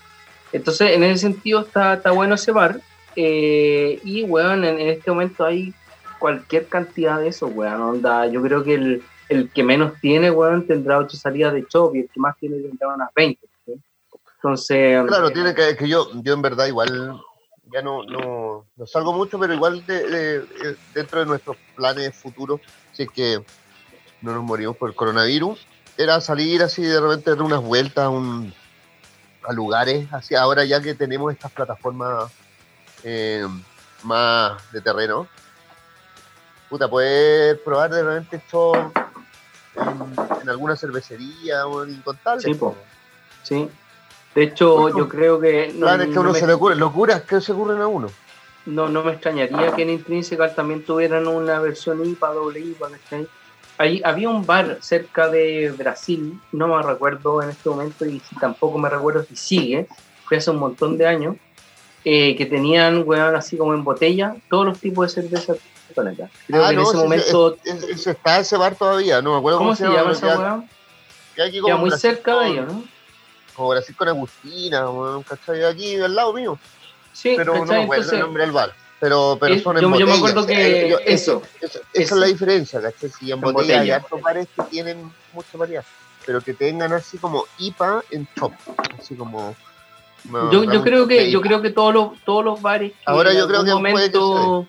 Entonces, 0.51 0.91
en 0.91 1.03
ese 1.03 1.21
sentido 1.21 1.61
está, 1.61 1.95
está 1.95 2.11
bueno 2.11 2.35
ese 2.35 2.51
bar. 2.51 2.79
Eh, 3.15 3.99
y, 4.03 4.23
weón, 4.23 4.63
en, 4.63 4.79
en, 4.79 4.89
este 4.89 5.09
momento 5.09 5.43
hay 5.43 5.73
cualquier 6.19 6.67
cantidad 6.67 7.19
de 7.19 7.29
eso, 7.29 7.47
weón. 7.47 7.81
Onda, 7.81 8.27
yo 8.27 8.41
creo 8.43 8.63
que 8.63 8.75
el, 8.75 9.03
el 9.29 9.49
que 9.49 9.63
menos 9.63 9.93
tiene, 9.99 10.29
weón, 10.29 10.67
tendrá 10.67 10.99
ocho 10.99 11.17
salidas 11.17 11.53
de 11.53 11.65
chop 11.65 11.95
y 11.95 12.01
el 12.01 12.09
que 12.09 12.19
más 12.19 12.37
tiene 12.37 12.57
tendrá 12.57 12.89
unas 12.89 13.09
20. 13.15 13.39
¿sí? 13.65 13.73
Entonces. 14.35 15.03
Claro, 15.07 15.31
tiene 15.31 15.55
que, 15.55 15.75
que 15.75 15.89
yo, 15.89 16.07
yo 16.21 16.33
en 16.33 16.41
verdad 16.43 16.67
igual 16.67 17.19
ya 17.71 17.81
no, 17.81 18.03
no, 18.03 18.65
no 18.75 18.87
salgo 18.87 19.13
mucho, 19.13 19.39
pero 19.39 19.53
igual 19.53 19.85
de, 19.85 20.07
de, 20.07 20.39
de, 20.41 20.77
dentro 20.93 21.19
de 21.19 21.25
nuestros 21.25 21.57
planes 21.75 22.15
futuros, 22.15 22.61
si 22.91 23.03
es 23.03 23.09
que 23.09 23.43
no 24.21 24.33
nos 24.33 24.43
morimos 24.43 24.77
por 24.77 24.89
el 24.89 24.95
coronavirus, 24.95 25.65
era 25.97 26.19
salir 26.21 26.61
así 26.63 26.83
de 26.83 26.99
repente 26.99 27.31
dar 27.31 27.41
unas 27.41 27.61
vueltas 27.61 28.05
a, 28.05 28.09
un, 28.09 28.53
a 29.43 29.53
lugares, 29.53 30.11
así 30.11 30.35
ahora 30.35 30.65
ya 30.65 30.81
que 30.81 30.93
tenemos 30.93 31.31
estas 31.33 31.51
plataformas 31.51 32.31
eh, 33.03 33.45
más 34.03 34.71
de 34.71 34.81
terreno, 34.81 35.27
puta, 36.69 36.89
poder 36.89 37.63
probar 37.63 37.91
de 37.91 38.03
repente 38.03 38.37
esto 38.37 38.73
en, 40.41 40.49
alguna 40.49 40.75
cervecería 40.75 41.65
o 41.67 41.83
en 41.83 41.91
Incontable. 41.91 42.41
Sí, 42.41 42.59
sí. 43.43 43.69
De 44.35 44.43
hecho, 44.43 44.77
bueno, 44.77 44.97
yo 44.97 45.07
creo 45.07 45.39
que. 45.39 45.71
No, 45.73 45.85
planes 45.85 46.09
que 46.09 46.17
a 46.17 46.19
uno 46.19 46.29
no 46.29 46.35
se 46.35 46.41
me, 46.41 46.47
le 46.47 46.53
ocurren, 46.53 46.79
locuras 46.79 47.21
que 47.23 47.39
se 47.39 47.53
ocurren 47.53 47.81
a 47.81 47.87
uno. 47.87 48.09
No, 48.65 48.89
no 48.89 49.03
me 49.03 49.13
extrañaría 49.13 49.73
que 49.73 49.83
en 49.83 49.91
Intrinsical 49.91 50.53
también 50.53 50.83
tuvieran 50.83 51.27
una 51.27 51.59
versión 51.59 52.05
IPA, 52.05 52.33
doble 52.33 52.59
IPA, 52.59 52.89
¿cachai? 52.89 53.27
Ahí 53.77 54.01
había 54.03 54.29
un 54.29 54.45
bar 54.45 54.79
cerca 54.81 55.29
de 55.29 55.73
Brasil, 55.77 56.39
no 56.51 56.67
me 56.67 56.81
recuerdo 56.81 57.41
en 57.41 57.49
este 57.49 57.69
momento 57.69 58.05
y 58.05 58.21
tampoco 58.39 58.77
me 58.77 58.89
recuerdo 58.89 59.23
si 59.23 59.35
sigue, 59.35 59.87
fue 60.25 60.37
hace 60.37 60.51
un 60.51 60.57
montón 60.57 60.97
de 60.97 61.05
años, 61.05 61.35
eh, 62.03 62.35
que 62.35 62.45
tenían, 62.45 63.03
weón, 63.05 63.35
así 63.35 63.57
como 63.57 63.73
en 63.73 63.83
botella, 63.83 64.35
todos 64.49 64.65
los 64.65 64.79
tipos 64.79 65.13
de 65.13 65.21
cerveza. 65.21 65.53
Creo 65.93 66.65
ah, 66.65 66.69
que 66.69 66.75
en 66.75 66.81
ese 66.81 66.97
momento. 66.97 67.57
Es, 67.63 67.73
es, 67.73 67.83
es, 67.83 68.07
está 68.07 68.39
ese 68.39 68.57
bar 68.57 68.75
todavía, 68.75 69.21
no 69.21 69.33
me 69.33 69.37
acuerdo 69.37 69.59
cómo, 69.59 69.75
se, 69.75 69.85
llama 69.85 70.11
esa 70.11 70.37
weón. 70.37 70.69
Queda 71.35 71.77
muy 71.77 71.91
cerca 71.91 72.39
de 72.39 72.49
ellos, 72.49 72.67
¿no? 72.67 72.94
Como 73.55 73.69
Brasil 73.69 73.95
con 73.95 74.07
Agustina, 74.07 74.89
weón, 74.89 75.23
¿cachai? 75.23 75.63
Aquí 75.63 75.95
al 75.95 76.13
lado 76.13 76.33
mío. 76.33 76.59
Sí, 77.13 77.33
pero 77.37 77.53
no 77.55 77.65
me 77.65 77.83
acuerdo 77.83 78.11
el 78.11 78.19
nombre 78.19 78.43
del 78.43 78.51
bar. 78.51 78.73
Pero, 78.99 79.37
pero 79.39 79.55
es, 79.55 79.63
son 79.63 79.77
en 79.77 79.83
yo, 79.83 79.99
yo 79.99 80.07
me 80.07 80.13
acuerdo 80.13 80.45
que 80.45 80.85
Eh, 80.85 80.89
yo- 80.89 80.99
eso, 80.99 81.41
Esa 81.61 81.79
es 81.93 82.11
la 82.11 82.25
diferencia, 82.27 82.81
¿cachai? 82.81 83.09
Si 83.09 83.31
en, 83.31 83.37
En 83.37 83.41
botella, 83.41 83.81
hay 83.81 83.91
hartos 83.91 84.21
bares 84.21 84.47
que 84.55 84.63
tienen 84.63 85.11
mucha 85.33 85.57
variedad, 85.57 85.83
pero 86.25 86.41
que 86.41 86.53
tengan 86.53 86.91
así 86.93 87.17
como 87.17 87.45
IPA 87.57 88.03
en 88.11 88.27
top, 88.35 88.53
así 88.99 89.15
como... 89.15 89.55
no, 90.25 90.51
yo, 90.51 90.63
yo 90.63 90.81
creo 90.81 91.07
que 91.07 91.29
yo 91.29 91.41
creo 91.41 91.61
que 91.61 91.69
todos 91.71 91.93
los 91.93 92.19
todos 92.23 92.43
los 92.43 92.61
bares 92.61 92.93
que 92.93 92.97
Ahora 93.05 93.33
yo 93.33 93.47
creo 93.47 93.63
que 93.63 93.71
momento 93.71 94.65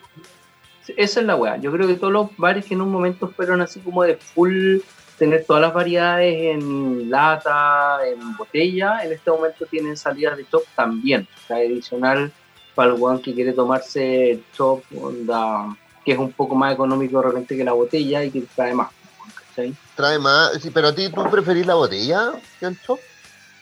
esa 0.96 1.20
es 1.20 1.26
la 1.26 1.34
weá 1.34 1.56
yo 1.56 1.72
creo 1.72 1.86
que 1.88 1.94
todos 1.94 2.12
los 2.12 2.36
bares 2.36 2.66
que 2.66 2.74
en 2.74 2.82
un 2.82 2.90
momento 2.92 3.28
fueron 3.28 3.60
así 3.60 3.80
como 3.80 4.02
de 4.02 4.16
full 4.16 4.78
tener 5.18 5.44
todas 5.44 5.62
las 5.62 5.74
variedades 5.74 6.54
en 6.54 7.10
lata 7.10 7.98
en 8.06 8.36
botella 8.36 9.04
en 9.04 9.12
este 9.12 9.30
momento 9.30 9.66
tienen 9.66 9.96
salidas 9.96 10.36
de 10.36 10.44
top 10.44 10.64
también 10.74 11.26
o 11.48 11.54
adicional 11.54 12.32
para 12.74 12.92
el 12.92 13.00
weón 13.00 13.20
que 13.22 13.34
quiere 13.34 13.52
tomarse 13.52 14.32
el 14.32 14.44
top 14.56 14.82
onda, 15.00 15.74
que 16.04 16.12
es 16.12 16.18
un 16.18 16.32
poco 16.32 16.54
más 16.54 16.74
económico 16.74 17.22
realmente 17.22 17.56
que 17.56 17.64
la 17.64 17.72
botella 17.72 18.22
y 18.22 18.30
que 18.30 18.42
trae 18.54 18.74
más. 18.74 18.90
Trae 19.94 20.18
más, 20.18 20.52
sí, 20.60 20.70
pero 20.70 20.88
a 20.88 20.94
ti 20.94 21.08
tú 21.08 21.24
preferís 21.30 21.66
la 21.66 21.74
botella 21.74 22.32
que 22.60 22.66
el 22.66 22.78
top. 22.78 23.00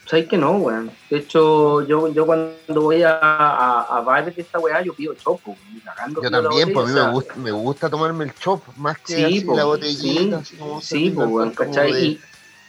¿Sabes 0.06 0.28
que 0.28 0.36
no, 0.36 0.52
weón? 0.58 0.90
De 1.10 1.18
hecho, 1.18 1.86
yo, 1.86 2.12
yo 2.12 2.26
cuando 2.26 2.82
voy 2.82 3.02
a, 3.02 3.18
a, 3.18 3.80
a 3.98 4.00
bares 4.02 4.36
de 4.36 4.42
esta 4.42 4.58
weá, 4.58 4.82
yo 4.82 4.94
pido 4.94 5.14
chopo, 5.14 5.56
cagando 5.82 6.22
Yo 6.22 6.30
también, 6.30 6.72
pues 6.72 6.86
a 6.86 6.88
mí 6.88 6.94
me 6.94 7.00
o 7.00 7.04
sea, 7.04 7.10
gusta, 7.12 7.34
me 7.36 7.50
gusta 7.52 7.90
tomarme 7.90 8.24
el 8.24 8.34
chop 8.34 8.62
más 8.76 8.98
que 8.98 9.14
Sí, 9.14 9.24
así 9.24 9.40
po, 9.42 9.56
la 9.56 9.64
botellita, 9.64 10.20
sí, 10.22 10.32
así 10.34 10.56
como 10.58 10.80
Sí, 10.80 10.86
servir 10.98 11.14
pues, 11.14 11.28
weón, 11.28 11.50
¿cachai? 11.52 11.92
de- 11.92 12.00
Y, 12.00 12.20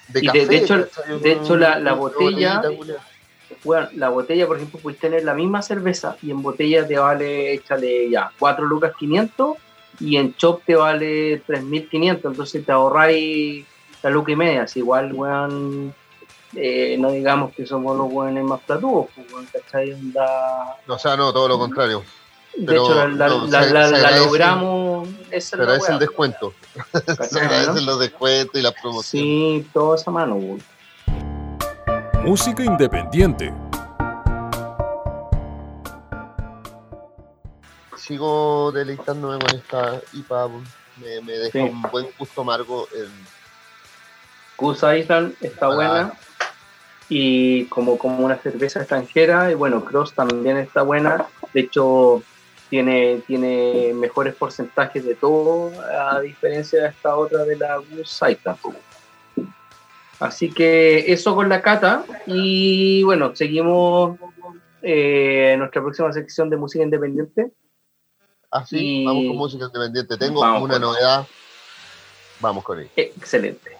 de 0.08 0.20
y 0.20 0.28
de- 0.28 0.32
de 0.32 0.46
café, 0.46 0.56
hecho- 0.58 0.90
¿cachai? 0.90 1.20
de 1.20 1.32
hecho, 1.34 1.58
la- 1.58 1.80
la 1.80 1.94
botella- 1.94 2.62
weón, 3.64 3.90
la 3.96 4.10
botella, 4.10 4.48
por 4.48 4.58
ejemplo, 4.58 4.80
puedes 4.80 5.00
tener 5.00 5.24
la 5.26 5.34
misma 5.34 5.62
cerveza 5.62 6.18
y 6.22 6.32
en 6.32 6.42
botella 6.42 6.88
te 6.88 6.98
vale, 6.98 7.54
échale 7.54 8.10
ya, 8.10 8.32
4 8.40 8.66
lucas 8.66 8.94
500 8.98 9.58
y 10.00 10.18
en 10.18 10.34
chop 10.36 10.64
te 10.66 10.76
vale 10.76 11.44
3.500, 11.46 12.32
entonces 12.32 12.66
te 12.66 12.72
ahorráis 12.72 13.66
la 14.02 14.10
luca 14.10 14.32
y 14.32 14.36
media, 14.36 14.64
así 14.64 14.80
igual, 14.80 15.12
weón, 15.14 15.94
eh, 16.56 16.96
no 17.00 17.12
digamos 17.12 17.54
que 17.54 17.66
somos 17.66 17.98
los 17.98 18.12
weones 18.12 18.44
más 18.44 18.60
platudos, 18.62 19.08
pues, 19.16 19.50
¿cachai? 19.52 19.94
Onda... 19.94 20.78
O 20.88 20.98
sea, 20.98 21.16
no, 21.18 21.32
todo 21.34 21.48
lo 21.48 21.58
contrario. 21.60 22.04
De 22.56 22.66
Pero, 22.66 22.86
hecho, 22.86 22.96
la, 23.10 23.28
no, 23.28 23.48
la- 23.48 23.64
se- 23.64 23.74
la- 23.74 23.88
se 23.90 23.98
la 24.02 24.12
logramos. 24.18 25.10
Esa 25.30 25.76
es 25.76 25.90
el 25.90 26.00
descuento. 26.00 26.54
Se 26.94 27.04
¿cachai, 27.16 27.42
agradecen 27.42 27.86
los 27.86 28.00
descuentos 28.00 28.60
y 28.60 28.64
las 28.64 28.74
promociones. 28.82 29.64
Sí, 29.64 29.70
toda 29.74 29.98
esa 29.98 30.10
mano, 30.12 30.36
weón. 30.36 30.64
Música 32.24 32.64
independiente. 32.64 33.54
Sigo 37.98 38.72
deleitándome 38.72 39.40
con 39.40 39.56
esta 39.56 40.02
IPA. 40.14 40.48
Me, 41.02 41.22
me 41.22 41.34
deja 41.34 41.52
Sí. 41.52 41.60
un 41.60 41.82
buen 41.84 42.08
gusto 42.18 42.42
amargo. 42.42 42.88
en- 42.96 43.36
Goose 44.58 45.00
Island 45.00 45.34
está 45.42 45.66
Ah. 45.66 45.76
buena. 45.76 46.14
Y 47.10 47.66
como, 47.66 47.98
como 47.98 48.26
una 48.26 48.38
cerveza 48.38 48.80
extranjera. 48.80 49.52
Y 49.52 49.56
bueno, 49.56 49.84
Cross 49.86 50.14
también 50.14 50.58
está 50.58 50.82
buena. 50.82 51.28
De 51.54 51.62
hecho, 51.62 52.24
tiene, 52.70 53.22
tiene 53.28 53.94
mejores 53.94 54.36
porcentajes 54.36 55.06
de 55.06 55.16
todo, 55.16 55.72
a 55.82 56.20
diferencia 56.22 56.82
de 56.84 56.90
esta 56.90 57.16
otra 57.16 57.46
de 57.46 57.58
la 57.58 57.80
Island. 57.82 58.58
Así 60.20 60.52
que 60.52 61.12
eso 61.12 61.36
con 61.36 61.50
la 61.50 61.62
cata. 61.62 62.06
Y 62.26 63.04
bueno, 63.04 63.36
seguimos 63.36 64.18
eh, 64.82 65.52
en 65.54 65.60
nuestra 65.60 65.82
próxima 65.82 66.12
sección 66.12 66.50
de 66.50 66.58
música 66.58 66.84
independiente. 66.84 67.52
Así, 68.50 69.02
Y- 69.02 69.06
vamos 69.06 69.28
con 69.28 69.38
música 69.38 69.66
independiente. 69.66 70.18
Tengo 70.18 70.42
una 70.42 70.80
novedad. 70.80 71.28
Vamos 72.40 72.64
con 72.64 72.80
ella. 72.80 72.90
Excelente. 72.96 73.75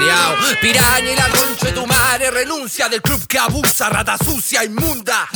Culiao. 0.00 0.36
Piraña 0.60 1.12
y 1.12 1.16
la 1.16 1.28
concha 1.28 1.66
de 1.66 1.72
tu 1.72 1.86
madre 1.86 2.30
renuncia 2.30 2.88
del 2.88 3.02
club 3.02 3.26
que 3.26 3.38
abusa, 3.38 3.88
rata 3.88 4.16
sucia, 4.18 4.64
inmunda. 4.64 5.28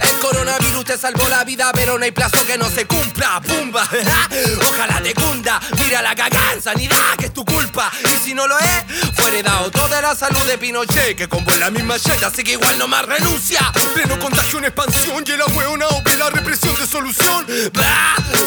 El 0.00 0.18
coronavirus 0.18 0.84
te 0.84 0.98
salvó 0.98 1.28
la 1.28 1.44
vida, 1.44 1.70
pero 1.72 1.98
no 1.98 2.04
hay 2.04 2.10
plazo 2.10 2.44
que 2.46 2.58
no 2.58 2.68
se 2.68 2.86
cumpla. 2.86 3.40
¡Pumba! 3.40 3.88
Ojalá 4.70 5.00
te 5.02 5.14
cunda. 5.14 5.60
Mira 5.78 6.02
la 6.02 6.14
caganza, 6.14 6.74
ni 6.74 6.88
da 6.88 7.14
que 7.18 7.26
es 7.26 7.32
tu 7.32 7.44
culpa. 7.44 7.90
Y 8.04 8.24
si 8.24 8.34
no 8.34 8.46
lo 8.46 8.58
es, 8.58 9.11
fue 9.22 9.38
heredado 9.38 9.70
toda 9.70 10.00
la 10.00 10.14
salud 10.14 10.44
de 10.46 10.58
Pinochet, 10.58 11.16
que 11.16 11.28
con 11.28 11.44
vos 11.44 11.56
la 11.58 11.70
misma 11.70 11.96
shit, 11.96 12.22
así 12.24 12.42
que 12.42 12.52
igual 12.52 12.76
no 12.78 12.88
más 12.88 13.04
renuncia. 13.04 13.60
Pleno 13.94 14.18
contagio 14.18 14.58
en 14.58 14.64
expansión 14.66 15.24
y 15.26 15.36
la 15.36 15.46
hueona 15.46 15.86
obvia 15.88 16.16
la 16.16 16.30
represión 16.30 16.74
de 16.76 16.86
solución. 16.86 17.46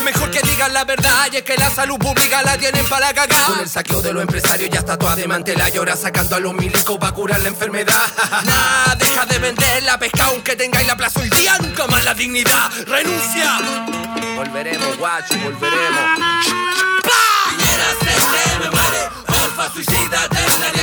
Mejor 0.04 0.32
que 0.32 0.42
digan 0.42 0.74
la 0.74 0.84
verdad 0.84 1.28
y 1.32 1.38
es 1.38 1.44
que 1.44 1.56
la 1.58 1.70
salud 1.70 1.98
pública 1.98 2.42
la 2.44 2.58
tienen 2.58 2.86
para 2.88 3.14
cagar. 3.14 3.46
Con 3.46 3.60
el 3.60 3.70
saqueo 3.70 4.02
de 4.02 4.14
los 4.14 4.22
empresarios 4.22 4.70
ya 4.70 4.80
está 4.80 4.98
toda 4.98 5.16
de 5.16 5.28
mantela 5.28 5.70
y 5.74 5.78
ahora 5.78 5.96
sacando 5.96 6.36
a 6.36 6.40
los 6.40 6.54
milicos 6.54 6.98
para 6.98 7.14
curar 7.14 7.40
la 7.40 7.50
enfermedad. 7.50 8.02
Nah, 8.46 8.96
deja 8.96 9.26
de 9.26 9.40
vender 9.40 9.84
la 9.84 9.98
pesca 9.98 10.26
aunque 10.26 10.56
tengáis 10.56 10.88
la 10.88 10.98
plaza 10.98 11.20
hoy 11.20 11.30
día, 11.30 11.58
nunca 11.60 11.88
más 11.88 12.04
la 12.04 12.14
dignidad. 12.14 12.70
Renuncia. 12.86 13.60
Volveremos, 14.36 14.98
guacho, 14.98 15.36
volveremos. 15.40 16.46
Piñera 17.50 17.86
me 18.60 18.70
muere, 18.70 19.25
porfa 19.66 19.74
suicídate, 19.74 20.36
nadie 20.60 20.72
te 20.72 20.75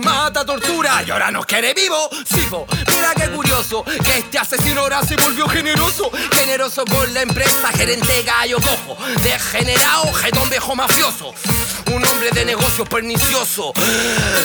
mata, 0.00 0.44
tortura 0.44 1.02
y 1.06 1.10
ahora 1.10 1.30
nos 1.30 1.46
quiere 1.46 1.74
vivo. 1.74 2.08
Sipo, 2.24 2.66
mira 2.88 3.14
qué 3.14 3.30
curioso 3.30 3.84
que 3.84 4.18
este 4.18 4.38
asesino 4.38 4.80
ahora 4.80 5.02
se 5.02 5.16
volvió 5.16 5.48
generoso. 5.48 6.10
Generoso 6.32 6.84
con 6.84 7.12
la 7.14 7.22
empresa, 7.22 7.68
gerente 7.72 8.22
gallo 8.22 8.58
cojo. 8.60 8.96
Degenerado, 9.22 10.12
jetón 10.12 10.48
viejo 10.50 10.74
mafioso. 10.74 11.34
Un 11.92 12.04
hombre 12.04 12.30
de 12.32 12.44
negocios 12.44 12.86
pernicioso, 12.88 13.72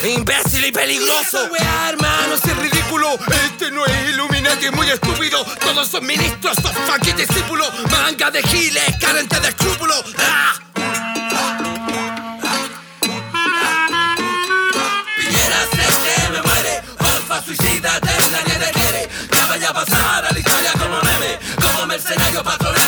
imbécil 0.03 0.65
y 0.65 0.71
peligroso. 0.71 1.49
Wea, 1.51 1.89
hermano, 1.89 2.35
es 2.35 2.57
ridículo. 2.57 3.17
Este 3.45 3.69
no 3.71 3.85
es 3.85 4.09
Illuminati, 4.09 4.67
es 4.67 4.71
muy 4.71 4.89
estúpido. 4.89 5.43
Todos 5.59 5.87
son 5.89 6.05
ministros, 6.05 6.55
son 6.61 6.73
funky 6.73 7.11
discípulos. 7.11 7.69
Manga 7.91 8.31
de 8.31 8.41
giles, 8.43 8.83
carente 8.99 9.39
de 9.41 9.49
escrúpulos. 9.49 10.03
¡Ah! 10.19 10.62
Como 22.33 22.49
mercenario 22.49 22.82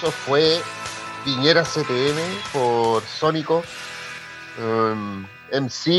Eso 0.00 0.10
fue 0.12 0.62
Piñera 1.26 1.62
CTM 1.62 2.18
por 2.54 3.02
Sónico. 3.02 3.62
Um, 4.58 5.26
MC 5.52 5.90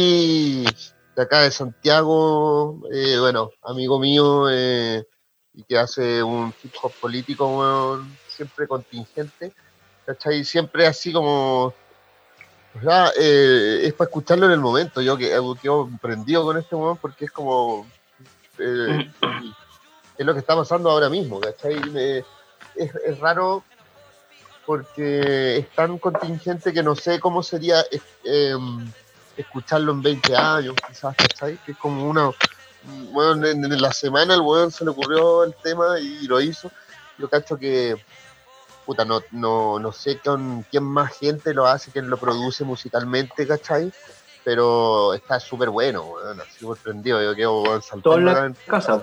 de 1.15 1.21
acá 1.21 1.41
de 1.41 1.51
Santiago, 1.51 2.81
eh, 2.91 3.19
bueno, 3.19 3.51
amigo 3.61 3.99
mío, 3.99 4.49
eh, 4.49 5.05
y 5.53 5.61
que 5.65 5.77
hace 5.77 6.23
un 6.23 6.51
hip 6.63 6.73
hop 6.81 6.91
político, 6.99 8.03
siempre 8.27 8.67
contingente, 8.67 9.53
¿cachai? 10.03 10.43
Siempre 10.45 10.87
así 10.87 11.13
como, 11.13 11.71
sea, 12.81 13.11
eh, 13.19 13.81
es 13.83 13.93
para 13.93 14.07
escucharlo 14.07 14.47
en 14.47 14.53
el 14.53 14.61
momento, 14.61 15.01
yo 15.01 15.15
que 15.15 15.29
quedo 15.61 15.87
prendido 16.01 16.43
con 16.43 16.57
este 16.57 16.75
weón 16.75 16.97
porque 16.97 17.25
es 17.25 17.31
como, 17.31 17.85
eh, 18.57 19.11
es 20.17 20.25
lo 20.25 20.33
que 20.33 20.39
está 20.39 20.55
pasando 20.55 20.89
ahora 20.89 21.07
mismo, 21.07 21.39
¿cachai? 21.39 21.79
Me- 21.91 22.25
es, 22.75 22.95
es 23.05 23.19
raro 23.19 23.63
porque 24.71 25.57
es 25.57 25.69
tan 25.71 25.97
contingente 25.97 26.71
que 26.71 26.81
no 26.81 26.95
sé 26.95 27.19
cómo 27.19 27.43
sería 27.43 27.83
em, 28.23 28.89
escucharlo 29.35 29.91
en 29.91 30.01
20 30.01 30.33
años, 30.33 30.75
quizás, 30.87 31.13
¿cachai? 31.13 31.57
Que 31.57 31.73
es 31.73 31.77
como 31.77 32.09
una. 32.09 32.31
Bueno, 33.11 33.45
en, 33.47 33.65
en 33.65 33.81
la 33.81 33.91
semana 33.91 34.33
el 34.33 34.39
weón 34.39 34.71
se 34.71 34.85
le 34.85 34.91
ocurrió 34.91 35.43
el 35.43 35.53
tema 35.55 35.99
y 35.99 36.25
lo 36.25 36.39
hizo. 36.39 36.71
Yo 37.17 37.29
cacho 37.29 37.57
que. 37.57 38.01
Puta, 38.85 39.03
no, 39.03 39.21
no, 39.31 39.77
no 39.77 39.91
sé 39.91 40.19
con 40.19 40.65
quién 40.71 40.85
más 40.85 41.17
gente 41.17 41.53
lo 41.53 41.67
hace, 41.67 41.91
quién 41.91 42.09
lo 42.09 42.15
produce 42.15 42.63
musicalmente, 42.63 43.45
¿cachai? 43.45 43.91
Pero 44.45 45.13
está 45.13 45.37
súper 45.41 45.69
bueno, 45.69 46.03
weón, 46.03 46.39
así 46.39 46.59
súper 46.59 46.81
prendido. 46.81 47.21
Yo 47.21 47.35
quedo 47.35 47.61
weón, 47.61 47.81
saltando 47.81 48.03
Todo 48.03 48.19
en 48.19 48.53
la 48.53 48.53
casa. 48.67 49.01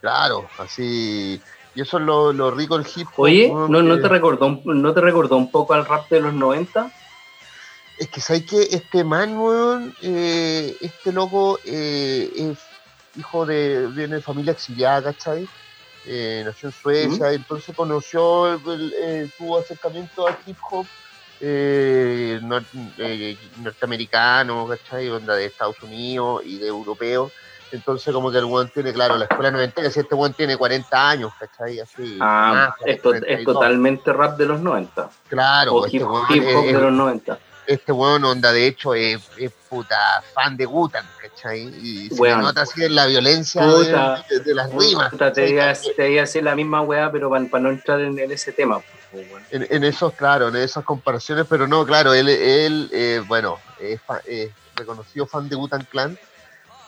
Claro, 0.00 0.48
así. 0.58 1.40
Y 1.80 1.82
eso 1.82 1.96
es 1.96 2.04
lo, 2.04 2.30
lo 2.34 2.50
rico 2.50 2.76
del 2.76 2.86
hip 2.94 3.06
hop. 3.16 3.24
Oye, 3.24 3.48
¿no, 3.48 3.82
no, 3.82 3.98
te 4.02 4.06
recordó, 4.06 4.60
¿no 4.66 4.92
te 4.92 5.00
recordó 5.00 5.38
un 5.38 5.50
poco 5.50 5.72
al 5.72 5.86
rap 5.86 6.10
de 6.10 6.20
los 6.20 6.34
90? 6.34 6.92
Es 7.98 8.08
que 8.10 8.20
sabes 8.20 8.44
que 8.44 8.60
este 8.64 9.02
man, 9.02 9.34
weón, 9.38 9.94
eh, 10.02 10.76
este 10.78 11.10
loco 11.10 11.58
eh, 11.64 12.30
es 12.34 12.58
hijo 13.16 13.46
de, 13.46 13.88
viene 13.94 14.16
de 14.16 14.20
familia 14.20 14.52
exiliada, 14.52 15.04
¿cachai? 15.04 15.46
Eh, 16.04 16.42
nació 16.44 16.68
en 16.68 16.74
Suecia, 16.74 17.32
entonces 17.32 17.74
conoció, 17.74 18.52
el- 18.52 18.92
eh, 19.02 19.30
tuvo 19.38 19.58
acercamiento 19.58 20.26
al 20.26 20.36
hip 20.44 20.58
hop 20.70 20.84
eh, 21.40 22.38
nor- 22.42 22.66
eh, 22.98 23.38
norteamericano, 23.56 24.68
¿cachai? 24.68 25.08
Onda 25.08 25.34
de 25.34 25.46
Estados 25.46 25.82
Unidos 25.82 26.42
y 26.44 26.58
de 26.58 26.66
europeo. 26.66 27.32
Entonces 27.72 28.12
como 28.12 28.30
que 28.30 28.38
el 28.38 28.44
weón 28.46 28.68
tiene, 28.68 28.92
claro, 28.92 29.16
la 29.16 29.24
escuela 29.26 29.50
noventera, 29.50 29.90
si 29.90 30.00
este 30.00 30.14
weón 30.14 30.32
tiene 30.34 30.56
40 30.56 31.08
años, 31.10 31.32
¿cachai? 31.38 31.78
Así, 31.80 32.18
Ah, 32.20 32.74
más, 32.78 32.88
es, 32.88 32.96
to- 33.02 33.10
42. 33.10 33.38
es 33.40 33.44
totalmente 33.44 34.12
rap 34.12 34.36
de 34.36 34.46
los 34.46 34.60
90. 34.60 35.08
Claro, 35.28 35.74
o 35.74 35.86
este 35.86 35.96
hip, 35.98 36.02
weón 36.04 36.24
hip 36.30 36.42
hop 36.56 36.64
es- 36.64 36.72
de 36.74 36.80
los 36.80 36.92
90. 36.92 37.38
este 37.66 37.92
weón 37.92 38.24
onda 38.24 38.52
de 38.52 38.66
hecho 38.66 38.94
es, 38.94 39.20
es 39.36 39.52
puta 39.68 39.96
fan 40.34 40.56
de 40.56 40.64
Gutan, 40.66 41.04
¿cachai? 41.22 41.60
Y 41.80 42.08
se 42.08 42.20
Weón. 42.20 42.40
nota 42.40 42.62
así 42.62 42.82
en 42.82 42.94
la 42.96 43.06
violencia 43.06 43.62
Puta. 43.62 44.24
de, 44.28 44.40
de 44.40 44.54
las 44.54 44.72
rimas. 44.72 45.10
Puta, 45.10 45.32
te 45.32 45.48
iba, 45.48 45.64
a- 45.64 45.68
decir 45.96 46.42
la 46.42 46.56
misma 46.56 46.80
weá, 46.82 47.12
pero 47.12 47.30
para 47.30 47.62
no 47.62 47.70
entrar 47.70 48.00
en, 48.00 48.18
en 48.18 48.32
ese 48.32 48.50
tema. 48.50 48.80
po, 48.80 49.18
weón. 49.18 49.42
En, 49.52 49.66
en 49.70 49.84
esos, 49.84 50.12
claro, 50.14 50.48
en 50.48 50.56
esas 50.56 50.84
comparaciones, 50.84 51.46
pero 51.48 51.68
no, 51.68 51.86
claro, 51.86 52.12
él, 52.14 52.28
él 52.28 52.90
eh, 52.92 53.22
bueno, 53.28 53.58
es, 53.78 54.00
es 54.26 54.50
reconocido 54.74 55.26
fan 55.26 55.48
de 55.48 55.54
Gutan 55.54 55.86
Clan. 55.88 56.18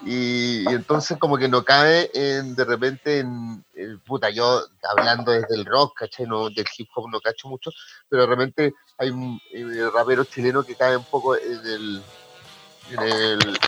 Y, 0.04 0.62
y 0.68 0.74
entonces 0.74 1.16
como 1.18 1.36
que 1.38 1.48
no 1.48 1.62
cae 1.64 2.10
en, 2.12 2.54
de 2.56 2.64
repente 2.64 3.20
en, 3.20 3.64
en- 3.74 4.00
puta, 4.00 4.30
yo 4.30 4.62
hablando 4.96 5.30
desde 5.30 5.54
el 5.54 5.64
rock, 5.64 5.94
¿cachai? 5.98 6.26
No, 6.26 6.50
del 6.50 6.66
hip 6.76 6.88
hop 6.94 7.08
no 7.10 7.20
cacho 7.20 7.48
mucho, 7.48 7.70
pero 8.08 8.22
de 8.22 8.28
repente 8.28 8.74
hay 8.98 9.10
un 9.10 9.40
eh, 9.52 9.88
rapero 9.94 10.24
chileno 10.24 10.64
que 10.64 10.74
cae 10.74 10.96
un 10.96 11.04
poco 11.04 11.36
en 11.36 11.66
el, 11.66 12.02
en 12.90 13.00
el- 13.02 13.58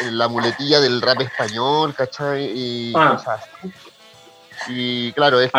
en 0.00 0.18
la 0.18 0.26
muletilla 0.26 0.80
del 0.80 1.00
rap 1.00 1.20
español, 1.20 1.94
¿cachai? 1.94 2.50
Y 2.52 2.92
Ah. 2.96 3.10
cosas 3.16 3.40
así. 3.62 3.72
Y 4.68 5.12
claro, 5.12 5.40
este, 5.40 5.58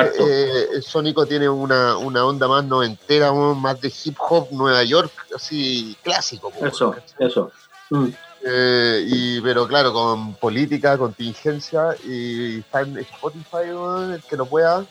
eh, 0.78 0.82
Sónico 0.82 1.26
tiene 1.26 1.48
una, 1.48 1.98
una 1.98 2.26
onda 2.26 2.48
más 2.48 2.66
noventera, 2.66 3.32
más 3.32 3.80
de 3.80 3.94
hip 4.04 4.16
hop 4.30 4.48
Nueva 4.52 4.84
York, 4.84 5.12
así 5.36 5.96
clásico. 6.04 6.52
Eso, 6.62 6.92
¿cachai? 6.92 7.28
eso. 7.28 7.52
Mm. 7.92 8.08
Eh, 8.48 9.04
y, 9.08 9.42
pero 9.42 9.68
claro, 9.68 9.92
con 9.92 10.36
política, 10.36 10.98
contingencia, 11.00 11.96
y 12.08 12.60
está 12.60 12.82
en 12.82 12.98
Spotify, 13.00 13.70
weón, 13.72 14.14
el 14.14 14.22
que 14.22 14.38
lo 14.38 14.46
pueda, 14.46 14.86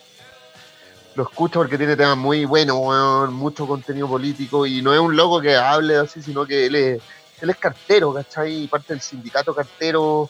lo 1.15 1.23
escucha 1.23 1.53
porque 1.59 1.77
tiene 1.77 1.95
temas 1.95 2.17
muy 2.17 2.43
buenos, 2.43 2.75
weón, 2.77 3.33
mucho 3.33 3.65
contenido 3.65 4.09
político, 4.09 4.65
y 4.65 4.81
no 4.81 4.93
es 4.93 4.99
un 4.99 5.15
loco 5.15 5.39
que 5.39 5.55
hable 5.55 5.95
así, 5.95 6.21
sino 6.21 6.45
que 6.45 6.65
él 6.65 6.75
es, 6.75 7.01
él 7.41 7.49
es 7.49 7.55
cartero, 7.55 8.13
¿cachai? 8.13 8.67
Parte 8.67 8.91
del 8.93 9.01
sindicato 9.01 9.55
cartero, 9.55 10.29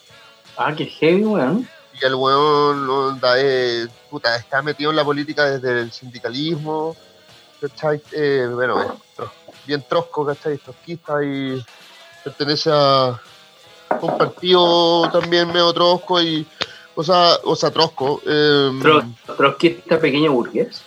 Ah, 0.58 0.74
qué 0.76 0.86
heavy, 0.86 1.24
weón. 1.26 1.68
y 2.00 2.06
el 2.06 2.14
weón 2.14 2.88
onda, 2.88 3.40
es- 3.40 3.90
puta, 4.10 4.36
está 4.36 4.62
metido 4.62 4.92
en 4.92 4.98
la 4.98 5.04
política 5.04 5.46
desde 5.46 5.82
el 5.82 5.92
sindicalismo, 5.92 6.96
¿cachai? 7.60 8.00
Eh, 8.12 8.48
bueno, 8.54 9.00
bien 9.66 9.84
trosco, 9.90 10.24
¿cachai? 10.28 10.60
Trotskista 10.60 11.24
y 11.24 11.66
pertenece 12.30 12.70
a 12.74 13.20
un 14.02 14.18
partido 14.18 15.10
también 15.12 15.48
medio 15.48 15.72
trosco 15.74 16.20
y, 16.22 16.46
o 16.96 17.04
sea, 17.04 17.38
o 17.44 17.56
sea 17.56 17.70
trosco. 17.72 18.20
eh, 18.26 18.72
Tro- 18.82 19.14
Trotskista 19.38 20.00
pequeño 20.00 20.32
burgués. 20.34 20.82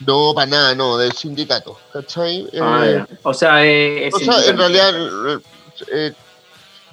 no, 0.00 0.32
para 0.34 0.46
nada, 0.46 0.74
no, 0.74 0.96
del 0.96 1.12
sindicato, 1.12 1.78
¿cachai? 1.92 2.48
Ah, 2.60 2.82
Eh. 2.86 3.04
O 3.22 3.34
sea, 3.34 3.64
eh, 3.64 4.10
o 4.12 4.18
sea, 4.18 4.44
en 4.46 4.56
realidad, 4.58 4.90
eh, 4.96 5.38
eh, 5.92 6.12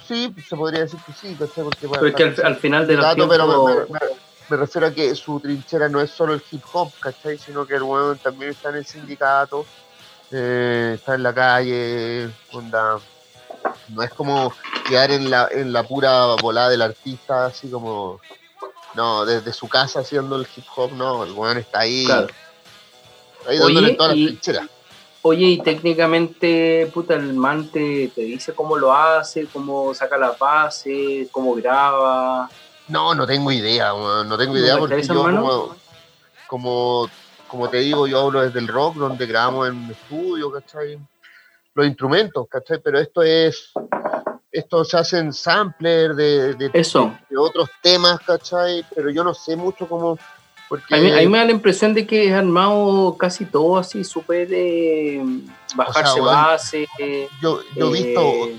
sí, 0.07 0.33
se 0.47 0.55
podría 0.57 0.81
decir 0.81 0.99
que 1.05 1.13
sí, 1.13 1.35
¿cachai? 1.39 1.63
Porque, 1.63 1.87
bueno, 1.87 2.01
Pero 2.03 2.07
es 2.09 2.35
que 2.35 2.41
al, 2.41 2.45
al 2.53 2.55
final 2.57 2.85
de 2.85 2.95
los 2.97 3.05
pero 3.05 3.27
tiempos... 3.27 3.89
me- 3.89 3.99
me- 3.99 4.23
me 4.49 4.57
refiero 4.57 4.87
a 4.87 4.91
que 4.91 5.15
su 5.15 5.39
trinchera 5.39 5.87
no 5.87 6.01
es 6.01 6.11
solo 6.11 6.33
el 6.33 6.43
hip 6.51 6.61
hop, 6.73 6.91
¿cachai? 6.99 7.37
Sino 7.37 7.65
que 7.65 7.75
el 7.75 7.83
weón 7.83 8.17
también 8.19 8.51
está 8.51 8.69
en 8.69 8.75
el 8.75 8.85
sindicato, 8.85 9.65
eh, 10.31 10.91
está 10.95 11.15
en 11.15 11.23
la 11.23 11.33
calle, 11.33 12.29
onda. 12.51 12.99
No 13.89 14.01
es 14.03 14.11
como 14.11 14.53
quedar 14.87 15.11
en 15.11 15.29
la, 15.29 15.47
en 15.51 15.71
la 15.73 15.83
pura 15.83 16.35
volada 16.35 16.69
del 16.69 16.81
artista, 16.81 17.45
así 17.47 17.69
como. 17.69 18.19
No, 18.95 19.25
desde 19.25 19.51
su 19.53 19.67
casa 19.67 20.01
haciendo 20.01 20.35
el 20.35 20.47
hip 20.55 20.65
hop, 20.75 20.91
no, 20.93 21.23
el 21.23 21.31
weón 21.31 21.57
está 21.57 21.79
ahí, 21.79 22.05
Claro. 22.05 22.27
ahí 23.47 23.57
dándole 23.57 23.87
Oye, 23.87 23.95
todas 23.97 24.11
las 24.11 24.17
y- 24.19 24.25
trincheras. 24.27 24.67
Oye, 25.25 25.45
y 25.47 25.57
técnicamente, 25.61 26.91
puta, 26.93 27.13
el 27.15 27.33
man 27.33 27.69
te, 27.71 28.09
te 28.09 28.21
dice 28.21 28.53
cómo 28.53 28.75
lo 28.75 28.93
hace, 28.93 29.47
cómo 29.47 29.93
saca 29.93 30.17
la 30.17 30.31
base, 30.31 31.27
cómo 31.31 31.55
graba. 31.55 32.49
No, 32.89 33.15
no 33.15 33.25
tengo 33.25 33.51
idea, 33.51 33.93
weón, 33.93 34.27
no 34.27 34.37
tengo 34.37 34.53
¿No 34.53 34.59
idea 34.59 34.77
porque 34.77 35.01
yo 35.01 35.23
como, 35.23 35.75
como, 36.47 37.09
como 37.47 37.69
te 37.69 37.77
digo, 37.77 38.05
yo 38.05 38.19
hablo 38.19 38.41
desde 38.41 38.59
el 38.59 38.67
rock, 38.67 38.97
donde 38.97 39.25
grabamos 39.25 39.69
en 39.69 39.77
un 39.77 39.91
estudio, 39.91 40.51
¿cachai? 40.51 40.99
Los 41.73 41.87
instrumentos, 41.87 42.47
¿cachai? 42.49 42.79
Pero 42.83 42.99
esto 42.99 43.21
es, 43.23 43.71
esto 44.51 44.85
se 44.85 44.97
hace 44.97 45.17
en 45.19 45.33
sampler 45.33 46.13
de, 46.13 46.53
de, 46.53 46.69
Eso. 46.73 47.17
de 47.29 47.37
otros 47.37 47.69
temas, 47.81 48.19
¿cachai? 48.19 48.85
Pero 48.93 49.09
yo 49.09 49.23
no 49.23 49.33
sé 49.33 49.55
mucho 49.55 49.87
cómo... 49.87 50.17
Porque, 50.69 50.95
A 50.95 50.97
mí, 50.97 51.11
a 51.11 51.17
mí 51.17 51.27
me 51.27 51.37
da 51.37 51.45
la 51.45 51.51
impresión 51.51 51.93
de 51.93 52.07
que 52.07 52.29
es 52.29 52.33
armado 52.33 53.15
casi 53.17 53.45
todo 53.45 53.77
así, 53.77 54.03
súper 54.03 54.47
eh, 54.51 55.21
bajarse 55.75 56.19
bueno, 56.19 56.37
base. 56.37 56.87
yo, 57.41 57.59
yo 57.75 57.89
he 57.89 58.01
visto 58.01 58.21
eh, 58.21 58.57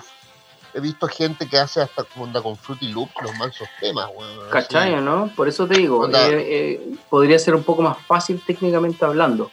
he 0.74 0.80
visto 0.80 1.06
gente 1.06 1.48
que 1.48 1.56
hace 1.56 1.80
hasta 1.80 2.04
onda 2.16 2.42
con 2.42 2.56
Fruity 2.56 2.88
Loops 2.88 3.14
los 3.22 3.34
mansos 3.36 3.68
temas, 3.80 4.08
weón. 4.14 4.50
¿Cachai, 4.50 4.94
así. 4.94 5.04
no? 5.04 5.30
Por 5.34 5.48
eso 5.48 5.66
te 5.66 5.78
digo, 5.78 6.08
eh, 6.08 6.12
eh, 6.12 6.96
podría 7.08 7.38
ser 7.38 7.54
un 7.54 7.62
poco 7.62 7.82
más 7.82 7.96
fácil 8.06 8.42
técnicamente 8.44 9.04
hablando. 9.04 9.50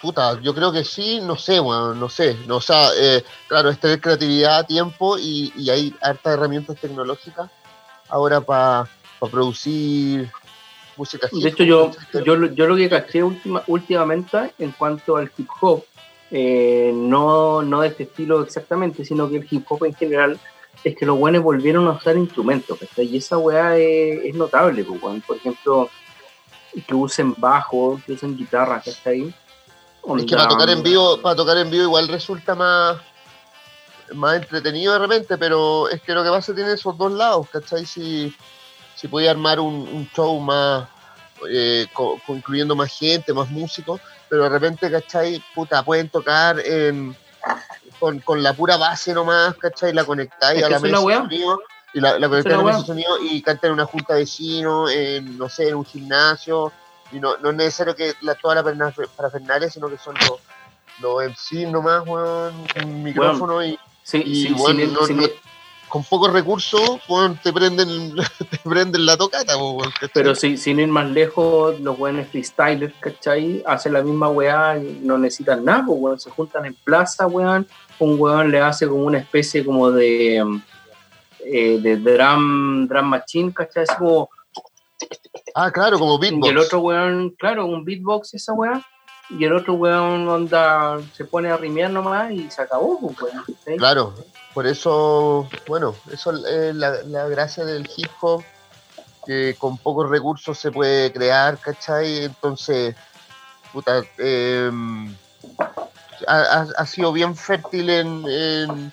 Puta, 0.00 0.40
yo 0.40 0.54
creo 0.54 0.72
que 0.72 0.82
sí, 0.84 1.20
no 1.22 1.36
sé, 1.36 1.60
weón, 1.60 2.00
no 2.00 2.08
sé. 2.08 2.36
No, 2.46 2.56
o 2.56 2.60
sea, 2.60 2.88
eh, 2.98 3.22
claro, 3.48 3.68
es 3.68 3.78
tener 3.78 4.00
creatividad, 4.00 4.66
tiempo 4.66 5.18
y, 5.18 5.52
y 5.56 5.68
hay 5.68 5.94
hartas 6.00 6.34
herramientas 6.34 6.78
tecnológicas 6.80 7.50
ahora 8.08 8.40
para 8.40 8.88
producir 9.30 10.30
música. 10.96 11.28
De 11.30 11.48
hecho, 11.48 11.64
yo, 11.64 11.90
yo, 12.24 12.36
lo- 12.36 12.52
yo 12.54 12.66
lo 12.66 12.76
que 12.76 12.88
caché 12.88 13.22
última, 13.22 13.62
últimamente 13.66 14.54
en 14.58 14.70
cuanto 14.72 15.16
al 15.16 15.30
hip 15.36 15.48
hop, 15.60 15.84
eh, 16.30 16.92
no, 16.94 17.60
no 17.62 17.80
de 17.82 17.88
este 17.88 18.04
estilo 18.04 18.40
exactamente, 18.42 19.04
sino 19.04 19.28
que 19.28 19.36
el 19.38 19.46
hip 19.50 19.64
hop 19.68 19.84
en 19.84 19.94
general, 19.94 20.38
es 20.82 20.96
que 20.96 21.04
los 21.04 21.18
buenos 21.18 21.42
volvieron 21.42 21.86
a 21.88 21.90
usar 21.92 22.16
instrumentos, 22.16 22.78
¿cachai? 22.78 23.06
Y 23.06 23.18
esa 23.18 23.36
weá 23.36 23.76
es, 23.76 24.24
es 24.24 24.34
notable, 24.34 24.82
pues, 24.84 25.22
por 25.24 25.36
ejemplo, 25.36 25.90
que 26.86 26.94
usen 26.94 27.34
bajo, 27.36 28.00
que 28.06 28.12
usen 28.12 28.36
guitarra, 28.36 28.80
¿cachai? 28.82 29.34
Es 30.22 30.26
que 30.26 30.36
para 30.36 30.48
tocar 30.48 30.70
en 30.70 30.82
vivo, 30.82 31.20
para 31.20 31.36
tocar 31.36 31.56
en 31.58 31.70
vivo 31.70 31.84
igual 31.84 32.08
resulta 32.08 32.54
más, 32.54 32.98
más 34.14 34.36
entretenido 34.36 34.92
de 34.94 34.98
repente, 34.98 35.38
pero 35.38 35.88
es 35.88 36.00
que 36.02 36.12
lo 36.12 36.24
que 36.24 36.30
pasa 36.30 36.54
tiene 36.54 36.72
esos 36.72 36.96
dos 36.98 37.12
lados, 37.12 37.46
¿cachai? 37.50 37.84
Si, 37.86 38.34
si 38.96 39.08
podía 39.08 39.30
armar 39.30 39.60
un, 39.60 39.74
un 39.74 40.10
show 40.14 40.38
más, 40.40 40.88
eh, 41.48 41.86
co- 41.92 42.20
incluyendo 42.28 42.74
más 42.74 42.90
gente, 42.96 43.32
más 43.32 43.48
músicos, 43.50 44.00
pero 44.28 44.44
de 44.44 44.48
repente, 44.48 44.90
¿cachai? 44.90 45.42
Puta, 45.54 45.82
pueden 45.84 46.08
tocar 46.08 46.58
en, 46.60 47.16
con, 47.98 48.18
con 48.20 48.42
la 48.42 48.52
pura 48.52 48.76
base 48.76 49.12
nomás, 49.14 49.54
¿cachai? 49.56 49.92
La 49.92 50.04
conectáis 50.04 50.62
a 50.64 50.68
la 50.70 50.78
mesa 50.80 50.96
sonido 51.22 51.60
y 51.92 52.00
la, 52.00 52.18
la 52.18 52.28
conectáis 52.28 52.54
a 52.54 52.58
la 52.58 52.64
mesa 52.64 52.86
sonido 52.86 53.18
y 53.22 53.42
cantan 53.42 53.68
en 53.68 53.74
una 53.74 53.86
junta 53.86 54.14
de 54.14 54.20
vecinos, 54.20 54.90
en, 54.92 55.36
no 55.38 55.48
sé, 55.48 55.68
en 55.68 55.74
un 55.76 55.84
gimnasio, 55.84 56.72
y 57.12 57.20
no, 57.20 57.36
no 57.38 57.50
es 57.50 57.56
necesario 57.56 57.94
que 57.96 58.14
la, 58.22 58.34
toda 58.34 58.56
la 58.56 58.62
perna- 58.64 58.92
parafernalia, 59.16 59.70
sino 59.70 59.88
que 59.88 59.98
son 59.98 60.14
los, 60.20 60.38
los 61.00 61.24
MC 61.30 61.66
nomás, 61.70 62.06
weón, 62.06 62.54
un 62.84 63.02
micrófono 63.02 63.64
y, 63.64 63.78
Sí, 64.02 64.22
y, 64.24 64.46
sí, 64.48 64.52
weón, 64.54 64.76
sin- 64.76 64.92
no- 64.92 65.06
sin- 65.06 65.16
no- 65.18 65.26
con 65.88 66.04
pocos 66.04 66.32
recursos, 66.32 67.00
te 67.42 67.52
prenden, 67.52 68.14
te 68.50 68.58
prenden 68.58 69.04
la 69.06 69.16
tocata, 69.16 69.56
weón. 69.56 69.90
Pero 70.14 70.34
sí, 70.36 70.56
sin 70.56 70.78
ir 70.78 70.86
más 70.86 71.08
lejos, 71.10 71.80
los 71.80 71.98
buenos 71.98 72.28
freestylers, 72.28 72.94
¿cachai? 73.00 73.60
Hacen 73.66 73.94
la 73.94 74.02
misma 74.02 74.28
weá, 74.28 74.78
y 74.78 75.00
no 75.02 75.18
necesitan 75.18 75.64
nada, 75.64 75.84
weón, 75.88 76.20
se 76.20 76.30
juntan 76.30 76.64
en 76.66 76.74
plaza, 76.74 77.26
weón. 77.26 77.66
Un 77.98 78.20
weón 78.20 78.52
le 78.52 78.60
hace 78.60 78.86
como 78.86 79.02
una 79.04 79.18
especie 79.18 79.64
como 79.64 79.90
de, 79.90 80.36
eh, 81.44 81.78
de 81.82 81.96
drum, 81.96 82.86
drum 82.86 83.06
machine, 83.06 83.52
¿cachai? 83.52 83.82
Así 83.82 83.96
como, 83.98 84.30
Ah, 85.54 85.70
claro, 85.70 85.98
como 85.98 86.18
beatbox. 86.18 86.46
y 86.46 86.50
el 86.50 86.58
otro 86.58 86.80
weón, 86.80 87.30
claro, 87.38 87.66
un 87.66 87.84
beatbox 87.84 88.34
esa 88.34 88.52
weá. 88.52 88.82
Y 89.30 89.44
el 89.44 89.52
otro 89.52 89.74
weón 89.74 90.28
onda, 90.28 90.98
se 91.12 91.24
pone 91.24 91.50
a 91.50 91.56
rimear 91.56 91.90
nomás 91.90 92.32
y 92.32 92.50
se 92.50 92.62
acabó, 92.62 92.98
pues 93.00 93.32
weón. 93.66 93.78
Claro, 93.78 94.14
por 94.54 94.66
eso, 94.66 95.48
bueno, 95.68 95.94
eso 96.12 96.32
es 96.32 96.74
la, 96.74 97.02
la 97.04 97.28
gracia 97.28 97.64
del 97.64 97.88
hip 97.96 98.10
hop, 98.20 98.42
que 99.24 99.54
con 99.58 99.78
pocos 99.78 100.10
recursos 100.10 100.58
se 100.58 100.72
puede 100.72 101.12
crear, 101.12 101.58
¿cachai? 101.58 102.24
Entonces, 102.24 102.96
puta, 103.72 104.02
eh, 104.18 104.70
ha, 106.26 106.36
ha- 106.36 106.66
ha 106.76 106.86
sido 106.86 107.12
bien 107.12 107.36
fértil 107.36 107.88
en, 107.90 108.24
en- 108.28 108.92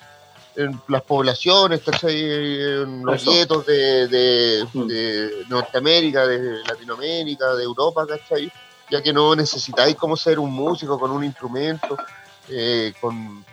en 0.58 0.80
las 0.88 1.02
poblaciones, 1.02 1.80
¿cachai? 1.84 2.20
En 2.20 3.04
los 3.06 3.22
Eso. 3.22 3.30
guetos 3.32 3.64
de, 3.66 4.08
de- 4.08 4.66
de 4.74 5.44
Norteamérica, 5.48 6.26
de 6.26 6.64
Latinoamérica, 6.66 7.54
de 7.54 7.62
Europa, 7.62 8.06
¿cachai? 8.06 8.50
Ya 8.90 9.00
que 9.00 9.12
no 9.12 9.36
necesitáis 9.36 9.94
como 9.94 10.16
ser 10.16 10.38
un 10.40 10.52
músico 10.52 10.98
con 10.98 11.12
un 11.12 11.22
instrumento, 11.22 11.96
eh, 12.48 12.92
con, 13.00 13.44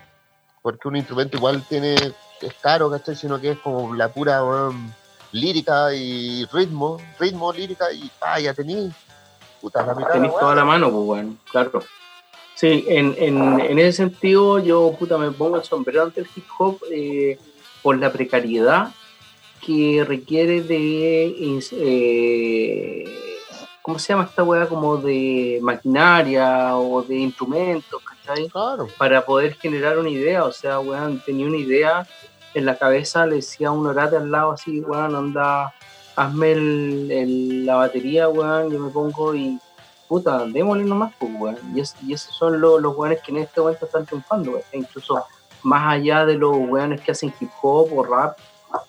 porque 0.64 0.88
un 0.88 0.96
instrumento 0.96 1.38
igual 1.38 1.64
tiene, 1.70 1.94
es 1.96 2.54
caro, 2.60 2.90
¿cachai? 2.90 3.16
Sino 3.16 3.40
que 3.40 3.52
es 3.52 3.60
como 3.60 3.94
la 3.94 4.10
pura 4.10 4.44
weón, 4.44 4.92
lírica 5.32 5.94
y 5.94 6.46
ritmo, 6.46 6.98
ritmo, 7.20 7.54
lírica 7.54 7.92
y 7.94 8.10
pa, 8.20 8.40
ya 8.40 8.54
tení, 8.56 8.92
puta, 9.62 9.86
la 9.86 9.94
mitad 9.94 10.08
de 10.08 10.14
Tenéis 10.16 10.34
la 10.34 10.40
toda 10.40 10.56
la 10.56 10.66
mano, 10.66 10.90
pues 10.92 11.04
bueno, 11.06 11.36
claro. 11.52 11.84
Sí, 12.56 12.86
en, 12.88 13.14
en, 13.18 13.60
en 13.60 13.80
ese 13.80 13.94
sentido 13.98 14.60
yo 14.60 14.96
puta 14.98 15.18
me 15.18 15.30
pongo 15.32 15.58
el 15.58 15.64
sombrero 15.64 16.04
ante 16.04 16.22
el 16.22 16.28
hip 16.36 16.46
hop 16.58 16.80
eh, 16.92 17.38
por 17.84 17.98
la 18.00 18.12
precariedad 18.12 18.92
que 19.66 20.06
requiere 20.08 20.62
de 20.62 21.34
eh, 21.72 23.04
¿cómo 23.82 24.00
se 24.00 24.14
llama 24.14 24.24
esta 24.26 24.44
weá? 24.44 24.68
como 24.68 24.98
de 24.98 25.60
maquinaria 25.62 26.76
o 26.78 27.02
de 27.04 27.16
instrumentos, 27.18 28.02
¿cachai? 28.04 28.48
Claro, 28.50 28.88
Para 28.98 29.26
poder 29.26 29.56
generar 29.56 29.98
una 29.98 30.10
idea, 30.10 30.46
o 30.46 30.52
sea, 30.52 30.80
weón, 30.80 31.22
tenía 31.26 31.46
una 31.48 31.58
idea 31.58 32.08
en 32.54 32.66
la 32.66 32.78
cabeza, 32.78 33.26
le 33.26 33.38
decía 33.38 33.68
a 33.68 33.72
un 33.72 33.86
orate 33.86 34.16
al 34.18 34.32
lado 34.32 34.52
así, 34.54 34.80
weón, 34.80 35.16
anda, 35.16 35.74
hazme 36.16 36.54
el- 36.54 37.12
el- 37.12 37.66
la 37.66 37.76
batería, 37.76 38.30
weón, 38.30 38.72
yo 38.72 38.80
me 38.80 38.90
pongo 38.92 39.36
y 39.36 39.60
puta, 40.08 40.46
démosle 40.46 40.84
nomás, 40.84 41.14
pues, 41.20 41.32
weón. 41.38 41.58
Y, 41.76 41.80
es- 41.82 41.96
y 42.06 42.14
esos 42.14 42.36
son 42.36 42.60
los, 42.62 42.82
los 42.82 42.96
weones 42.96 43.22
que 43.22 43.32
en 43.32 43.38
este 43.38 43.60
momento 43.62 43.86
están 43.86 44.06
triunfando, 44.06 44.52
weón. 44.52 44.64
E 44.72 44.78
incluso 44.78 45.26
más 45.64 45.94
allá 45.94 46.26
de 46.26 46.36
los 46.36 46.54
weones 46.56 47.02
que 47.02 47.12
hacen 47.12 47.34
hip 47.40 47.50
hop 47.62 47.92
o 47.98 48.04
rap, 48.04 48.38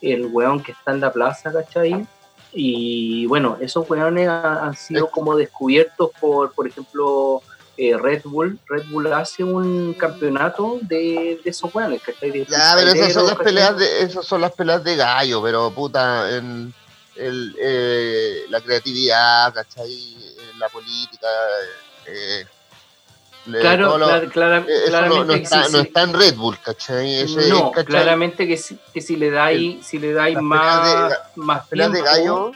el 0.01 0.27
weón 0.27 0.63
que 0.63 0.73
está 0.73 0.91
en 0.93 1.01
la 1.01 1.13
plaza, 1.13 1.53
¿cachai? 1.53 2.07
Y 2.53 3.27
bueno, 3.27 3.57
esos 3.61 3.89
weones 3.89 4.29
ha- 4.29 4.65
han 4.67 4.75
sido 4.77 5.09
como 5.11 5.37
descubiertos 5.37 6.11
por, 6.21 6.53
por 6.53 6.67
ejemplo, 6.67 7.43
eh, 7.77 7.97
Red 7.97 8.23
Bull. 8.25 8.59
Red 8.67 8.85
Bull 8.91 9.13
hace 9.13 9.45
un 9.45 9.95
campeonato 9.95 10.79
de, 10.83 11.41
de 11.45 11.51
esos 11.51 11.75
weones, 11.75 12.01
¿cachai? 12.03 12.31
De 12.31 12.45
ya, 12.47 12.75
pero 12.77 12.91
esas 12.93 13.13
son 13.13 13.27
las 13.27 13.37
peleas 13.37 13.77
de, 13.79 14.01
esas 14.03 14.25
son 14.27 14.41
las 14.41 14.53
peleas 14.53 14.83
de 14.85 14.97
gallo, 14.97 15.43
pero 15.43 15.71
puta, 15.71 16.35
en 16.37 16.73
el, 17.17 17.55
eh, 17.61 18.41
la 18.49 18.61
creatividad, 18.61 19.53
¿cachai? 19.53 20.26
La 20.59 20.69
política, 20.69 21.27
eh, 22.07 22.45
le- 23.47 23.61
Claro, 23.61 23.99
lo- 23.99 24.07
clar- 24.31 24.65
eh, 24.69 24.85
eso 24.87 25.01
no, 25.03 25.09
claramente 25.09 25.27
no 25.27 25.33
está, 25.35 25.65
sí, 25.65 25.73
no 25.73 25.79
sí. 25.81 25.87
está 25.87 26.03
en 26.03 26.13
Red 26.15 26.35
Bull, 26.37 26.59
¿cachai? 26.61 27.15
Ese, 27.21 27.49
no, 27.49 27.71
¿cachai? 27.71 27.85
claramente 27.87 28.47
que 28.47 28.57
si, 28.57 28.79
que 28.93 29.01
si 29.01 29.17
le 29.17 29.31
dais, 29.31 29.87
si 29.87 29.99
le 29.99 30.13
dais 30.13 30.41
más, 30.41 31.11
de- 31.11 31.17
más 31.37 31.67
Peleas 31.69 31.93
de 31.93 32.03
tiempo, 32.03 32.11
gallo, 32.13 32.53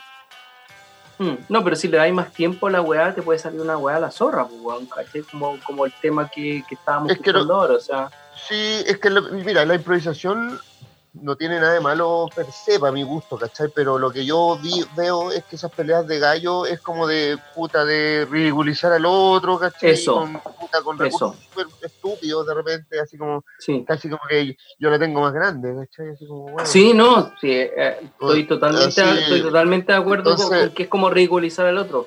Mm, 1.19 1.35
No, 1.51 1.63
pero 1.63 1.77
si 1.77 1.87
le 1.87 1.99
dais 1.99 2.15
más 2.15 2.33
tiempo 2.33 2.67
a 2.67 2.71
la 2.71 2.81
weá, 2.81 3.15
te 3.15 3.21
puede 3.21 3.39
salir 3.39 3.61
una 3.61 3.77
weá 3.77 3.97
a 3.97 4.01
la 4.01 4.11
zorra, 4.11 4.47
pues, 4.49 4.59
weón, 4.63 4.87
¿cachai? 4.87 5.21
Como, 5.21 5.61
como 5.65 5.85
el 5.85 5.93
tema 6.01 6.31
que, 6.31 6.65
que 6.67 6.75
estábamos 6.77 7.13
Es 7.13 7.19
que 7.19 7.31
no- 7.31 7.41
escuchando 7.41 7.55
ahora, 7.61 7.75
o 7.75 7.81
sea, 7.81 8.11
Sí, 8.49 8.83
es 8.87 8.97
que, 8.99 9.11
lo- 9.11 9.21
mira, 9.25 9.67
la 9.67 9.75
improvisación 9.75 10.59
no 11.15 11.35
tiene 11.37 11.59
nada 11.59 11.75
de 11.75 11.81
malo 11.81 12.29
per 12.35 12.47
se, 12.53 12.79
para 12.79 12.93
mi 12.93 13.03
gusto, 13.03 13.37
¿cachai? 13.37 13.69
Pero 13.75 13.99
lo 13.99 14.11
que 14.11 14.25
yo 14.25 14.59
vi, 14.63 14.85
veo 14.97 15.33
es 15.33 15.45
que 15.45 15.57
esas 15.57 15.73
peleas 15.73 16.07
de 16.07 16.19
gallo 16.21 16.67
es 16.67 16.81
como 16.81 17.07
de 17.07 17.37
puta, 17.55 17.85
de 17.85 18.27
ridiculizar 18.31 18.93
al 18.93 19.05
otro, 19.07 19.59
¿cachai? 19.59 19.91
Eso. 19.91 20.15
Con, 20.15 20.33
puta, 20.35 20.83
con 20.83 20.99
recursos 20.99 21.37
súper 21.49 21.67
estúpidos 21.83 22.47
de 22.47 22.55
repente, 22.55 23.01
así 23.01 23.19
como, 23.19 23.45
sí. 23.59 23.85
casi 23.87 24.09
como 24.09 24.23
que 24.29 24.57
yo 24.79 24.89
la 24.91 24.99
tengo 24.99 25.21
más 25.21 25.33
grande, 25.33 25.75
¿cachai? 25.75 26.11
Así 26.11 26.27
como, 26.27 26.43
bueno. 26.53 26.67
Sí, 26.69 26.93
no, 26.95 27.33
sí, 27.41 27.51
eh, 27.51 27.99
estoy, 28.03 28.47
totalmente, 28.47 29.03
así- 29.03 29.21
estoy 29.23 29.43
totalmente 29.43 29.93
de 29.93 29.99
acuerdo 29.99 30.25
con- 30.25 30.33
entonces- 30.35 30.67
con, 30.67 30.75
que 30.75 30.83
es 30.85 30.89
como 30.89 31.11
ridiculizar 31.11 31.67
al 31.67 31.79
otro. 31.79 32.07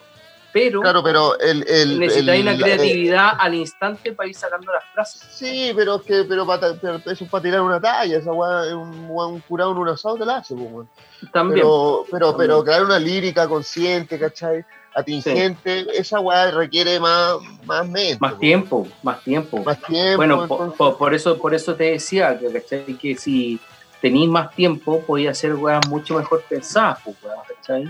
Pero 0.53 0.81
Claro, 0.81 1.01
pero 1.03 1.37
el... 1.39 1.67
el 1.67 1.99
necesitáis 1.99 2.39
el- 2.41 2.47
una 2.47 2.51
la- 2.57 2.63
creatividad 2.63 3.31
al 3.39 3.55
instante 3.55 4.13
para 4.13 4.29
ir 4.29 4.35
sacando 4.35 4.71
las 4.71 4.83
frases. 4.93 5.21
Sí, 5.31 5.73
pero 5.75 5.95
es 5.95 6.01
que 6.03 6.23
pero, 6.25 6.45
para, 6.45 6.75
pero 6.75 6.97
eso 6.97 7.23
es 7.23 7.29
para 7.29 7.41
tirar 7.41 7.61
una 7.61 7.81
talla, 7.81 8.17
esa 8.19 8.31
weá, 8.31 8.75
un, 8.77 9.09
un 9.09 9.39
curado 9.41 9.71
en 9.71 9.77
un 9.79 9.89
asado 9.89 10.15
te 10.15 10.25
la 10.25 10.37
hace, 10.37 10.53
pues. 10.55 10.87
También. 11.31 11.61
Pero, 11.61 12.05
pero, 12.11 12.29
También. 12.31 12.49
pero 12.51 12.63
crear 12.63 12.83
una 12.85 12.99
lírica 12.99 13.47
consciente, 13.47 14.19
¿cachai? 14.19 14.63
Atingente, 14.95 15.87
esa 15.97 16.19
weá 16.19 16.51
requiere 16.51 16.99
más, 16.99 17.33
más 17.65 17.87
mente. 17.87 18.17
más 18.19 18.33
po. 18.33 18.39
tiempo, 18.39 18.87
más 19.01 19.23
tiempo. 19.23 19.63
Más 19.63 19.81
tiempo. 19.81 20.17
Bueno, 20.17 20.47
por, 20.47 21.13
eso, 21.15 21.37
por 21.39 21.53
eso 21.55 21.73
te 21.75 21.85
decía 21.91 22.37
que, 22.37 22.51
¿cachai? 22.51 22.83
que 22.97 23.15
si 23.15 23.59
tenéis 24.01 24.29
más 24.29 24.53
tiempo, 24.53 24.99
podía 25.01 25.31
hacer 25.31 25.55
weas 25.55 25.87
mucho 25.87 26.15
mejor 26.17 26.43
pensadas, 26.47 26.99
pues, 27.03 27.15
¿cachai? 27.55 27.87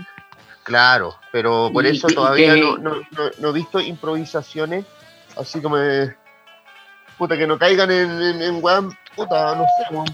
Claro, 0.64 1.14
pero 1.30 1.70
por 1.72 1.86
eso 1.86 2.08
que- 2.08 2.14
todavía 2.14 2.54
que- 2.54 2.60
no, 2.60 2.76
no, 2.78 2.94
no- 2.96 3.30
no 3.38 3.48
he 3.48 3.52
visto 3.52 3.80
improvisaciones 3.80 4.84
así 5.36 5.60
como 5.60 5.76
de, 5.76 6.16
puta, 7.18 7.36
que 7.36 7.46
no 7.46 7.58
caigan 7.58 7.90
en, 7.90 8.10
en, 8.22 8.42
en 8.42 8.64
weón, 8.64 8.96
puta, 9.14 9.54
no 9.54 9.64
sé, 9.64 9.94
weón, 9.94 10.06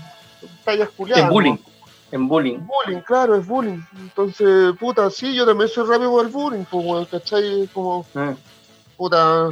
tallas 0.64 0.88
culiadas. 0.90 1.24
En 1.24 1.30
bullying. 1.30 1.56
En 2.12 2.26
bullying. 2.26 2.58
Bullying, 2.66 3.00
claro, 3.02 3.36
es 3.36 3.46
bullying. 3.46 3.80
Entonces, 3.96 4.74
puta, 4.80 5.08
sí, 5.10 5.32
yo 5.34 5.46
también 5.46 5.68
soy 5.70 5.88
rápido 5.88 6.10
por 6.10 6.26
el 6.26 6.32
bullying, 6.32 6.64
pues, 6.64 6.84
weón, 6.84 7.04
¿cachai? 7.04 7.68
Como, 7.72 8.04
Eh. 8.16 8.34
puta, 8.96 9.48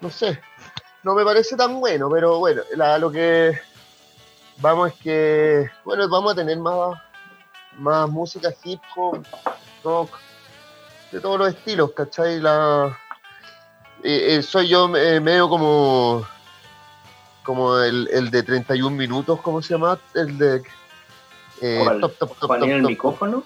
no 0.00 0.08
sé, 0.10 0.40
no 1.02 1.14
me 1.14 1.24
parece 1.24 1.56
tan 1.56 1.78
bueno, 1.78 2.08
pero 2.10 2.38
bueno, 2.38 2.62
la- 2.74 2.98
lo 2.98 3.10
que 3.12 3.52
vamos 4.56 4.92
es 4.92 4.98
que, 5.00 5.70
bueno, 5.84 6.08
vamos 6.08 6.32
a 6.32 6.36
tener 6.36 6.56
más, 6.58 6.98
más 7.76 8.08
música 8.08 8.48
hip 8.64 8.80
hop, 8.96 9.22
rock, 9.82 10.10
de 11.12 11.20
todos 11.20 11.38
los 11.38 11.48
estilos, 11.48 11.92
¿cachai? 11.92 12.40
La, 12.40 12.96
eh, 14.02 14.36
eh, 14.36 14.42
soy 14.42 14.68
yo 14.68 14.94
eh, 14.96 15.20
medio 15.20 15.48
como, 15.48 16.26
como 17.42 17.78
el, 17.78 18.08
el 18.12 18.30
de 18.30 18.42
31 18.42 18.96
minutos, 18.96 19.40
¿cómo 19.40 19.60
se 19.62 19.74
llama? 19.74 19.98
El 20.14 20.38
de... 20.38 20.62
eh, 21.60 21.80
¿Cuál? 21.84 22.00
top, 22.00 22.16
top, 22.18 22.38
top, 22.38 22.48
¿Poner 22.48 22.60
top, 22.68 22.76
el 22.76 22.82
micrófono? 22.82 23.44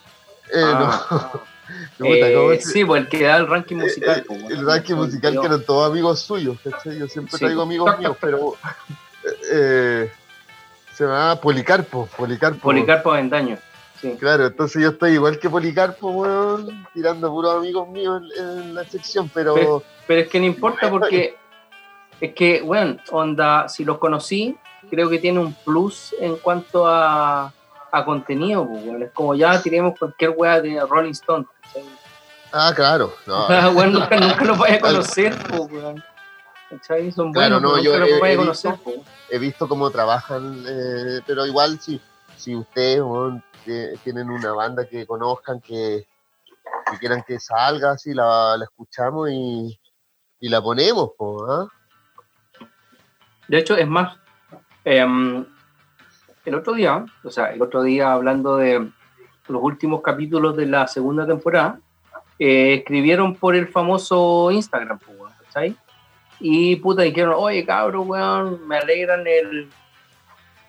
Eh, 0.53 0.62
Ah, 0.64 1.30
no. 1.32 1.43
Eh, 1.99 2.35
¿cómo 2.35 2.51
se- 2.51 2.61
sí, 2.61 2.85
pues 2.85 3.03
el 3.03 3.09
que 3.09 3.24
da 3.24 3.39
el 3.39 3.47
ranking 3.49 3.76
musical. 3.76 4.18
eh, 4.18 4.24
pues, 4.28 4.51
el 4.51 4.66
ranking 4.66 4.95
musical 4.97 5.41
que 5.41 5.47
eran 5.47 5.64
todos 5.64 5.91
amigos 5.91 6.20
suyos, 6.20 6.59
¿cachai? 6.62 6.99
Yo 6.99 7.09
siempre 7.09 7.39
Sí. 7.39 7.45
traigo 7.47 7.62
amigos 7.62 7.99
míos, 7.99 8.14
pero 8.20 8.55
eh, 9.51 10.12
se 10.95 11.05
llama 11.05 11.37
Policarpo, 11.41 12.07
Policarpo. 12.14 12.61
Policarpo 12.61 13.12
Avendaño. 13.12 13.57
Sí. 14.12 14.16
Claro, 14.18 14.46
entonces 14.46 14.82
yo 14.82 14.90
estoy 14.90 15.12
igual 15.12 15.38
que 15.38 15.48
Policarpo, 15.48 16.11
weón, 16.11 16.86
tirando 16.92 17.30
puros 17.30 17.57
amigos 17.57 17.88
míos 17.88 18.22
en, 18.38 18.44
en 18.61 18.74
la 18.74 18.84
sección, 18.84 19.30
pero 19.32 19.55
Pero- 19.55 19.82
Pero 20.07 20.20
es 20.20 20.28
que 20.28 20.38
no 20.40 20.46
importa 20.46 20.90
porque 20.90 21.36
es 22.20 22.34
que, 22.34 22.61
bueno, 22.62 22.98
onda, 23.11 23.68
si 23.68 23.84
los 23.84 23.96
conocí, 23.98 24.57
creo 24.90 25.09
que 25.09 25.18
tiene 25.18 25.38
un 25.40 25.55
plus 25.55 26.14
en 26.20 26.36
cuanto 26.36 26.86
a, 26.86 27.52
a 27.90 28.05
contenido, 28.05 28.66
pues, 28.68 28.84
weón. 28.84 29.02
Es 29.05 29.11
como 29.12 29.34
ya 29.34 29.61
tiremos 29.62 29.98
cualquier 29.98 30.30
weá 30.36 30.61
de 30.61 30.80
Rolling 30.84 31.12
Stone. 31.12 31.46
ah, 32.52 32.72
claro, 32.76 33.14
no, 33.26 33.46
Ah, 33.48 33.70
weón, 33.74 33.92
nunca, 33.94 34.16
nunca 34.18 34.44
los 34.44 34.59
vaya 34.59 34.76
a 34.76 34.80
conocer, 34.80 35.34
pues, 35.48 35.61
weón. 35.72 36.05
Son 37.14 37.32
Claro, 37.32 37.61
buenos, 37.61 37.62
no, 37.62 37.82
yo 37.82 37.92
nunca 37.92 38.07
he- 38.07 38.11
los 38.11 38.20
vaya 38.20 38.34
a 38.34 38.36
conocer, 38.38 38.72
visto- 38.72 38.84
pues. 38.84 39.00
he 39.30 39.38
visto 39.38 39.68
cómo 39.68 39.90
trabajan, 39.90 40.64
eh, 40.68 41.20
pero 41.26 41.46
igual 41.46 41.78
si, 41.80 42.00
si 42.36 42.55
ustedes 42.57 43.00
weón, 43.00 43.42
que 43.65 43.95
tienen 44.05 44.31
una 44.31 44.53
banda 44.53 44.87
que 44.87 45.07
conozcan, 45.07 45.61
que, 45.61 46.07
quieran 47.01 47.25
que 47.27 47.41
salga, 47.41 47.93
así 47.93 48.15
la, 48.15 48.57
escuchamos 48.62 49.31
y, 49.31 49.79
y 50.41 50.49
la 50.49 50.62
ponemos, 50.62 51.11
po, 51.17 51.45
¿ah? 51.51 51.69
De 53.49 53.59
hecho, 53.59 53.77
es 53.77 53.87
más, 53.87 54.17
em, 54.85 55.45
el 56.45 56.55
otro 56.55 56.75
día, 56.75 57.05
o 57.23 57.31
sea, 57.31 57.53
el 57.53 57.62
otro 57.62 57.83
día 57.83 58.12
hablando 58.12 58.57
de 58.57 58.91
los 59.49 59.62
últimos 59.62 60.03
capítulos 60.03 60.57
de 60.57 60.67
la 60.67 60.87
segunda 60.87 61.27
temporada, 61.27 61.81
eh, 62.39 62.75
escribieron 62.75 63.37
por 63.37 63.55
el 63.55 63.69
famoso 63.69 64.51
Instagram. 64.51 64.99
Y 66.41 66.77
puta, 66.77 67.03
dijeron, 67.03 67.35
oye, 67.37 67.65
cabrón, 67.65 68.11
weón, 68.11 68.67
me 68.67 68.77
alegran 68.77 69.25
el, 69.27 69.71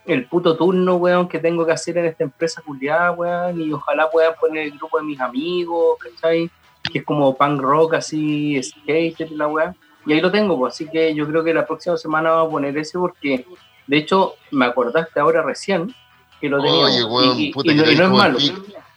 el 0.06 0.26
puto 0.28 0.56
turno, 0.56 0.96
weón, 0.96 1.28
que 1.28 1.40
tengo 1.40 1.66
que 1.66 1.72
hacer 1.72 1.98
en 1.98 2.06
esta 2.06 2.24
empresa 2.24 2.62
culiada, 2.66 3.12
weón, 3.12 3.60
y 3.62 3.72
ojalá 3.74 4.10
puedan 4.10 4.34
poner 4.40 4.64
el 4.66 4.78
grupo 4.78 4.98
de 5.00 5.04
mis 5.04 5.20
amigos, 5.20 5.98
¿cachai? 6.00 6.50
Que 6.92 7.00
es 7.00 7.06
como 7.06 7.36
punk 7.36 7.60
rock, 7.62 7.96
así, 7.96 8.62
skate, 8.62 9.32
la 9.32 9.48
weá. 9.48 9.76
Y 10.06 10.14
ahí 10.14 10.22
lo 10.22 10.32
tengo, 10.32 10.58
pues, 10.58 10.76
así 10.76 10.88
que 10.88 11.16
yo 11.16 11.28
creo 11.28 11.44
que 11.44 11.54
la 11.54 11.66
próxima 11.66 11.98
semana 11.98 12.34
voy 12.36 12.48
a 12.48 12.52
poner 12.52 12.78
ese 12.78 13.00
porque, 13.00 13.46
de 13.88 13.98
hecho, 13.98 14.36
me 14.52 14.66
acordaste 14.66 15.20
ahora 15.20 15.42
recién 15.42 15.94
que 16.40 16.48
lo 16.50 16.62
tenía. 16.62 16.86
Oye, 16.86 17.04
weón, 17.06 17.40
y, 17.40 17.48
y- 17.48 17.52
puta, 17.54 17.72
y 17.72 17.76
que 17.76 17.82
no, 17.82 17.90
y 17.90 17.94
eres 17.96 18.00
no 18.00 18.06
es 18.06 18.12
malo. 18.12 18.38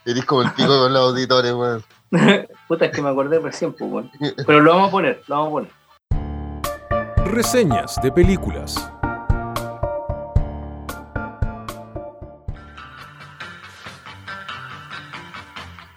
Eres 0.05 0.25
como 0.27 0.43
el 0.43 0.53
pico 0.53 0.69
con 0.69 0.93
los 0.93 1.03
auditores, 1.11 1.53
weón. 1.55 1.83
Puta, 2.69 2.87
es 2.87 2.93
que 2.93 3.03
me 3.03 3.09
acordé 3.11 3.39
recién, 3.39 3.73
pues, 3.73 3.91
weón. 3.91 4.11
Pero 4.47 4.61
lo 4.61 4.73
vamos 4.73 4.89
a 4.89 4.91
poner, 4.91 5.23
lo 5.27 5.35
vamos 5.37 5.49
a 5.49 5.53
poner. 5.53 7.33
Reseñas 7.33 8.01
de 8.03 8.11
películas. 8.13 8.91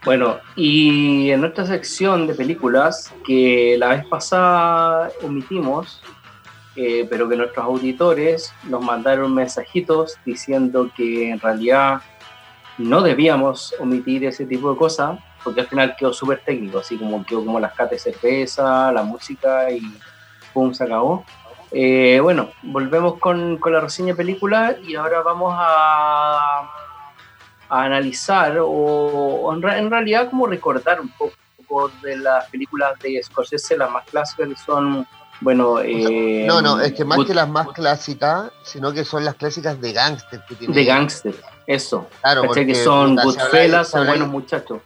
Bueno, 0.04 0.40
y 0.56 1.30
en 1.30 1.42
nuestra 1.42 1.66
sección 1.66 2.26
de 2.26 2.34
películas, 2.34 3.14
que 3.24 3.76
la 3.78 3.90
vez 3.90 4.06
pasada 4.08 5.12
omitimos, 5.22 6.02
eh, 6.76 7.06
pero 7.08 7.30
que 7.30 7.36
nuestros 7.36 7.64
auditores 7.64 8.52
nos 8.64 8.84
mandaron 8.84 9.36
mensajitos 9.36 10.18
diciendo 10.26 10.90
que 10.96 11.30
en 11.30 11.40
realidad 11.40 12.02
no 12.80 13.02
debíamos 13.02 13.76
omitir 13.80 14.26
ese 14.26 14.46
tipo 14.46 14.72
de 14.72 14.78
cosas, 14.78 15.20
porque 15.44 15.62
al 15.62 15.68
final 15.68 15.96
quedó 15.96 16.14
súper 16.14 16.42
técnico, 16.44 16.80
así 16.80 16.98
como 16.98 17.24
quedó 17.24 17.46
como 17.46 17.60
las 17.60 17.74
catas 17.74 18.04
de 18.04 18.12
cerveza, 18.12 18.92
la 18.92 19.04
música 19.04 19.70
y 19.70 19.82
pum, 20.52 20.74
se 20.74 20.84
acabó. 20.84 21.24
Eh, 21.72 22.20
bueno, 22.22 22.50
volvemos 22.64 23.20
con, 23.20 23.58
con 23.58 23.72
la 23.72 23.82
reseña 23.82 24.16
película 24.16 24.76
y 24.84 24.96
ahora 24.96 25.22
vamos 25.22 25.54
a, 25.56 26.70
a 27.74 27.84
analizar 27.86 28.58
o, 28.60 28.68
o 28.68 29.54
en, 29.54 29.62
re- 29.62 29.78
en 29.80 29.90
realidad 29.90 30.30
como 30.30 30.46
recordar 30.46 31.00
un 31.00 31.10
poco 31.10 31.90
de 32.04 32.18
las 32.18 32.50
películas 32.50 33.00
de 33.00 33.22
Scorsese, 33.24 33.78
las 33.78 33.90
más 33.90 34.04
clásicas 34.10 34.50
que 34.50 34.56
son, 34.58 35.08
bueno... 35.40 35.80
eh, 35.80 36.44
No, 36.46 36.62
no, 36.62 36.82
es 36.82 36.92
que 36.94 37.06
más 37.06 37.26
que 37.26 37.34
las 37.34 37.48
más 37.48 37.70
clásicas, 37.70 38.52
sino 38.64 38.92
que 38.92 39.06
son 39.06 39.24
las 39.24 39.36
clásicas 39.36 39.80
de 39.80 39.94
gángster 39.94 40.44
que 40.50 40.56
tiene. 40.56 40.74
De 40.74 40.84
gangster, 40.84 41.34
eso. 41.66 42.10
Claro, 42.22 42.42
¿Cachai? 42.42 42.66
Que 42.66 42.74
porque, 42.74 42.84
son 42.84 43.16
Goodfellas 43.16 43.92
Buenos 43.94 44.28
Muchachos. 44.28 44.82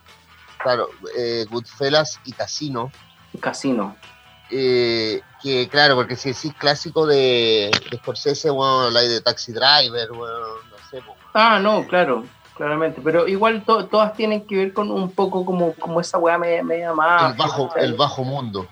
Claro, 0.62 0.90
eh, 1.18 1.46
Goodfellas 1.50 2.20
y 2.26 2.34
Casino. 2.34 2.92
Casino. 3.40 3.96
eh, 4.52 5.22
que 5.42 5.68
claro, 5.70 5.96
porque 5.96 6.16
si 6.16 6.30
decís 6.34 6.54
clásico 6.58 7.06
de, 7.08 7.72
de 7.90 7.98
Scorsese, 7.98 8.50
bueno, 8.52 8.90
la 8.92 9.02
de 9.02 9.22
Taxi 9.22 9.52
Driver, 9.52 10.10
bueno, 10.10 10.40
no 10.70 10.90
sé. 10.90 11.02
po. 11.02 11.16
Ah, 11.34 11.60
no, 11.60 11.86
claro, 11.88 12.26
claramente. 12.56 13.02
Pero 13.04 13.28
igual 13.28 13.64
to- 13.64 13.86
todas 13.88 14.14
tienen 14.14 14.46
que 14.46 14.56
ver 14.58 14.74
con 14.74 14.90
un 14.92 15.12
poco 15.12 15.46
como, 15.46 15.74
como 15.74 16.00
esa 16.00 16.18
weá 16.18 16.38
media, 16.38 16.64
media 16.64 16.94
más. 16.94 17.32
el, 17.34 17.38
bajo, 17.38 17.76
el 17.76 17.94
bajo 17.94 18.24
mundo. 18.24 18.68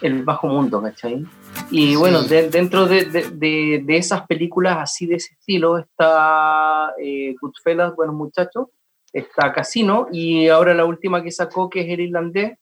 el 0.00 0.22
bajo 0.24 0.46
mundo, 0.46 0.80
¿cachai? 0.82 1.26
Y 1.70 1.96
bueno, 1.96 2.20
Sí. 2.22 2.28
de- 2.28 2.50
dentro 2.50 2.86
de, 2.86 3.04
de- 3.06 3.82
de- 3.84 3.96
esas 3.96 4.26
películas 4.26 4.78
así 4.78 5.06
de 5.06 5.16
ese 5.16 5.34
estilo 5.34 5.76
está 5.78 6.92
eh, 7.02 7.34
Goodfellas, 7.40 7.94
Buenos 7.96 8.14
Muchachos, 8.14 8.68
está 9.12 9.52
Casino 9.52 10.06
y 10.12 10.48
ahora 10.48 10.74
la 10.74 10.84
última 10.84 11.22
que 11.22 11.30
sacó 11.32 11.68
que 11.68 11.80
es 11.80 11.88
el 11.88 12.00
irlandés, 12.00 12.58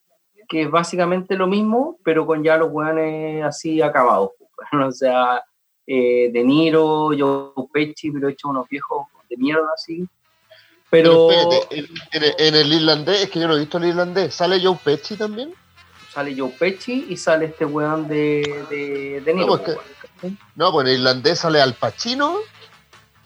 que 0.49 0.63
es 0.63 0.71
básicamente 0.71 1.37
lo 1.37 1.47
mismo, 1.47 1.99
pero 2.05 2.25
con 2.25 2.43
ya 2.43 2.57
los 2.57 2.71
weones 2.71 3.45
así 3.45 3.83
acabados. 3.83 4.31
o 4.73 4.93
sea, 4.93 5.43
eh, 5.87 6.31
De 6.33 6.43
Niro, 6.43 7.11
Joe 7.19 7.53
Pesci, 7.73 8.11
pero 8.11 8.29
hecho 8.29 8.49
unos 8.49 8.67
viejos 8.69 9.07
de 9.29 9.37
mierda 9.37 9.69
así. 9.75 10.07
Pero 10.91 11.31
espérate, 11.31 11.79
en, 11.79 11.87
en- 12.13 12.35
en 12.39 12.55
el 12.55 12.73
irlandés, 12.73 13.23
es 13.23 13.31
que 13.31 13.41
yo 13.41 13.49
no 13.49 13.57
he 13.57 13.61
visto 13.61 13.79
el 13.79 13.87
irlandés, 13.87 14.35
¿sale 14.35 14.61
Joe 14.63 14.79
Pesci 14.83 15.17
también? 15.17 15.53
sale 16.15 16.35
Joe 16.35 16.49
Pesci 16.49 17.07
y 17.11 17.17
sale 17.19 17.45
este 17.47 17.67
weón 17.67 18.09
de, 18.09 18.65
de, 18.71 19.21
de 19.21 19.35
Niro. 19.35 19.47
No, 19.49 19.63
pues 19.63 19.79
que- 20.23 20.33
No, 20.55 20.73
pues 20.73 20.87
en 20.87 20.93
el 20.95 20.99
irlandés 21.01 21.39
sale 21.41 21.61
Al 21.61 21.75
Pacino 21.75 22.37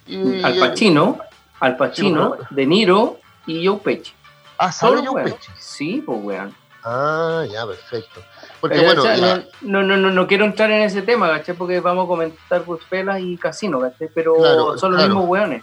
y... 0.09 0.43
Al 0.43 0.59
Pacino, 0.59 1.19
Al 1.61 1.77
Pacino, 1.77 2.37
Sí, 2.41 2.47
De 2.51 2.67
Niro 2.67 3.21
y 3.47 3.65
Joe 3.65 3.77
Pesci. 3.79 4.13
Ah, 4.59 4.73
sale 4.73 4.97
Joe 5.07 5.11
weón. 5.11 5.31
Pesci. 5.31 5.53
Sí, 5.61 6.03
pues 6.05 6.19
weón. 6.21 6.55
Ah, 6.85 7.45
ya, 7.51 7.67
perfecto. 7.67 8.23
Porque 8.61 8.81
bueno, 8.81 9.03
o 9.03 9.05
sea, 9.05 9.17
la- 9.17 9.45
no, 9.63 9.83
no, 9.83 9.97
no, 9.97 10.11
no 10.11 10.27
quiero 10.27 10.45
entrar 10.45 10.71
en 10.71 10.83
ese 10.83 11.03
tema, 11.03 11.29
¿cachai? 11.29 11.55
Porque 11.55 11.81
vamos 11.81 12.05
a 12.05 12.09
comentar 12.09 12.63
Goodfellas 12.65 13.21
y 13.21 13.37
Casino, 13.37 13.81
¿cachai? 13.81 14.09
Pero 14.15 14.35
Claro, 14.37 14.79
son 14.79 14.93
los 14.93 15.03
claro. 15.05 15.21
mismos. 15.21 15.63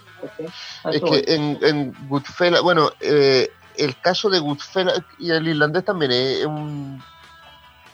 A 0.84 0.90
es 0.90 1.00
que 1.02 1.24
en, 1.34 1.58
en 1.62 2.08
Goodfellas, 2.08 2.60
bueno, 2.62 2.90
eh, 3.00 3.50
el 3.76 3.96
caso 4.00 4.28
de 4.30 4.38
Goodfellas 4.40 5.00
y 5.18 5.30
el 5.30 5.46
irlandés 5.46 5.84
también 5.84 6.10
es 6.12 6.44
un, 6.44 7.02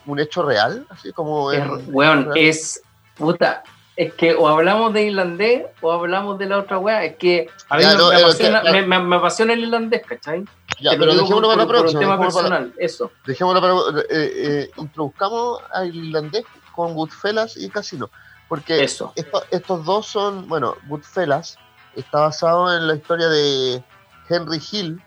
un 0.06 0.18
hecho 0.20 0.42
real, 0.42 0.86
así 0.90 1.12
como... 1.12 1.52
Es- 1.52 1.62
weón, 1.88 2.24
real. 2.26 2.36
es 2.38 2.82
puta. 3.16 3.62
Es 3.96 4.12
que 4.14 4.34
o 4.34 4.48
hablamos 4.48 4.92
de 4.92 5.02
irlandés 5.04 5.66
o 5.80 5.92
hablamos 5.92 6.36
de 6.38 6.46
la 6.46 6.58
otra 6.58 6.78
weá. 6.78 7.04
Es 7.04 7.16
que 7.16 7.48
a 7.68 7.76
mí 7.76 7.82
Ya, 7.84 7.90
me, 7.90 7.94
no, 7.96 8.08
me 8.10 8.16
eh, 8.18 8.22
apasiona, 8.24 8.62
que- 8.62 8.70
me- 8.72 8.82
me- 8.86 8.98
me 9.00 9.16
apasiona 9.16 9.52
el 9.52 9.60
irlandés, 9.60 10.02
¿cachai? 10.06 10.44
Ya, 10.80 10.90
Te 10.90 10.98
pero 10.98 11.14
dejémoslo 11.14 11.48
para 11.48 11.62
la 11.62 11.68
próxima. 11.68 12.00
un 12.00 12.04
tema 12.04 12.16
dejémoslo 12.16 12.42
para- 12.42 12.56
personal, 12.58 12.74
eso. 12.78 13.10
dejémoslo 13.24 13.60
para- 13.60 14.00
eh, 14.00 14.04
eh, 14.10 14.70
introduzcamos 14.78 15.60
al 15.72 15.94
irlandés 15.94 16.44
con 16.74 16.94
Goodfellas 16.94 17.56
y 17.56 17.68
Casino. 17.70 18.10
Porque 18.48 18.82
Eso. 18.82 19.12
esto- 19.14 19.44
estos 19.52 19.84
dos 19.84 20.06
son, 20.06 20.48
bueno, 20.48 20.76
Goodfellas 20.88 21.56
está 21.94 22.20
basado 22.20 22.76
en 22.76 22.88
la 22.88 22.96
historia 22.96 23.28
de 23.28 23.82
Henry 24.28 24.60
Hill, 24.72 25.00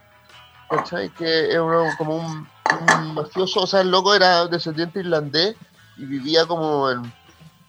¿cachai? 0.70 1.10
Que 1.10 1.50
es 1.52 1.58
uno, 1.60 1.86
como 1.98 2.16
un, 2.18 2.48
un 3.02 3.14
mafioso, 3.14 3.62
o 3.62 3.68
sea, 3.68 3.82
el 3.82 3.92
loco 3.92 4.16
era 4.16 4.48
descendiente 4.48 5.00
irlandés 5.02 5.56
y 5.98 6.06
vivía 6.06 6.46
como 6.46 6.90
en, 6.90 7.14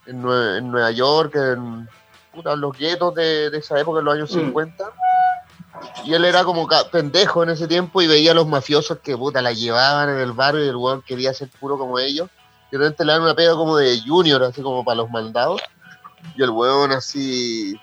en, 0.09 0.23
Nue- 0.23 0.59
en 0.59 0.71
Nueva 0.71 0.91
York, 0.91 1.35
en 1.37 1.89
puta, 2.33 2.57
los 2.57 2.77
guetos 2.77 3.15
de, 3.15 3.51
de 3.51 3.59
esa 3.59 3.79
época, 3.79 4.01
en 4.01 4.05
los 4.05 4.15
años 4.15 4.35
Mm. 4.35 4.39
50. 4.47 4.85
Y 6.05 6.15
él 6.15 6.25
era 6.25 6.43
como 6.43 6.67
pendejo 6.91 7.43
en 7.45 7.51
ese 7.51 7.69
tiempo 7.69 8.03
y 8.03 8.09
veía 8.09 8.33
a 8.33 8.35
los 8.35 8.49
mafiosos 8.49 8.99
que 8.99 9.17
puta 9.17 9.41
la 9.43 9.53
llevaban 9.53 10.09
en 10.09 10.19
el 10.19 10.33
barrio 10.33 10.65
y 10.65 10.69
el 10.69 10.77
weón 10.77 11.03
quería 11.03 11.33
ser 11.33 11.49
puro 11.61 11.79
como 11.79 11.99
ellos. 12.01 12.29
Y 12.71 12.77
de 12.77 12.79
repente 12.79 13.05
le 13.05 13.13
dan 13.13 13.23
una 13.23 13.35
pega 13.35 13.53
como 13.55 13.77
de 13.77 14.01
junior, 14.05 14.43
así 14.43 14.61
como 14.61 14.85
para 14.85 14.97
los 14.97 15.11
mandados. 15.11 15.61
Y 16.37 16.43
el 16.43 16.51
weón 16.51 16.91
así 16.93 17.79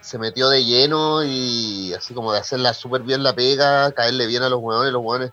se 0.00 0.18
metió 0.18 0.48
de 0.48 0.64
lleno 0.64 1.24
y 1.24 1.92
así 1.94 2.14
como 2.14 2.32
de 2.32 2.38
hacerla 2.38 2.74
súper 2.74 3.02
bien 3.02 3.22
la 3.22 3.34
pega, 3.34 3.90
caerle 3.92 4.26
bien 4.26 4.42
a 4.42 4.48
los 4.48 4.60
weones, 4.60 4.92
los 4.92 5.02
weones, 5.02 5.30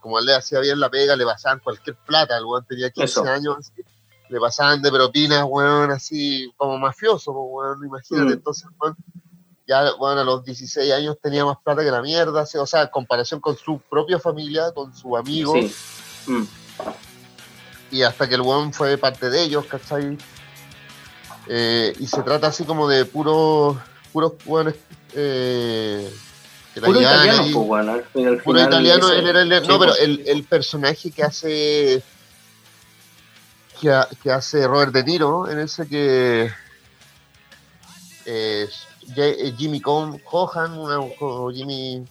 como 0.00 0.18
él 0.18 0.24
le 0.26 0.34
hacía 0.34 0.60
bien 0.60 0.78
la 0.80 0.88
pega, 0.88 1.16
le 1.16 1.24
pasaban 1.24 1.58
cualquier 1.58 1.96
plata, 1.96 2.36
el 2.38 2.44
weón 2.44 2.64
tenía 2.64 2.90
15 2.90 3.04
Eso. 3.20 3.24
años, 3.28 3.56
así, 3.58 3.72
le 4.34 4.40
pasaban 4.40 4.82
de 4.82 4.90
propinas, 4.90 5.44
weón, 5.48 5.92
así 5.92 6.52
como 6.56 6.76
mafioso, 6.76 7.32
pues, 7.32 7.46
weón, 7.50 7.84
imagínate, 7.86 8.30
Mm. 8.30 8.32
entonces, 8.32 8.66
weón, 8.80 8.96
ya, 9.66 9.92
bueno, 9.94 10.22
a 10.22 10.24
los 10.24 10.44
16 10.44 10.92
años 10.92 11.16
tenía 11.22 11.44
más 11.44 11.56
plata 11.64 11.82
que 11.84 11.90
la 11.90 12.02
mierda, 12.02 12.42
así, 12.42 12.58
o 12.58 12.66
sea, 12.66 12.82
en 12.82 12.88
comparación 12.88 13.40
con 13.40 13.56
su 13.56 13.78
propia 13.88 14.18
familia, 14.18 14.72
con 14.74 14.92
su 14.94 15.16
amigo, 15.16 15.54
Sí. 15.54 15.72
Mm. 16.26 16.42
y 17.92 18.02
hasta 18.02 18.28
que 18.28 18.34
el 18.34 18.40
weón 18.40 18.72
fue 18.72 18.98
parte 18.98 19.30
de 19.30 19.42
ellos, 19.44 19.64
¿cachai? 19.66 20.18
Eh, 21.46 21.92
y 22.00 22.06
se 22.06 22.22
trata 22.22 22.48
así 22.48 22.64
como 22.64 22.88
de 22.88 23.04
puros, 23.04 23.76
puros 24.12 24.32
weones 24.46 24.74
eh, 25.14 26.12
Puro 26.74 27.00
italiano, 27.00 27.42
ahí. 27.44 27.52
pues, 27.52 27.66
bueno, 27.68 27.92
al, 27.92 28.26
al 28.26 28.38
Puro 28.42 28.60
italiano, 28.60 29.10
él 29.12 29.28
era 29.28 29.42
el, 29.42 29.48
no, 29.48 29.78
pero 29.78 29.92
pues. 29.92 30.00
el, 30.00 30.24
el 30.26 30.42
personaje 30.42 31.12
que 31.12 31.22
hace 31.22 32.02
que, 33.84 33.90
ha- 33.92 34.08
que 34.22 34.30
hace 34.32 34.66
Robert 34.66 34.92
De 34.94 35.04
Niro 35.04 35.46
en 35.50 35.58
ese 35.58 35.86
que 35.86 36.50
es 38.24 38.70
J- 39.08 39.22
eh, 39.26 39.54
Jimmy 39.58 39.78
Cohan 39.82 40.72
una- 40.78 41.00
o 41.20 41.50
Jimmy 41.52 42.02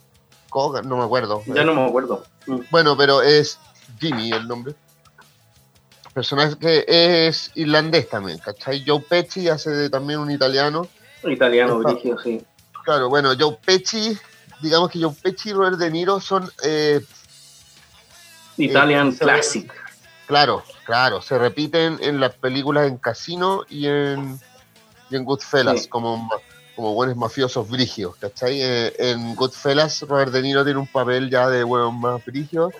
Cogan, 0.50 0.88
no 0.88 0.98
me 0.98 1.04
acuerdo. 1.04 1.42
Ya 1.48 1.64
no 1.64 1.74
me 1.74 1.84
acuerdo. 1.84 2.24
Mm. 2.46 2.60
Bueno, 2.70 2.96
pero 2.96 3.24
es 3.24 3.58
Jimmy 4.00 4.32
el 4.32 4.48
nombre. 4.48 4.76
Personaje 6.14 6.56
que 6.60 6.86
es 6.88 7.50
irlandés 7.56 8.08
también, 8.08 8.38
¿cachai? 8.38 8.84
Joe 8.86 9.00
Pesci 9.02 9.50
hace 9.50 9.72
de- 9.72 9.90
también 9.90 10.20
un 10.20 10.30
italiano. 10.30 10.88
Italiano, 11.24 11.80
brígido, 11.80 12.20
sí. 12.20 12.46
Claro, 12.86 13.10
bueno, 13.10 13.32
Joe 13.40 13.58
Pesci, 13.66 14.16
digamos 14.62 14.92
que 14.92 15.02
Joe 15.02 15.16
Pesci 15.20 15.50
y 15.50 15.54
Robert 15.54 15.78
De 15.78 15.90
Niro 15.90 16.20
son, 16.20 16.48
eh, 16.64 17.02
Italian 18.58 19.10
Eh, 19.10 19.18
Classic. 19.18 19.74
Claro, 20.28 20.64
claro, 20.86 21.22
se 21.22 21.38
repiten 21.38 21.98
en 22.02 22.20
las 22.20 22.34
películas 22.36 22.88
en 22.88 22.98
Casino 22.98 23.64
y 23.70 23.88
en, 23.88 24.40
y 25.10 25.16
en 25.16 25.24
Goodfellas, 25.26 25.84
Sí. 25.84 25.90
como, 25.90 26.30
como 26.76 26.94
buenos 26.94 27.16
mafiosos 27.16 27.70
brígidos, 27.70 28.16
¿cachai? 28.18 28.60
Eh, 28.62 28.94
en 28.98 29.36
Goodfellas, 29.36 30.02
Robert 30.02 30.32
De 30.32 30.42
Niro 30.42 30.64
tiene 30.64 30.80
un 30.80 30.88
papel 30.88 31.30
ya 31.30 31.50
de 31.50 31.64
buenos 31.64 31.94
más 31.94 32.24
brígidos. 32.26 32.74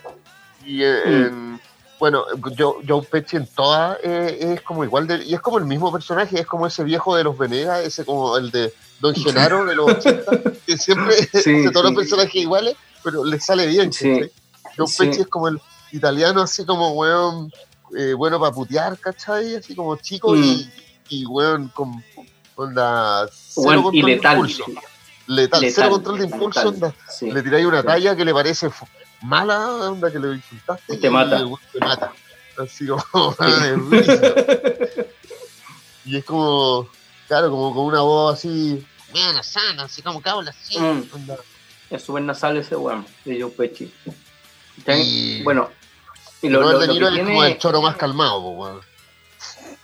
Y 0.66 0.84
eh, 0.84 1.02
Mm. 1.06 1.12
en, 1.26 1.62
bueno, 2.00 2.26
Joe, 2.58 2.76
Joe 2.88 3.02
Pesci 3.04 3.38
en 3.38 3.48
todas 3.48 3.98
eh, 4.04 4.54
es 4.56 4.62
como 4.62 4.84
igual, 4.84 5.08
de, 5.08 5.24
y 5.24 5.34
es 5.34 5.42
como 5.42 5.58
el 5.58 5.66
mismo 5.66 5.92
personaje, 5.92 6.40
es 6.40 6.46
como 6.48 6.66
ese 6.68 6.84
viejo 6.84 7.16
de 7.16 7.24
los 7.24 7.38
Venegas, 7.38 7.82
ese 7.86 8.04
como 8.04 8.36
el 8.38 8.50
de 8.52 8.74
Don 9.00 9.14
Genaro 9.16 9.64
de 9.66 9.76
los 9.76 9.90
80, 9.90 10.32
que 10.66 10.78
siempre 10.78 11.16
Sí, 11.16 11.30
hace 11.38 11.72
todos 11.72 11.88
sí. 11.88 11.94
los 11.94 11.96
personajes 11.96 12.36
iguales, 12.36 12.76
pero 13.04 13.24
le 13.24 13.40
sale 13.40 13.68
bien. 13.68 13.92
Joe. 13.94 14.32
Pesci 14.98 15.22
es 15.22 15.28
como 15.28 15.48
el 15.50 15.62
italiano, 15.94 16.42
así 16.42 16.66
como, 16.66 16.92
weón, 16.94 17.52
eh, 17.98 18.14
bueno 18.14 18.40
para 18.40 18.52
putear, 18.52 18.98
¿cachai? 19.00 19.56
Así 19.56 19.76
como 19.76 19.96
chico 19.98 20.36
y, 20.36 20.70
y, 21.10 21.26
weón, 21.26 21.70
con 21.70 22.04
onda 22.56 23.28
cero 23.32 23.64
Bueno, 23.66 23.84
control 23.84 23.96
y 23.96 24.02
de 24.12 24.16
letal. 24.18 24.34
impulso. 24.38 24.66
Letal, 25.28 25.62
Letal, 25.62 25.72
cero 25.74 25.90
control 25.92 26.18
de 26.20 26.24
impulso, 26.26 26.60
letal. 26.60 26.68
onda. 26.74 26.96
Sí. 27.10 27.32
Le 27.32 27.42
tiráis 27.42 27.66
una 27.66 27.82
Sí. 27.82 27.88
talla 27.88 28.16
que 28.16 28.26
le 28.26 28.34
parece 28.34 28.70
mala, 29.22 29.68
onda, 29.90 30.12
que 30.12 30.20
le 30.20 30.34
insultaste. 30.36 30.96
Y 30.96 30.98
te 30.98 31.10
mata. 31.10 31.38
el 31.38 31.46
weón 31.46 31.60
te 31.72 31.80
mata. 31.80 32.12
Así 32.58 32.86
como. 32.88 33.04
Y 36.06 36.18
es 36.18 36.26
como, 36.26 36.88
claro, 37.30 37.50
como 37.50 37.74
con 37.74 37.86
una 37.86 38.02
voz 38.02 38.34
así, 38.38 38.86
mira, 39.14 39.42
sana, 39.42 39.84
así 39.84 40.02
como 40.02 40.22
que 40.22 40.30
habla 40.30 40.52
así. 40.52 40.78
Mm. 40.78 41.04
Es 41.90 42.04
súper 42.04 42.24
nasal 42.24 42.58
ese 42.58 42.76
weón, 42.76 43.06
de 43.24 43.42
Joe 43.42 43.52
Pesci. 43.52 43.94
Y- 44.88 45.42
Bueno, 45.44 45.70
y 45.72 45.83
Y 45.83 45.83
lo, 46.50 46.62
Robert 46.62 46.76
lo- 46.80 46.82
De 46.82 46.94
Niro 46.94 47.08
es 47.10 47.20
como 47.20 47.44
el 47.44 47.58
choro 47.58 47.82
más 47.82 47.96
calmado, 47.96 48.40
weón. 48.42 48.82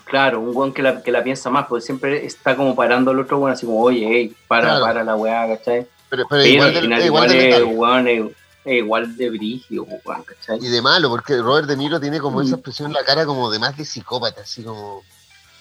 claro, 0.06 0.40
un 0.40 0.56
weón 0.56 0.74
que 0.74 0.82
la, 0.82 1.02
que 1.04 1.12
la 1.12 1.24
piensa 1.24 1.50
más, 1.50 1.68
porque 1.68 1.86
siempre 1.86 2.26
está 2.26 2.56
como 2.56 2.76
parando 2.76 3.12
al 3.12 3.20
otro 3.20 3.38
weón, 3.40 3.54
así 3.54 3.66
como, 3.66 3.82
oye, 3.82 4.08
hey, 4.10 4.36
para, 4.48 4.68
Claro. 4.70 4.86
para 4.86 5.04
la 5.04 5.16
weá, 5.16 5.48
¿cachai? 5.48 5.88
Pero, 6.10 6.26
pero 6.28 6.42
Pero 6.42 6.46
igual, 6.46 6.68
al 6.76 6.82
final 6.82 7.06
igual 7.06 7.06
igual, 7.06 7.30
de 7.30 7.50
es, 7.58 7.64
weón, 7.64 8.08
es, 8.08 8.22
es 8.66 8.74
igual 8.78 9.16
de 9.18 9.30
brígido, 9.30 9.84
weón, 9.84 10.24
¿cachai? 10.24 10.58
Y 10.62 10.68
de 10.70 10.82
malo, 10.82 11.10
porque 11.10 11.38
Robert 11.38 11.68
De 11.68 11.78
Niro 11.78 12.00
tiene 12.00 12.20
como 12.20 12.40
Mm. 12.40 12.44
esa 12.46 12.56
expresión 12.56 12.88
en 12.88 12.94
la 12.94 13.04
cara 13.04 13.26
como 13.26 13.50
de 13.52 13.60
más 13.60 13.78
de 13.78 13.86
psicópata, 13.86 14.42
así 14.42 14.64
como... 14.64 15.04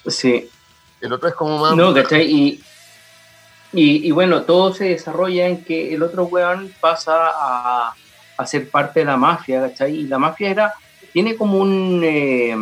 Sí, 0.06 0.48
El 1.00 1.12
otro 1.12 1.28
es 1.28 1.34
como 1.34 1.58
más... 1.58 1.76
No, 1.76 1.92
¿cachai? 1.92 2.24
Y, 2.30 2.62
y, 3.72 4.08
y 4.08 4.10
bueno, 4.12 4.42
todo 4.42 4.72
se 4.72 4.84
desarrolla 4.84 5.46
en 5.46 5.62
que 5.62 5.94
el 5.94 6.02
otro 6.02 6.24
weón 6.24 6.72
pasa 6.80 7.12
a, 7.34 7.94
a 8.38 8.46
ser 8.46 8.70
parte 8.70 9.00
de 9.00 9.06
la 9.06 9.18
mafia, 9.18 9.60
¿cachai? 9.68 9.94
Y 9.94 10.02
la 10.06 10.18
mafia 10.18 10.50
era, 10.50 10.74
tiene 11.12 11.36
como 11.36 11.58
un... 11.58 12.00
eh, 12.04 12.56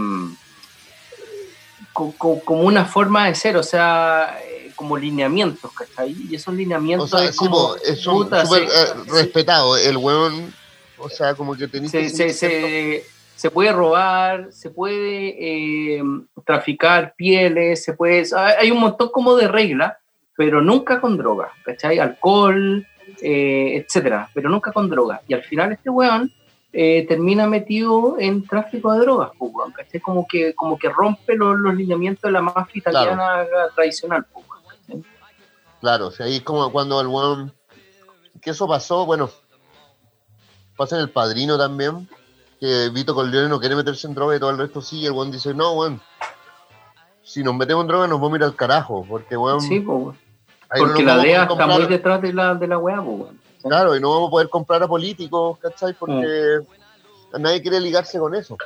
co- 1.92 2.14
co- 2.16 2.40
como 2.44 2.62
una 2.62 2.84
forma 2.84 3.26
de 3.26 3.34
ser, 3.34 3.56
o 3.56 3.62
sea, 3.62 4.38
eh, 4.44 4.70
como 4.74 4.96
lineamientos, 4.96 5.72
¿cachai? 5.72 6.14
Y 6.28 6.34
esos 6.34 6.52
o 6.54 6.56
lineamientos 6.56 7.10
sea, 7.10 7.24
es 7.24 7.36
como... 7.36 7.72
un 7.72 7.78
puta, 8.04 8.42
eh, 8.42 8.66
respetado. 9.08 9.76
El 9.76 9.96
weón, 9.96 10.52
o 10.98 11.08
sea, 11.08 11.34
como 11.34 11.56
que 11.56 11.68
tenés 11.68 11.90
se, 11.90 12.02
que 12.02 12.08
se, 12.10 12.30
seguir 12.30 12.34
se, 12.34 13.04
se 13.36 13.50
puede 13.50 13.72
robar, 13.72 14.48
se 14.52 14.70
puede 14.70 15.96
eh, 15.98 16.02
traficar 16.44 17.14
pieles, 17.16 17.82
se 17.84 17.94
puede... 17.94 18.24
Hay 18.58 18.70
un 18.70 18.80
montón 18.80 19.10
como 19.10 19.36
de 19.36 19.48
reglas, 19.48 19.94
pero 20.36 20.60
nunca 20.60 21.00
con 21.00 21.16
droga, 21.16 21.50
¿cachai? 21.64 21.98
Alcohol, 21.98 22.86
eh, 23.22 23.82
etcétera, 23.82 24.28
pero 24.34 24.50
nunca 24.50 24.70
con 24.72 24.90
droga. 24.90 25.22
Y 25.26 25.32
al 25.34 25.42
final 25.42 25.72
este 25.72 25.88
weón 25.88 26.30
eh, 26.78 27.06
termina 27.08 27.46
metido 27.46 28.16
en 28.18 28.46
tráfico 28.46 28.92
de 28.92 28.98
drogas, 28.98 29.30
pues, 29.38 29.50
¿cachai? 29.74 29.98
Como 29.98 30.28
que, 30.28 30.54
como 30.54 30.78
que 30.78 30.90
rompe 30.90 31.34
los, 31.34 31.58
los 31.58 31.74
lineamientos 31.74 32.20
de 32.20 32.32
la 32.32 32.42
mafia 32.42 32.80
italiana 32.80 33.46
tradicional, 33.74 34.26
pues. 34.30 34.44
Claro, 35.80 36.08
o 36.08 36.10
sea, 36.10 36.26
ahí 36.26 36.36
es 36.36 36.42
como 36.42 36.70
cuando 36.70 37.00
el 37.00 37.06
weón... 37.06 37.54
Que 38.42 38.50
eso 38.50 38.68
pasó, 38.68 39.06
bueno, 39.06 39.30
pasa 40.76 40.96
en 40.96 41.02
El 41.02 41.10
Padrino 41.10 41.56
también, 41.56 42.06
que 42.60 42.90
Vito 42.90 43.14
Corleone 43.14 43.48
no 43.48 43.58
quiere 43.58 43.74
meterse 43.74 44.06
en 44.06 44.14
droga 44.14 44.36
y 44.36 44.38
todo 44.38 44.50
el 44.50 44.58
resto 44.58 44.82
sí, 44.82 44.98
y 45.00 45.06
el 45.06 45.12
weón 45.12 45.30
dice, 45.30 45.54
no, 45.54 45.72
weón, 45.72 46.02
si 47.22 47.42
nos 47.42 47.54
metemos 47.54 47.84
en 47.84 47.88
droga 47.88 48.06
nos 48.06 48.20
vamos 48.20 48.34
a 48.34 48.36
ir 48.36 48.44
al 48.44 48.54
carajo, 48.54 49.02
porque 49.08 49.34
weón... 49.34 49.62
Sí, 49.62 49.80
pues, 49.80 49.98
no 49.98 50.14
porque 50.76 51.02
la 51.02 51.16
DEA 51.16 51.44
está 51.44 51.66
muy 51.66 51.86
detrás 51.86 52.20
de 52.20 52.34
la, 52.34 52.54
de 52.54 52.68
la 52.68 52.76
weá, 52.76 53.02
pues, 53.02 53.18
weón. 53.18 53.45
Claro, 53.68 53.96
y 53.96 54.00
no 54.00 54.10
vamos 54.10 54.28
a 54.28 54.30
poder 54.30 54.48
comprar 54.48 54.82
a 54.82 54.88
políticos, 54.88 55.58
¿cachai? 55.60 55.94
Porque 55.94 56.60
Mm. 57.32 57.42
nadie 57.42 57.62
quiere 57.62 57.80
ligarse 57.80 58.18
con 58.18 58.34
eso. 58.34 58.56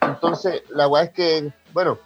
Entonces, 0.00 0.62
la 0.70 0.88
weá 0.88 1.04
es 1.04 1.10
que, 1.12 1.50
bueno, 1.72 1.98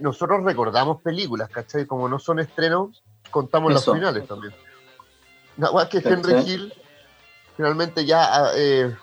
nosotros 0.00 0.42
recordamos 0.44 1.02
películas, 1.02 1.48
¿cachai? 1.50 1.86
Como 1.86 2.08
no 2.08 2.18
son 2.18 2.40
estrenos, 2.40 3.02
contamos 3.30 3.72
Eso. 3.72 3.92
las 3.92 3.98
finales 3.98 4.26
también. 4.26 4.54
La 5.56 5.70
weá 5.70 5.84
es 5.84 5.90
que 5.90 6.02
¿Cachai? 6.02 6.12
Henry 6.12 6.50
Hill 6.50 6.72
finalmente 7.56 8.04
ya 8.04 8.52
eh, 8.54 8.94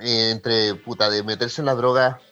eh, 0.00 0.30
entre 0.30 0.74
puta 0.76 1.10
de 1.10 1.22
meterse 1.22 1.60
en 1.60 1.66
la 1.66 1.74
droga 1.74 2.22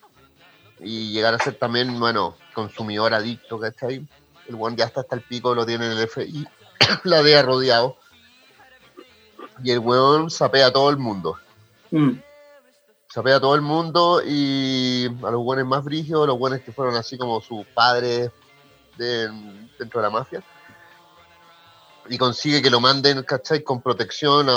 y 0.80 1.12
llegar 1.12 1.34
a 1.34 1.38
ser 1.38 1.56
también, 1.56 1.98
bueno, 1.98 2.36
consumidor 2.54 3.12
adicto, 3.14 3.58
¿cachai? 3.58 4.06
El 4.48 4.56
one 4.58 4.76
ya 4.76 4.84
está 4.86 5.00
hasta 5.00 5.16
el 5.16 5.22
pico, 5.22 5.54
lo 5.54 5.66
tiene 5.66 5.86
en 5.86 5.92
el 5.92 6.08
FI, 6.08 6.46
la 7.04 7.22
DEA 7.22 7.42
rodeado. 7.42 7.96
Y 9.62 9.70
el 9.70 9.78
weón 9.78 10.30
sapea 10.30 10.66
a 10.66 10.72
todo 10.72 10.90
el 10.90 10.96
mundo. 10.98 11.38
Mm. 11.90 12.12
Sapea 13.08 13.36
a 13.36 13.40
todo 13.40 13.54
el 13.54 13.62
mundo 13.62 14.20
y 14.24 15.06
a 15.06 15.30
los 15.30 15.42
buenos 15.42 15.66
más 15.66 15.82
brígidos, 15.82 16.26
los 16.26 16.38
buenos 16.38 16.60
que 16.60 16.72
fueron 16.72 16.94
así 16.96 17.16
como 17.16 17.40
sus 17.40 17.66
padres 17.68 18.30
de- 18.98 19.28
dentro 19.78 20.00
de 20.00 20.06
la 20.06 20.10
mafia. 20.10 20.42
Y 22.08 22.18
consigue 22.18 22.60
que 22.62 22.70
lo 22.70 22.80
manden, 22.80 23.22
¿cachai? 23.22 23.62
Con 23.62 23.80
protección 23.80 24.48
a, 24.50 24.52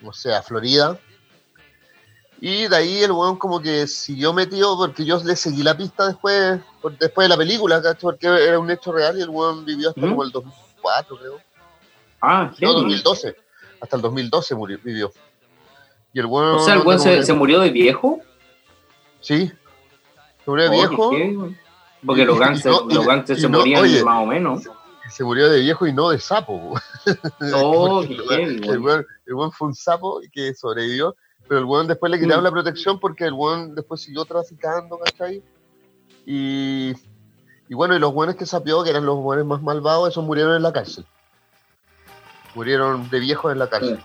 no 0.00 0.12
sé, 0.12 0.32
a 0.34 0.42
Florida. 0.42 0.98
Y 2.40 2.68
de 2.68 2.76
ahí 2.76 3.02
el 3.02 3.12
weón 3.12 3.36
como 3.36 3.60
que 3.60 3.86
siguió 3.86 4.32
metido, 4.32 4.76
porque 4.78 5.04
yo 5.04 5.22
le 5.22 5.36
seguí 5.36 5.62
la 5.62 5.76
pista 5.76 6.06
después, 6.06 6.60
después 6.98 7.24
de 7.26 7.28
la 7.28 7.36
película, 7.36 7.82
¿cachai? 7.82 8.00
Porque 8.00 8.26
era 8.28 8.58
un 8.58 8.70
hecho 8.70 8.92
real 8.92 9.18
y 9.18 9.22
el 9.22 9.28
weón 9.28 9.64
vivió 9.64 9.90
hasta 9.90 10.00
¿Mm? 10.00 10.08
como 10.10 10.22
el 10.24 10.32
2004, 10.82 11.16
creo. 11.18 11.40
Ah, 12.20 12.44
No, 12.50 12.56
heavy. 12.56 12.72
2012. 12.74 13.36
Hasta 13.80 13.96
el 13.96 14.02
2012 14.02 14.54
murió, 14.54 14.78
vivió. 14.82 15.12
Y 16.12 16.20
el 16.20 16.26
weón. 16.26 16.56
O 16.56 16.58
sea, 16.60 16.74
el 16.74 16.80
weón 16.80 17.00
se, 17.00 17.32
murió 17.32 17.60
de 17.60 17.70
viejo. 17.70 18.20
Sí. 19.20 19.48
Se 20.44 20.50
murió 20.50 20.64
de 20.68 20.76
viejo. 20.76 21.10
Porque 22.04 22.24
los 22.24 22.36
Y- 22.36 22.40
gangsters, 22.40 22.74
no- 22.82 22.94
los 22.94 23.06
gangsters 23.06 23.40
se 23.40 23.48
no- 23.48 23.58
morían 23.58 23.82
oye, 23.82 24.02
más 24.04 24.22
o 24.22 24.26
menos. 24.26 24.62
Se 25.10 25.24
murió 25.24 25.48
de 25.50 25.60
viejo 25.60 25.86
y 25.86 25.92
no 25.92 26.10
de 26.10 26.18
sapo. 26.18 26.74
Oh, 27.54 28.02
qué 28.06 28.14
el 28.14 28.20
el, 28.64 28.68
weón. 28.68 28.82
weón, 28.84 29.06
el 29.26 29.34
weón 29.34 29.52
fue 29.52 29.68
un 29.68 29.74
sapo 29.74 30.20
que 30.32 30.54
sobrevivió, 30.54 31.16
pero 31.48 31.58
el 31.60 31.64
weón 31.64 31.86
después 31.88 32.10
le 32.12 32.18
quitaron 32.20 32.42
Mm. 32.42 32.44
la 32.44 32.50
protección 32.50 33.00
porque 33.00 33.24
el 33.24 33.32
weón 33.32 33.74
después 33.74 34.00
siguió 34.02 34.24
traficando, 34.24 34.98
¿cachai? 34.98 35.42
Y, 36.26 36.92
y 37.70 37.74
bueno, 37.74 37.94
y 37.94 38.00
los 38.00 38.12
buenos 38.12 38.34
que 38.34 38.46
sapió, 38.46 38.82
que 38.82 38.90
eran 38.90 39.06
los 39.06 39.16
buenos 39.18 39.46
más 39.46 39.62
malvados, 39.62 40.08
esos 40.08 40.24
murieron 40.24 40.56
en 40.56 40.62
la 40.62 40.72
cárcel. 40.72 41.06
Murieron 42.56 43.08
de 43.10 43.20
viejos 43.20 43.52
en 43.52 43.60
la 43.60 43.68
cárcel. 43.68 44.00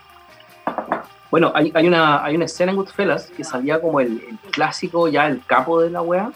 Bueno, 1.32 1.52
hay, 1.56 1.72
hay, 1.74 1.88
una, 1.88 2.24
hay 2.24 2.36
una 2.36 2.46
escena 2.46 2.72
en 2.72 2.78
Goodfellas 2.78 3.32
que 3.36 3.44
salía 3.44 3.82
como 3.82 4.00
el, 4.00 4.22
el 4.30 4.38
clásico, 4.52 5.08
ya 5.08 5.26
el 5.26 5.44
capo 5.48 5.82
de 5.82 5.90
la 5.90 6.04
wea, 6.04 6.32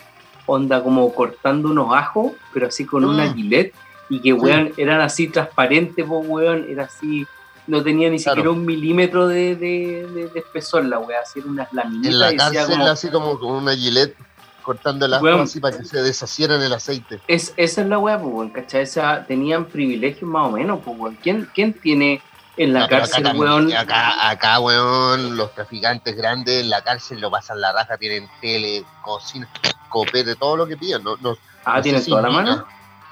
onda 0.47 0.83
como 0.83 1.13
cortando 1.13 1.69
unos 1.69 1.93
ajos, 1.95 2.31
pero 2.51 2.65
así 2.65 2.83
con 2.83 3.05
una 3.05 3.25
Mm. 3.27 3.35
gilet, 3.35 3.75
y 4.09 4.19
que 4.21 4.33
weón, 4.33 4.73
eran 4.77 4.99
así 5.01 5.27
transparentes, 5.27 6.03
weón, 6.09 6.65
era 6.67 6.85
así, 6.85 7.27
no 7.67 7.83
tenía 7.83 8.09
ni 8.09 8.17
Claro. 8.17 8.37
siquiera 8.37 8.49
un 8.49 8.65
milímetro 8.65 9.27
de, 9.27 9.55
de, 9.55 10.07
de- 10.15 10.27
de 10.29 10.39
espesor 10.39 10.83
la 10.85 10.97
wea, 10.97 11.19
así 11.21 11.37
eran 11.37 11.51
unas 11.51 11.71
laminitas 11.73 12.11
En 12.11 12.19
la 12.19 12.35
cárcel, 12.35 12.65
como, 12.71 12.87
así 12.87 13.09
como 13.11 13.39
con 13.39 13.51
una 13.51 13.75
gilet 13.75 14.15
cortando 14.69 15.05
el 15.07 15.13
Weón. 15.19 15.41
así 15.41 15.59
para 15.59 15.75
que 15.77 15.83
se 15.83 15.99
deshaciera 16.03 16.55
en 16.55 16.61
el 16.61 16.71
aceite. 16.73 17.19
es, 17.27 17.53
esa 17.57 17.81
es 17.81 17.87
la 17.87 17.97
wea, 17.97 18.19
pues, 18.21 18.51
¿cachai? 18.51 18.83
Esa, 18.83 19.25
tenían 19.25 19.65
privilegios 19.65 20.29
más 20.29 20.45
o 20.47 20.51
menos, 20.51 20.79
pues. 20.85 21.15
¿Quién, 21.23 21.49
¿Quién 21.55 21.73
tiene 21.73 22.21
en 22.55 22.73
la 22.73 22.87
cárcel, 22.87 23.25
acá, 23.25 23.35
weón? 23.37 23.73
acá, 23.73 24.29
acá, 24.29 24.59
weón, 24.59 25.35
los 25.37 25.55
traficantes 25.55 26.15
grandes 26.15 26.61
en 26.61 26.69
la 26.69 26.83
cárcel 26.83 27.19
lo 27.19 27.31
pasan 27.31 27.59
la 27.59 27.71
raja, 27.73 27.97
tienen 27.97 28.29
tele, 28.41 28.83
cocina, 29.01 29.49
copete, 29.89 30.35
todo 30.35 30.55
lo 30.55 30.67
que 30.67 30.77
piden. 30.77 31.03
No, 31.03 31.15
no, 31.17 31.35
Ah, 31.65 31.81
si 31.81 31.91
toda 32.09 32.21
la 32.21 32.29
mano. 32.29 32.65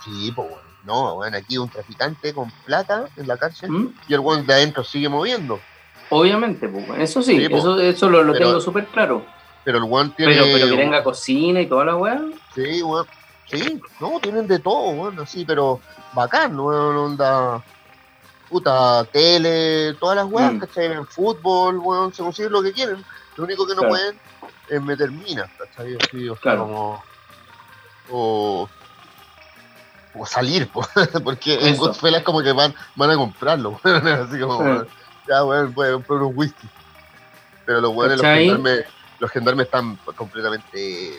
Sí, 0.05 0.32
pues, 0.36 0.47
weón. 0.47 0.62
No, 0.84 1.16
weón, 1.16 1.34
aquí 1.34 1.58
un 1.58 1.70
traficante 1.70 2.34
con 2.36 2.51
plata 2.66 3.08
en 3.18 3.28
la 3.28 3.36
cárcel 3.38 3.72
¿Mm? 3.72 3.93
y 4.08 4.14
el 4.14 4.20
weón 4.20 4.45
de 4.45 4.53
adentro 4.53 4.84
sigue 4.84 5.10
moviendo. 5.10 5.60
Obviamente, 6.10 6.70
pues, 6.70 6.86
eso 6.99 7.22
sí, 7.24 7.38
Sí, 7.39 7.49
po. 7.49 7.58
eso, 7.58 7.80
eso 7.80 8.10
lo, 8.10 8.24
lo 8.24 8.34
Pero- 8.34 8.45
tengo 8.45 8.62
súper 8.62 8.86
claro. 8.86 9.26
Pero 9.68 9.80
el 9.80 9.84
weón 9.84 10.15
tiene. 10.15 10.32
Pero, 10.34 10.45
pero 10.53 10.70
que 10.70 10.78
tenga 10.78 11.03
cocina 11.03 11.59
y 11.59 11.65
toda 11.68 11.84
la 11.84 11.97
weá. 11.97 12.22
Sí, 12.55 12.82
weón. 12.82 13.05
Sí, 13.47 13.82
no, 13.99 14.18
tienen 14.22 14.47
de 14.47 14.59
todo, 14.59 14.91
weón, 14.91 15.20
así, 15.20 15.43
pero 15.43 15.82
bacán, 16.13 16.57
weón, 16.57 16.95
onda. 16.95 17.61
Puta, 18.47 19.03
tele, 19.11 19.93
todas 19.99 20.15
las 20.15 20.26
weas, 20.28 20.53
Mm. 20.53 20.59
¿cachai? 20.59 20.86
En 20.93 21.05
fútbol, 21.05 21.80
weón, 21.80 22.13
se 22.13 22.24
consiguen 22.24 22.53
lo 22.53 22.61
que 22.63 22.72
quieren. 22.72 23.03
Lo 23.36 23.43
único 23.43 23.68
que 23.68 23.74
no 23.76 23.82
Claro. 23.82 23.89
pueden 23.89 24.20
es 24.70 24.82
meter 24.82 25.11
minas, 25.11 25.49
¿cachai? 25.57 25.97
Así, 25.97 26.30
o 26.30 26.34
sea, 26.36 26.41
Claro. 26.41 26.59
como. 26.61 27.03
O. 28.09 28.70
O 30.15 30.26
salir, 30.26 30.70
po, 30.72 30.88
porque 31.26 31.55
en 31.55 31.74
Eso. 31.74 31.82
Goodfellas 31.82 32.24
como 32.24 32.41
que 32.41 32.53
van, 32.53 32.74
van 32.95 33.11
a 33.11 33.15
comprarlo, 33.18 33.82
weón, 33.84 34.07
así 34.07 34.39
como, 34.39 34.57
Sí. 34.59 34.63
weón, 34.63 34.88
ya, 35.28 35.43
weón, 35.43 35.74
puede 35.74 35.91
comprar 35.91 36.22
un 36.22 36.38
whisky. 36.38 36.70
Pero 37.65 37.82
los 37.82 37.91
weones, 37.93 38.18
los 38.18 38.26
gendarmes, 38.26 38.86
los 39.20 39.32
gendarmes 39.32 39.65
están 39.65 39.97
completamente 40.15 41.11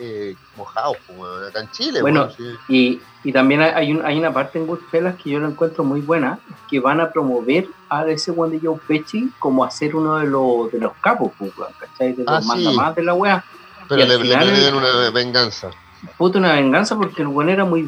eh, 0.00 0.34
mojados, 0.56 0.96
weón, 1.16 1.44
acá 1.48 1.60
en 1.60 1.70
Chile, 1.72 2.00
Bueno, 2.00 2.28
sí. 2.30 2.44
Y, 2.68 3.00
y 3.24 3.32
también 3.32 3.60
hay, 3.62 3.92
un- 3.92 4.04
hay 4.06 4.18
una 4.18 4.32
parte 4.32 4.58
en 4.58 4.66
Goodfellas 4.66 5.16
que 5.16 5.30
yo 5.30 5.40
lo 5.40 5.48
encuentro 5.48 5.82
muy 5.82 6.00
buena, 6.00 6.38
que 6.70 6.78
van 6.78 7.00
a 7.00 7.10
promover 7.10 7.66
a 7.88 8.06
ese 8.06 8.32
Juan 8.32 8.50
de 8.50 8.60
Joe 8.60 8.78
Pesci 8.86 9.32
como 9.38 9.64
a 9.64 9.70
ser 9.70 9.96
uno 9.96 10.16
de 10.18 10.26
los, 10.26 10.70
de 10.70 10.78
los 10.78 10.92
capos, 11.00 11.32
pues, 11.38 11.56
weón, 11.56 11.72
¿cachai? 11.78 12.12
De 12.12 12.22
los 12.24 12.32
Ah, 12.32 12.40
sí. 12.42 12.48
mandamás 12.48 12.94
de 12.94 13.02
la 13.02 13.14
weá. 13.14 13.44
pero 13.88 14.02
le, 14.04 14.06
le 14.06 14.18
final- 14.18 14.50
piden 14.50 14.74
una 14.74 15.10
venganza. 15.10 15.70
Puta, 16.16 16.38
una 16.38 16.52
venganza 16.52 16.94
porque 16.96 17.22
el 17.22 17.28
weón 17.28 17.48
era 17.48 17.64
muy 17.64 17.82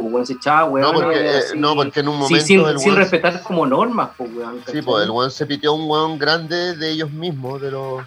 pues, 0.00 0.12
weón, 0.12 0.26
se 0.26 0.32
echaba 0.32 0.64
weón. 0.64 0.92
No 0.92 1.00
porque, 1.00 1.20
eh, 1.38 1.40
no, 1.56 1.74
porque 1.76 2.00
en 2.00 2.08
un 2.08 2.18
momento 2.18 2.44
sin, 2.46 2.60
el 2.64 2.78
sin 2.80 2.96
respetar 2.96 3.42
como 3.42 3.64
normas, 3.66 4.10
pues, 4.16 4.30
weón. 4.34 4.60
Sí, 4.66 4.82
pues 4.82 5.04
el 5.04 5.10
weón 5.10 5.30
se 5.30 5.46
pitió 5.46 5.70
a 5.70 5.74
un 5.74 5.88
weón 5.88 6.18
grande 6.18 6.74
de 6.74 6.90
ellos 6.90 7.10
mismos, 7.12 7.60
de 7.60 7.70
los. 7.70 8.02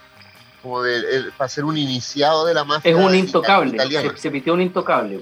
Como 0.65 0.81
de. 0.81 0.97
el- 0.97 1.31
para 1.37 1.47
ser 1.47 1.63
un 1.63 1.77
iniciado 1.77 2.45
de 2.45 2.53
la 2.53 2.63
mafia. 2.63 2.91
Es 2.91 2.97
un 2.97 3.13
intocable, 3.15 3.77
se, 3.87 4.17
se 4.17 4.31
pitió 4.31 4.53
un 4.53 4.61
intocable. 4.61 5.19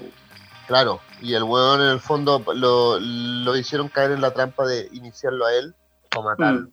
Claro, 0.66 1.00
y 1.20 1.34
el 1.34 1.42
weón 1.42 1.82
en 1.82 1.88
el 1.88 2.00
fondo 2.00 2.42
lo, 2.54 2.98
lo 2.98 3.56
hicieron 3.56 3.88
caer 3.88 4.12
en 4.12 4.22
la 4.22 4.32
trampa 4.32 4.64
de 4.66 4.88
iniciarlo 4.92 5.44
a 5.44 5.52
él 5.54 5.74
o 6.16 6.22
matarlo. 6.22 6.60
Mm. 6.68 6.72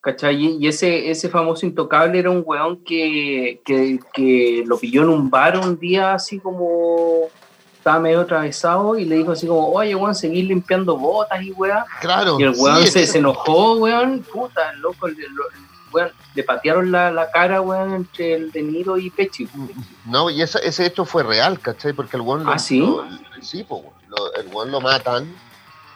¿Cachai? 0.00 0.36
Y 0.60 0.66
ese, 0.68 1.10
ese 1.10 1.28
famoso 1.28 1.66
intocable 1.66 2.18
era 2.18 2.30
un 2.30 2.42
weón 2.46 2.82
que, 2.84 3.60
que, 3.64 3.98
que 4.14 4.62
lo 4.66 4.78
pilló 4.78 5.02
en 5.02 5.08
un 5.10 5.28
bar 5.28 5.58
un 5.58 5.78
día 5.78 6.14
así 6.14 6.38
como 6.38 7.28
estaba 7.76 7.98
medio 8.00 8.20
atravesado 8.20 8.96
y 8.98 9.04
le 9.04 9.16
dijo 9.16 9.32
así 9.32 9.46
como, 9.46 9.68
oye, 9.72 9.94
weón, 9.94 10.14
seguir 10.14 10.44
limpiando 10.46 10.96
botas 10.96 11.42
y 11.42 11.50
weá. 11.52 11.84
Claro. 12.00 12.38
Y 12.38 12.44
el 12.44 12.54
weón 12.56 12.82
sí, 12.82 12.88
se, 12.92 13.06
se 13.06 13.18
enojó, 13.18 13.74
weón, 13.76 14.20
puta, 14.32 14.72
loco, 14.74 15.06
el- 15.08 15.18
el- 15.18 15.26
weón, 15.96 16.12
le 16.34 16.42
patearon 16.42 16.92
la, 16.92 17.10
la 17.10 17.30
cara, 17.30 17.60
weón, 17.60 17.94
entre 17.94 18.34
el 18.34 18.50
Deniro 18.52 18.98
y 18.98 19.10
Pechi. 19.10 19.48
No, 20.04 20.28
y 20.30 20.42
esa- 20.42 20.58
ese 20.60 20.86
hecho 20.86 21.04
fue 21.04 21.22
real, 21.22 21.58
¿cachai? 21.60 21.92
Porque 21.94 22.16
el 22.16 22.22
weón 22.22 22.44
lo. 22.44 22.52
¿Ah, 22.52 22.58
sí? 22.58 22.80
lo- 22.80 23.04
sí, 23.40 23.64
pues, 23.68 23.82
lo- 24.08 24.34
el 24.34 24.46
weón 24.48 24.70
lo 24.70 24.80
matan, 24.80 25.26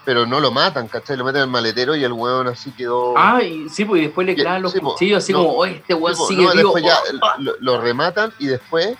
pero 0.04 0.26
no 0.26 0.40
lo 0.40 0.50
matan, 0.50 0.88
¿cachai? 0.88 1.16
Lo 1.16 1.24
meten 1.24 1.42
en 1.42 1.44
el 1.44 1.50
maletero 1.50 1.94
y 1.94 2.02
el 2.04 2.12
weón 2.12 2.48
así 2.48 2.70
quedó. 2.72 3.14
Ah, 3.16 3.42
y 3.42 3.68
sí, 3.68 3.84
pues 3.84 4.00
y 4.00 4.04
después 4.06 4.26
le 4.26 4.34
clavan 4.34 4.62
los 4.62 4.72
sí, 4.72 4.80
cuchillos 4.80 5.22
así 5.22 5.32
No, 5.32 5.40
como, 5.44 5.50
oye, 5.58 5.76
este 5.76 5.94
weón 5.94 6.16
Sí, 6.16 6.22
sigue 6.28 6.44
no, 6.44 6.52
vivo. 6.52 6.72
después 6.74 6.84
ya 6.84 6.98
Oh, 7.22 7.40
lo, 7.42 7.52
lo 7.60 7.80
rematan 7.80 8.32
y 8.38 8.46
después 8.46 8.96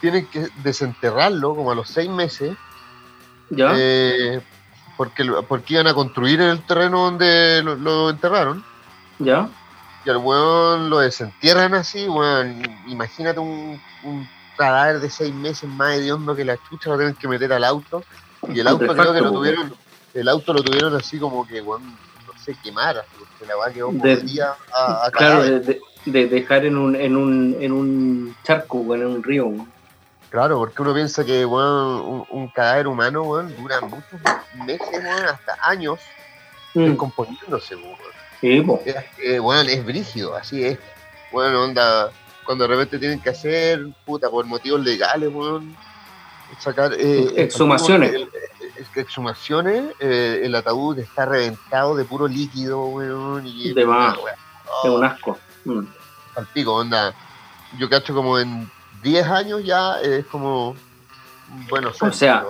tienen 0.00 0.26
que 0.26 0.48
desenterrarlo 0.64 1.54
como 1.54 1.70
a 1.70 1.74
los 1.74 1.88
seis 1.88 2.10
meses 2.10 2.56
¿Ya? 3.50 3.72
eh, 3.76 4.40
porque, 4.96 5.24
porque 5.48 5.74
iban 5.74 5.86
a 5.86 5.94
construir 5.94 6.40
el 6.40 6.60
terreno 6.62 7.04
donde 7.04 7.62
lo, 7.62 7.74
lo 7.76 8.10
enterraron 8.10 8.64
¿Ya? 9.18 9.48
Y 10.10 10.12
al 10.12 10.18
weón 10.18 10.90
lo 10.90 10.98
desentierran 10.98 11.74
así, 11.74 12.08
weón, 12.08 12.62
imagínate 12.86 13.38
un, 13.40 13.80
un 14.04 14.28
cadáver 14.56 15.00
de 15.00 15.08
seis 15.10 15.32
meses 15.32 15.68
más 15.68 15.96
hediondo 15.96 16.34
que 16.34 16.44
la 16.44 16.56
chucha 16.68 16.90
lo 16.90 16.96
tienen 16.96 17.14
que 17.14 17.28
meter 17.28 17.52
al 17.52 17.64
auto 17.64 18.02
y 18.48 18.58
el 18.60 18.66
auto 18.68 18.86
creo 18.94 19.12
que 19.12 19.20
lo 19.20 19.32
tuvieron 19.32 19.74
el 20.12 20.28
auto 20.28 20.52
lo 20.52 20.62
tuvieron 20.62 20.94
así 20.96 21.18
como 21.18 21.46
que 21.46 21.60
weón, 21.62 21.82
no 22.26 22.32
sé 22.44 22.56
quemar 22.62 23.04
porque 23.18 23.46
la 23.46 23.56
weá 23.56 23.72
quedó 23.72 23.92
De- 23.92 24.16
podrida 24.16 24.56
a, 24.74 25.06
a 25.06 25.10
Claro, 25.10 25.42
de, 25.42 25.60
de- 25.60 25.80
de 26.06 26.26
dejar 26.28 26.64
en 26.64 26.76
un, 26.78 26.96
en 26.96 27.14
un, 27.16 27.56
en 27.60 27.72
un 27.72 28.36
charco, 28.42 28.78
weón, 28.78 29.02
en 29.02 29.08
un 29.08 29.22
río. 29.22 29.46
weón. 29.46 29.70
Claro, 30.30 30.58
porque 30.58 30.80
uno 30.82 30.94
piensa 30.94 31.24
que 31.24 31.44
weón, 31.46 32.00
un, 32.00 32.26
un 32.30 32.48
cadáver 32.48 32.86
humano 32.88 33.22
weón, 33.22 33.54
dura 33.56 33.80
muchos 33.82 34.20
meses, 34.66 34.88
weón, 34.92 35.24
hasta 35.26 35.56
años 35.62 35.98
Mm, 36.72 36.84
descomponiéndose. 36.84 37.74
Sí, 38.40 38.60
po. 38.62 38.82
Es, 38.84 38.96
eh, 39.22 39.82
brígido, 39.84 40.34
así 40.36 40.64
es. 40.64 40.78
Bueno, 41.32 41.62
onda, 41.64 42.10
cuando 42.44 42.66
de 42.66 42.68
repente 42.74 42.98
tienen 42.98 43.20
que 43.20 43.30
hacer, 43.30 43.86
puta, 44.04 44.28
por 44.30 44.44
motivos 44.46 44.80
legales, 44.80 45.30
weón, 45.32 45.76
sacar... 46.58 46.92
eh, 46.98 47.32
Exhumaciones. 47.36 48.12
el- 48.14 48.28
exhumaciones, 48.96 49.94
eh, 50.00 50.40
el 50.42 50.54
ataúd 50.54 50.98
está 50.98 51.26
reventado 51.26 51.94
de 51.94 52.04
puro 52.04 52.26
líquido, 52.26 52.86
weón, 52.86 53.46
y... 53.46 53.72
De 53.72 53.84
más. 53.86 54.16
oh, 54.84 54.92
un 54.96 55.04
asco. 55.04 55.38
Mm. 55.64 55.80
al 56.36 56.46
pico, 56.54 56.74
onda. 56.74 57.14
Yo 57.78 57.88
cacho 57.88 58.14
como 58.14 58.38
en 58.38 58.68
10 59.02 59.26
años 59.26 59.64
ya 59.64 60.00
es 60.00 60.24
como... 60.26 60.74
Bueno, 61.68 61.92
O 62.00 62.12
sea, 62.12 62.44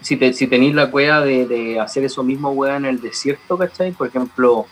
si, 0.00 0.16
te, 0.16 0.32
si 0.32 0.46
tenéis 0.46 0.74
la 0.74 0.90
cueva 0.90 1.20
de, 1.20 1.46
de 1.46 1.80
hacer 1.80 2.04
eso 2.04 2.22
mismo, 2.22 2.50
weón, 2.50 2.84
en 2.84 2.94
el 2.96 3.00
desierto, 3.00 3.58
¿cachai? 3.58 3.92
Por 3.92 4.08
ejemplo, 4.08 4.66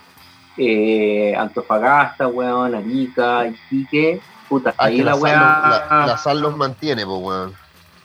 eh, 0.57 1.35
Antofagasta, 1.37 2.27
weón, 2.29 2.75
Arica, 2.75 3.47
Iquique, 3.47 4.21
puta, 4.49 4.71
Ah, 4.79 4.85
ahí 4.87 4.99
la 4.99 5.13
la, 5.13 5.17
weá, 5.17 5.87
la, 5.91 6.07
la 6.07 6.19
sal 6.19 6.41
los 6.41 6.57
mantiene, 6.57 7.05
pues, 7.05 7.19
weón. 7.21 7.55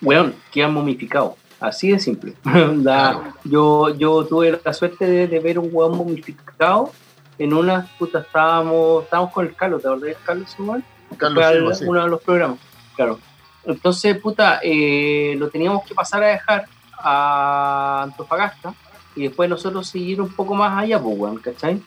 weón, 0.02 0.36
quedan 0.52 0.74
momificados. 0.74 1.34
Así 1.60 1.91
de 1.91 2.00
simple. 2.00 2.34
Claro. 2.84 3.24
yo, 3.43 3.89
yo 3.95 4.26
tuve 4.26 4.60
la 4.64 4.74
suerte 4.74 5.06
de, 5.06 5.28
de 5.28 5.39
ver 5.39 5.60
un 5.60 5.70
weón 5.72 5.97
momificado. 5.97 6.91
En 7.38 7.54
una, 7.54 7.88
puta, 7.97 8.20
estábamos, 8.20 9.04
estábamos 9.06 9.32
con 9.34 9.45
el 9.45 9.56
Carlos, 9.56 9.82
¿te 9.82 9.88
acordás 9.88 10.06
del 10.08 10.18
Carlos 10.26 10.56
igual? 10.60 10.84
Carlos 11.18 11.36
fue 11.36 11.45
al- 11.45 11.56
Silva, 11.60 11.74
sí. 11.74 11.86
uno 11.88 12.04
de 12.04 12.10
los 12.10 12.22
programas, 12.22 12.60
claro. 12.97 13.18
Entonces, 13.66 14.18
puta, 14.20 14.60
eh, 14.62 15.36
lo 15.38 15.50
teníamos 15.50 15.86
que 15.86 15.93
pasar 15.95 16.22
a 16.24 16.28
dejar 16.28 16.66
a 16.97 18.02
Antofagasta 18.04 18.74
y 19.16 19.24
después 19.24 19.50
nosotros 19.50 19.88
seguir 19.88 20.22
un 20.22 20.30
poco 20.34 20.54
más 20.54 20.78
allá, 20.78 21.00
pues, 21.02 21.18
weón, 21.18 21.38
¿cachai? 21.38 21.82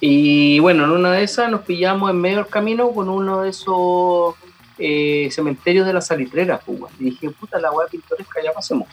Y 0.00 0.58
bueno, 0.60 0.84
en 0.84 0.90
una 0.90 1.12
de 1.12 1.22
esas 1.22 1.50
nos 1.50 1.60
pillamos 1.60 2.10
en 2.10 2.20
medio 2.20 2.38
del 2.38 2.46
camino 2.46 2.90
con 2.90 3.08
uno 3.08 3.42
de 3.42 3.50
esos 3.50 4.34
eh, 4.78 5.28
cementerios 5.30 5.86
de 5.86 5.92
la 5.92 6.00
salitrera, 6.00 6.58
pues, 6.58 6.80
weón. 6.80 6.94
Y 6.98 7.04
dije, 7.04 7.30
puta, 7.30 7.60
la 7.60 7.70
weá 7.70 7.86
pintoresca, 7.86 8.42
ya 8.42 8.52
pasemos. 8.52 8.88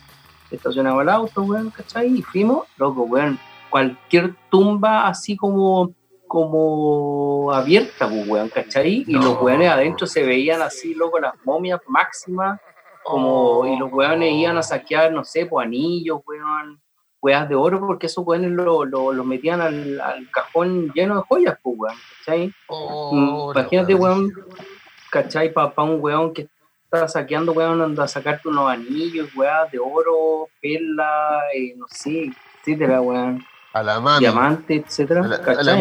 Estacionaba 0.51 1.01
el 1.01 1.10
auto, 1.10 1.43
weón, 1.43 1.70
¿cachai? 1.72 2.18
Y 2.18 2.22
fuimos, 2.22 2.68
loco, 2.78 3.03
weón. 3.03 3.39
cualquier 3.70 4.36
tumba 4.49 5.08
así 5.08 5.38
como 5.38 5.93
como 6.28 7.53
abierta, 7.53 8.10
pues, 8.10 8.28
weón, 8.28 8.49
¿cachai? 8.49 9.05
Y 9.08 9.14
los 9.14 9.41
weones 9.41 9.70
adentro 9.70 10.05
se 10.05 10.24
veían 10.24 10.62
así, 10.62 10.93
loco, 10.93 11.20
las 11.20 11.34
momias 11.45 11.80
máximas, 11.88 12.60
como, 13.03 13.66
y 13.66 13.78
los 13.78 13.91
weones 13.91 14.34
iban 14.34 14.58
a 14.58 14.62
saquear, 14.64 15.12
no 15.14 15.24
sé, 15.24 15.45
pues 15.45 15.66
anillos, 15.66 16.20
weón, 16.28 16.82
weas 17.22 17.47
de 17.49 17.55
oro, 17.55 17.80
porque 17.80 18.07
esos 18.07 18.26
weones 18.26 18.51
lo, 18.51 18.86
lo, 18.86 19.24
metían 19.24 19.61
al, 19.61 19.99
al, 19.99 20.30
cajón 20.32 20.91
lleno 20.93 21.15
de 21.15 21.22
joyas, 21.22 21.57
pues, 21.61 21.76
weón, 21.78 21.97
¿cachai? 22.20 22.53
Oh, 22.68 23.51
Imagínate, 23.53 23.95
weón, 23.95 24.32
¿cachai? 25.09 25.51
Para 25.51 25.74
un 25.84 25.97
weón 25.99 26.34
que 26.34 26.47
está 26.86 27.07
saqueando, 27.07 27.53
weón, 27.53 27.82
anda 27.82 28.03
a 28.03 28.07
sacarte 28.07 28.47
unos 28.47 28.70
anillos, 28.70 29.30
weas 29.36 29.72
de 29.72 29.80
oro, 29.80 30.49
perla, 30.61 31.41
eh, 31.53 31.74
no 31.76 31.86
sé, 31.89 32.32
etcétera, 32.61 33.01
weón 33.01 33.43
a 33.78 33.84
la 33.84 34.20
diamante, 34.20 34.76
etcétera. 34.76 35.24
A 35.24 35.28
la, 35.28 35.36
a 35.36 35.63
la, 35.63 35.74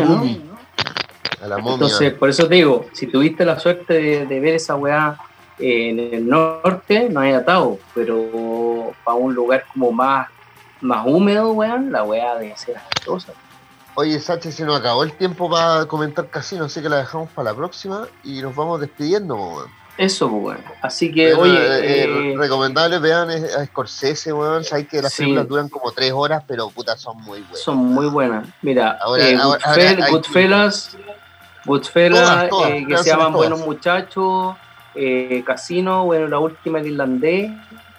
a 1.42 1.48
la 1.48 1.56
Entonces, 1.58 2.12
por 2.14 2.28
eso 2.28 2.48
te 2.48 2.56
digo, 2.56 2.86
si 2.92 3.06
tuviste 3.06 3.44
la 3.44 3.58
suerte 3.58 4.26
de, 4.26 4.40
ver 4.40 4.54
esa 4.54 4.76
weá 4.76 5.18
en 5.58 5.98
el 5.98 6.28
norte, 6.28 7.08
no 7.08 7.20
hay 7.20 7.32
atado, 7.32 7.78
pero 7.94 8.92
para 9.04 9.16
un 9.16 9.34
lugar 9.34 9.64
como 9.72 9.92
más, 9.92 10.28
más 10.86 11.04
húmedo, 11.06 11.52
weón, 11.52 11.92
la 11.92 12.04
weá 12.04 12.36
debe 12.36 12.56
ser 12.56 12.76
asquerosa. 12.76 13.32
Oye, 13.94 14.20
Sánchez, 14.20 14.54
se 14.54 14.64
nos 14.64 14.78
acabó 14.78 15.04
el 15.04 15.12
tiempo 15.12 15.50
para 15.50 15.86
comentar 15.86 16.28
casino, 16.28 16.64
así 16.64 16.82
que 16.82 16.88
la 16.88 16.98
dejamos 16.98 17.30
para 17.30 17.50
la 17.50 17.56
próxima 17.56 18.06
y 18.24 18.42
nos 18.42 18.54
vamos 18.54 18.80
despidiendo, 18.80 19.34
weón. 19.34 19.70
Eso, 19.96 20.28
bueno. 20.28 20.60
Así 20.82 21.10
que, 21.10 21.32
oye. 21.32 21.56
Eh, 21.56 22.02
eh, 22.04 22.32
eh, 22.32 22.34
recomendable, 22.36 22.98
vean 22.98 23.30
a 23.30 23.64
Scorsese, 23.64 24.32
weón. 24.32 24.62
Sabes 24.62 24.88
que 24.88 25.00
las 25.00 25.14
películas 25.14 25.48
duran 25.48 25.68
como 25.70 25.90
tres 25.92 26.12
horas, 26.12 26.42
pero 26.46 26.68
puta, 26.68 26.96
son 26.98 27.16
muy 27.22 27.40
buenas. 27.40 27.60
Son 27.60 27.78
muy 27.78 28.06
buenas. 28.06 28.46
Mira, 28.60 28.98
Goodfellas, 30.10 30.96
Goodfellas, 31.64 32.50
que 32.86 32.98
se 32.98 33.08
llaman 33.08 33.32
Buenos 33.32 33.60
Muchachos, 33.60 34.54
Casino, 35.46 36.04
bueno, 36.04 36.28
la 36.28 36.38
última 36.38 36.80
el 36.80 36.88
irlandés. 36.88 37.50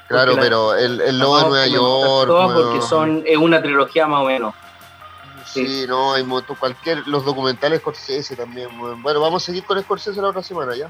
Claro, 0.07 0.35
pero 0.39 0.73
el, 0.73 1.01
el 1.01 1.19
Lobo 1.19 1.37
de 1.37 1.49
Nueva 1.49 1.67
York. 1.67 2.27
Todas 2.27 2.51
porque 2.53 2.81
son, 2.81 3.23
es 3.25 3.37
una 3.37 3.61
trilogía 3.61 4.07
más 4.07 4.21
o 4.21 4.25
menos. 4.25 4.55
Sí, 5.45 5.85
no, 5.87 6.13
hay 6.13 6.25
cualquier, 6.59 7.07
los 7.07 7.25
documentales 7.25 7.79
Scorsese 7.81 8.35
también. 8.35 8.69
Bueno, 9.01 9.19
vamos 9.19 9.43
a 9.43 9.45
seguir 9.45 9.63
con 9.63 9.81
Scorsese 9.81 10.21
la 10.21 10.29
otra 10.29 10.43
semana 10.43 10.75
ya. 10.75 10.89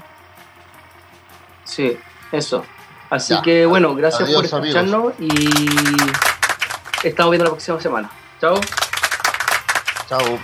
Sí, 1.64 1.98
eso. 2.32 2.64
Así 3.10 3.40
que 3.42 3.66
bueno, 3.66 3.94
gracias 3.94 4.30
por 4.30 4.44
escucharnos 4.44 5.14
y 5.18 5.48
estamos 7.02 7.30
viendo 7.30 7.44
la 7.44 7.50
próxima 7.50 7.80
semana. 7.80 8.10
Chao. 8.40 8.60
Chao. 10.08 10.38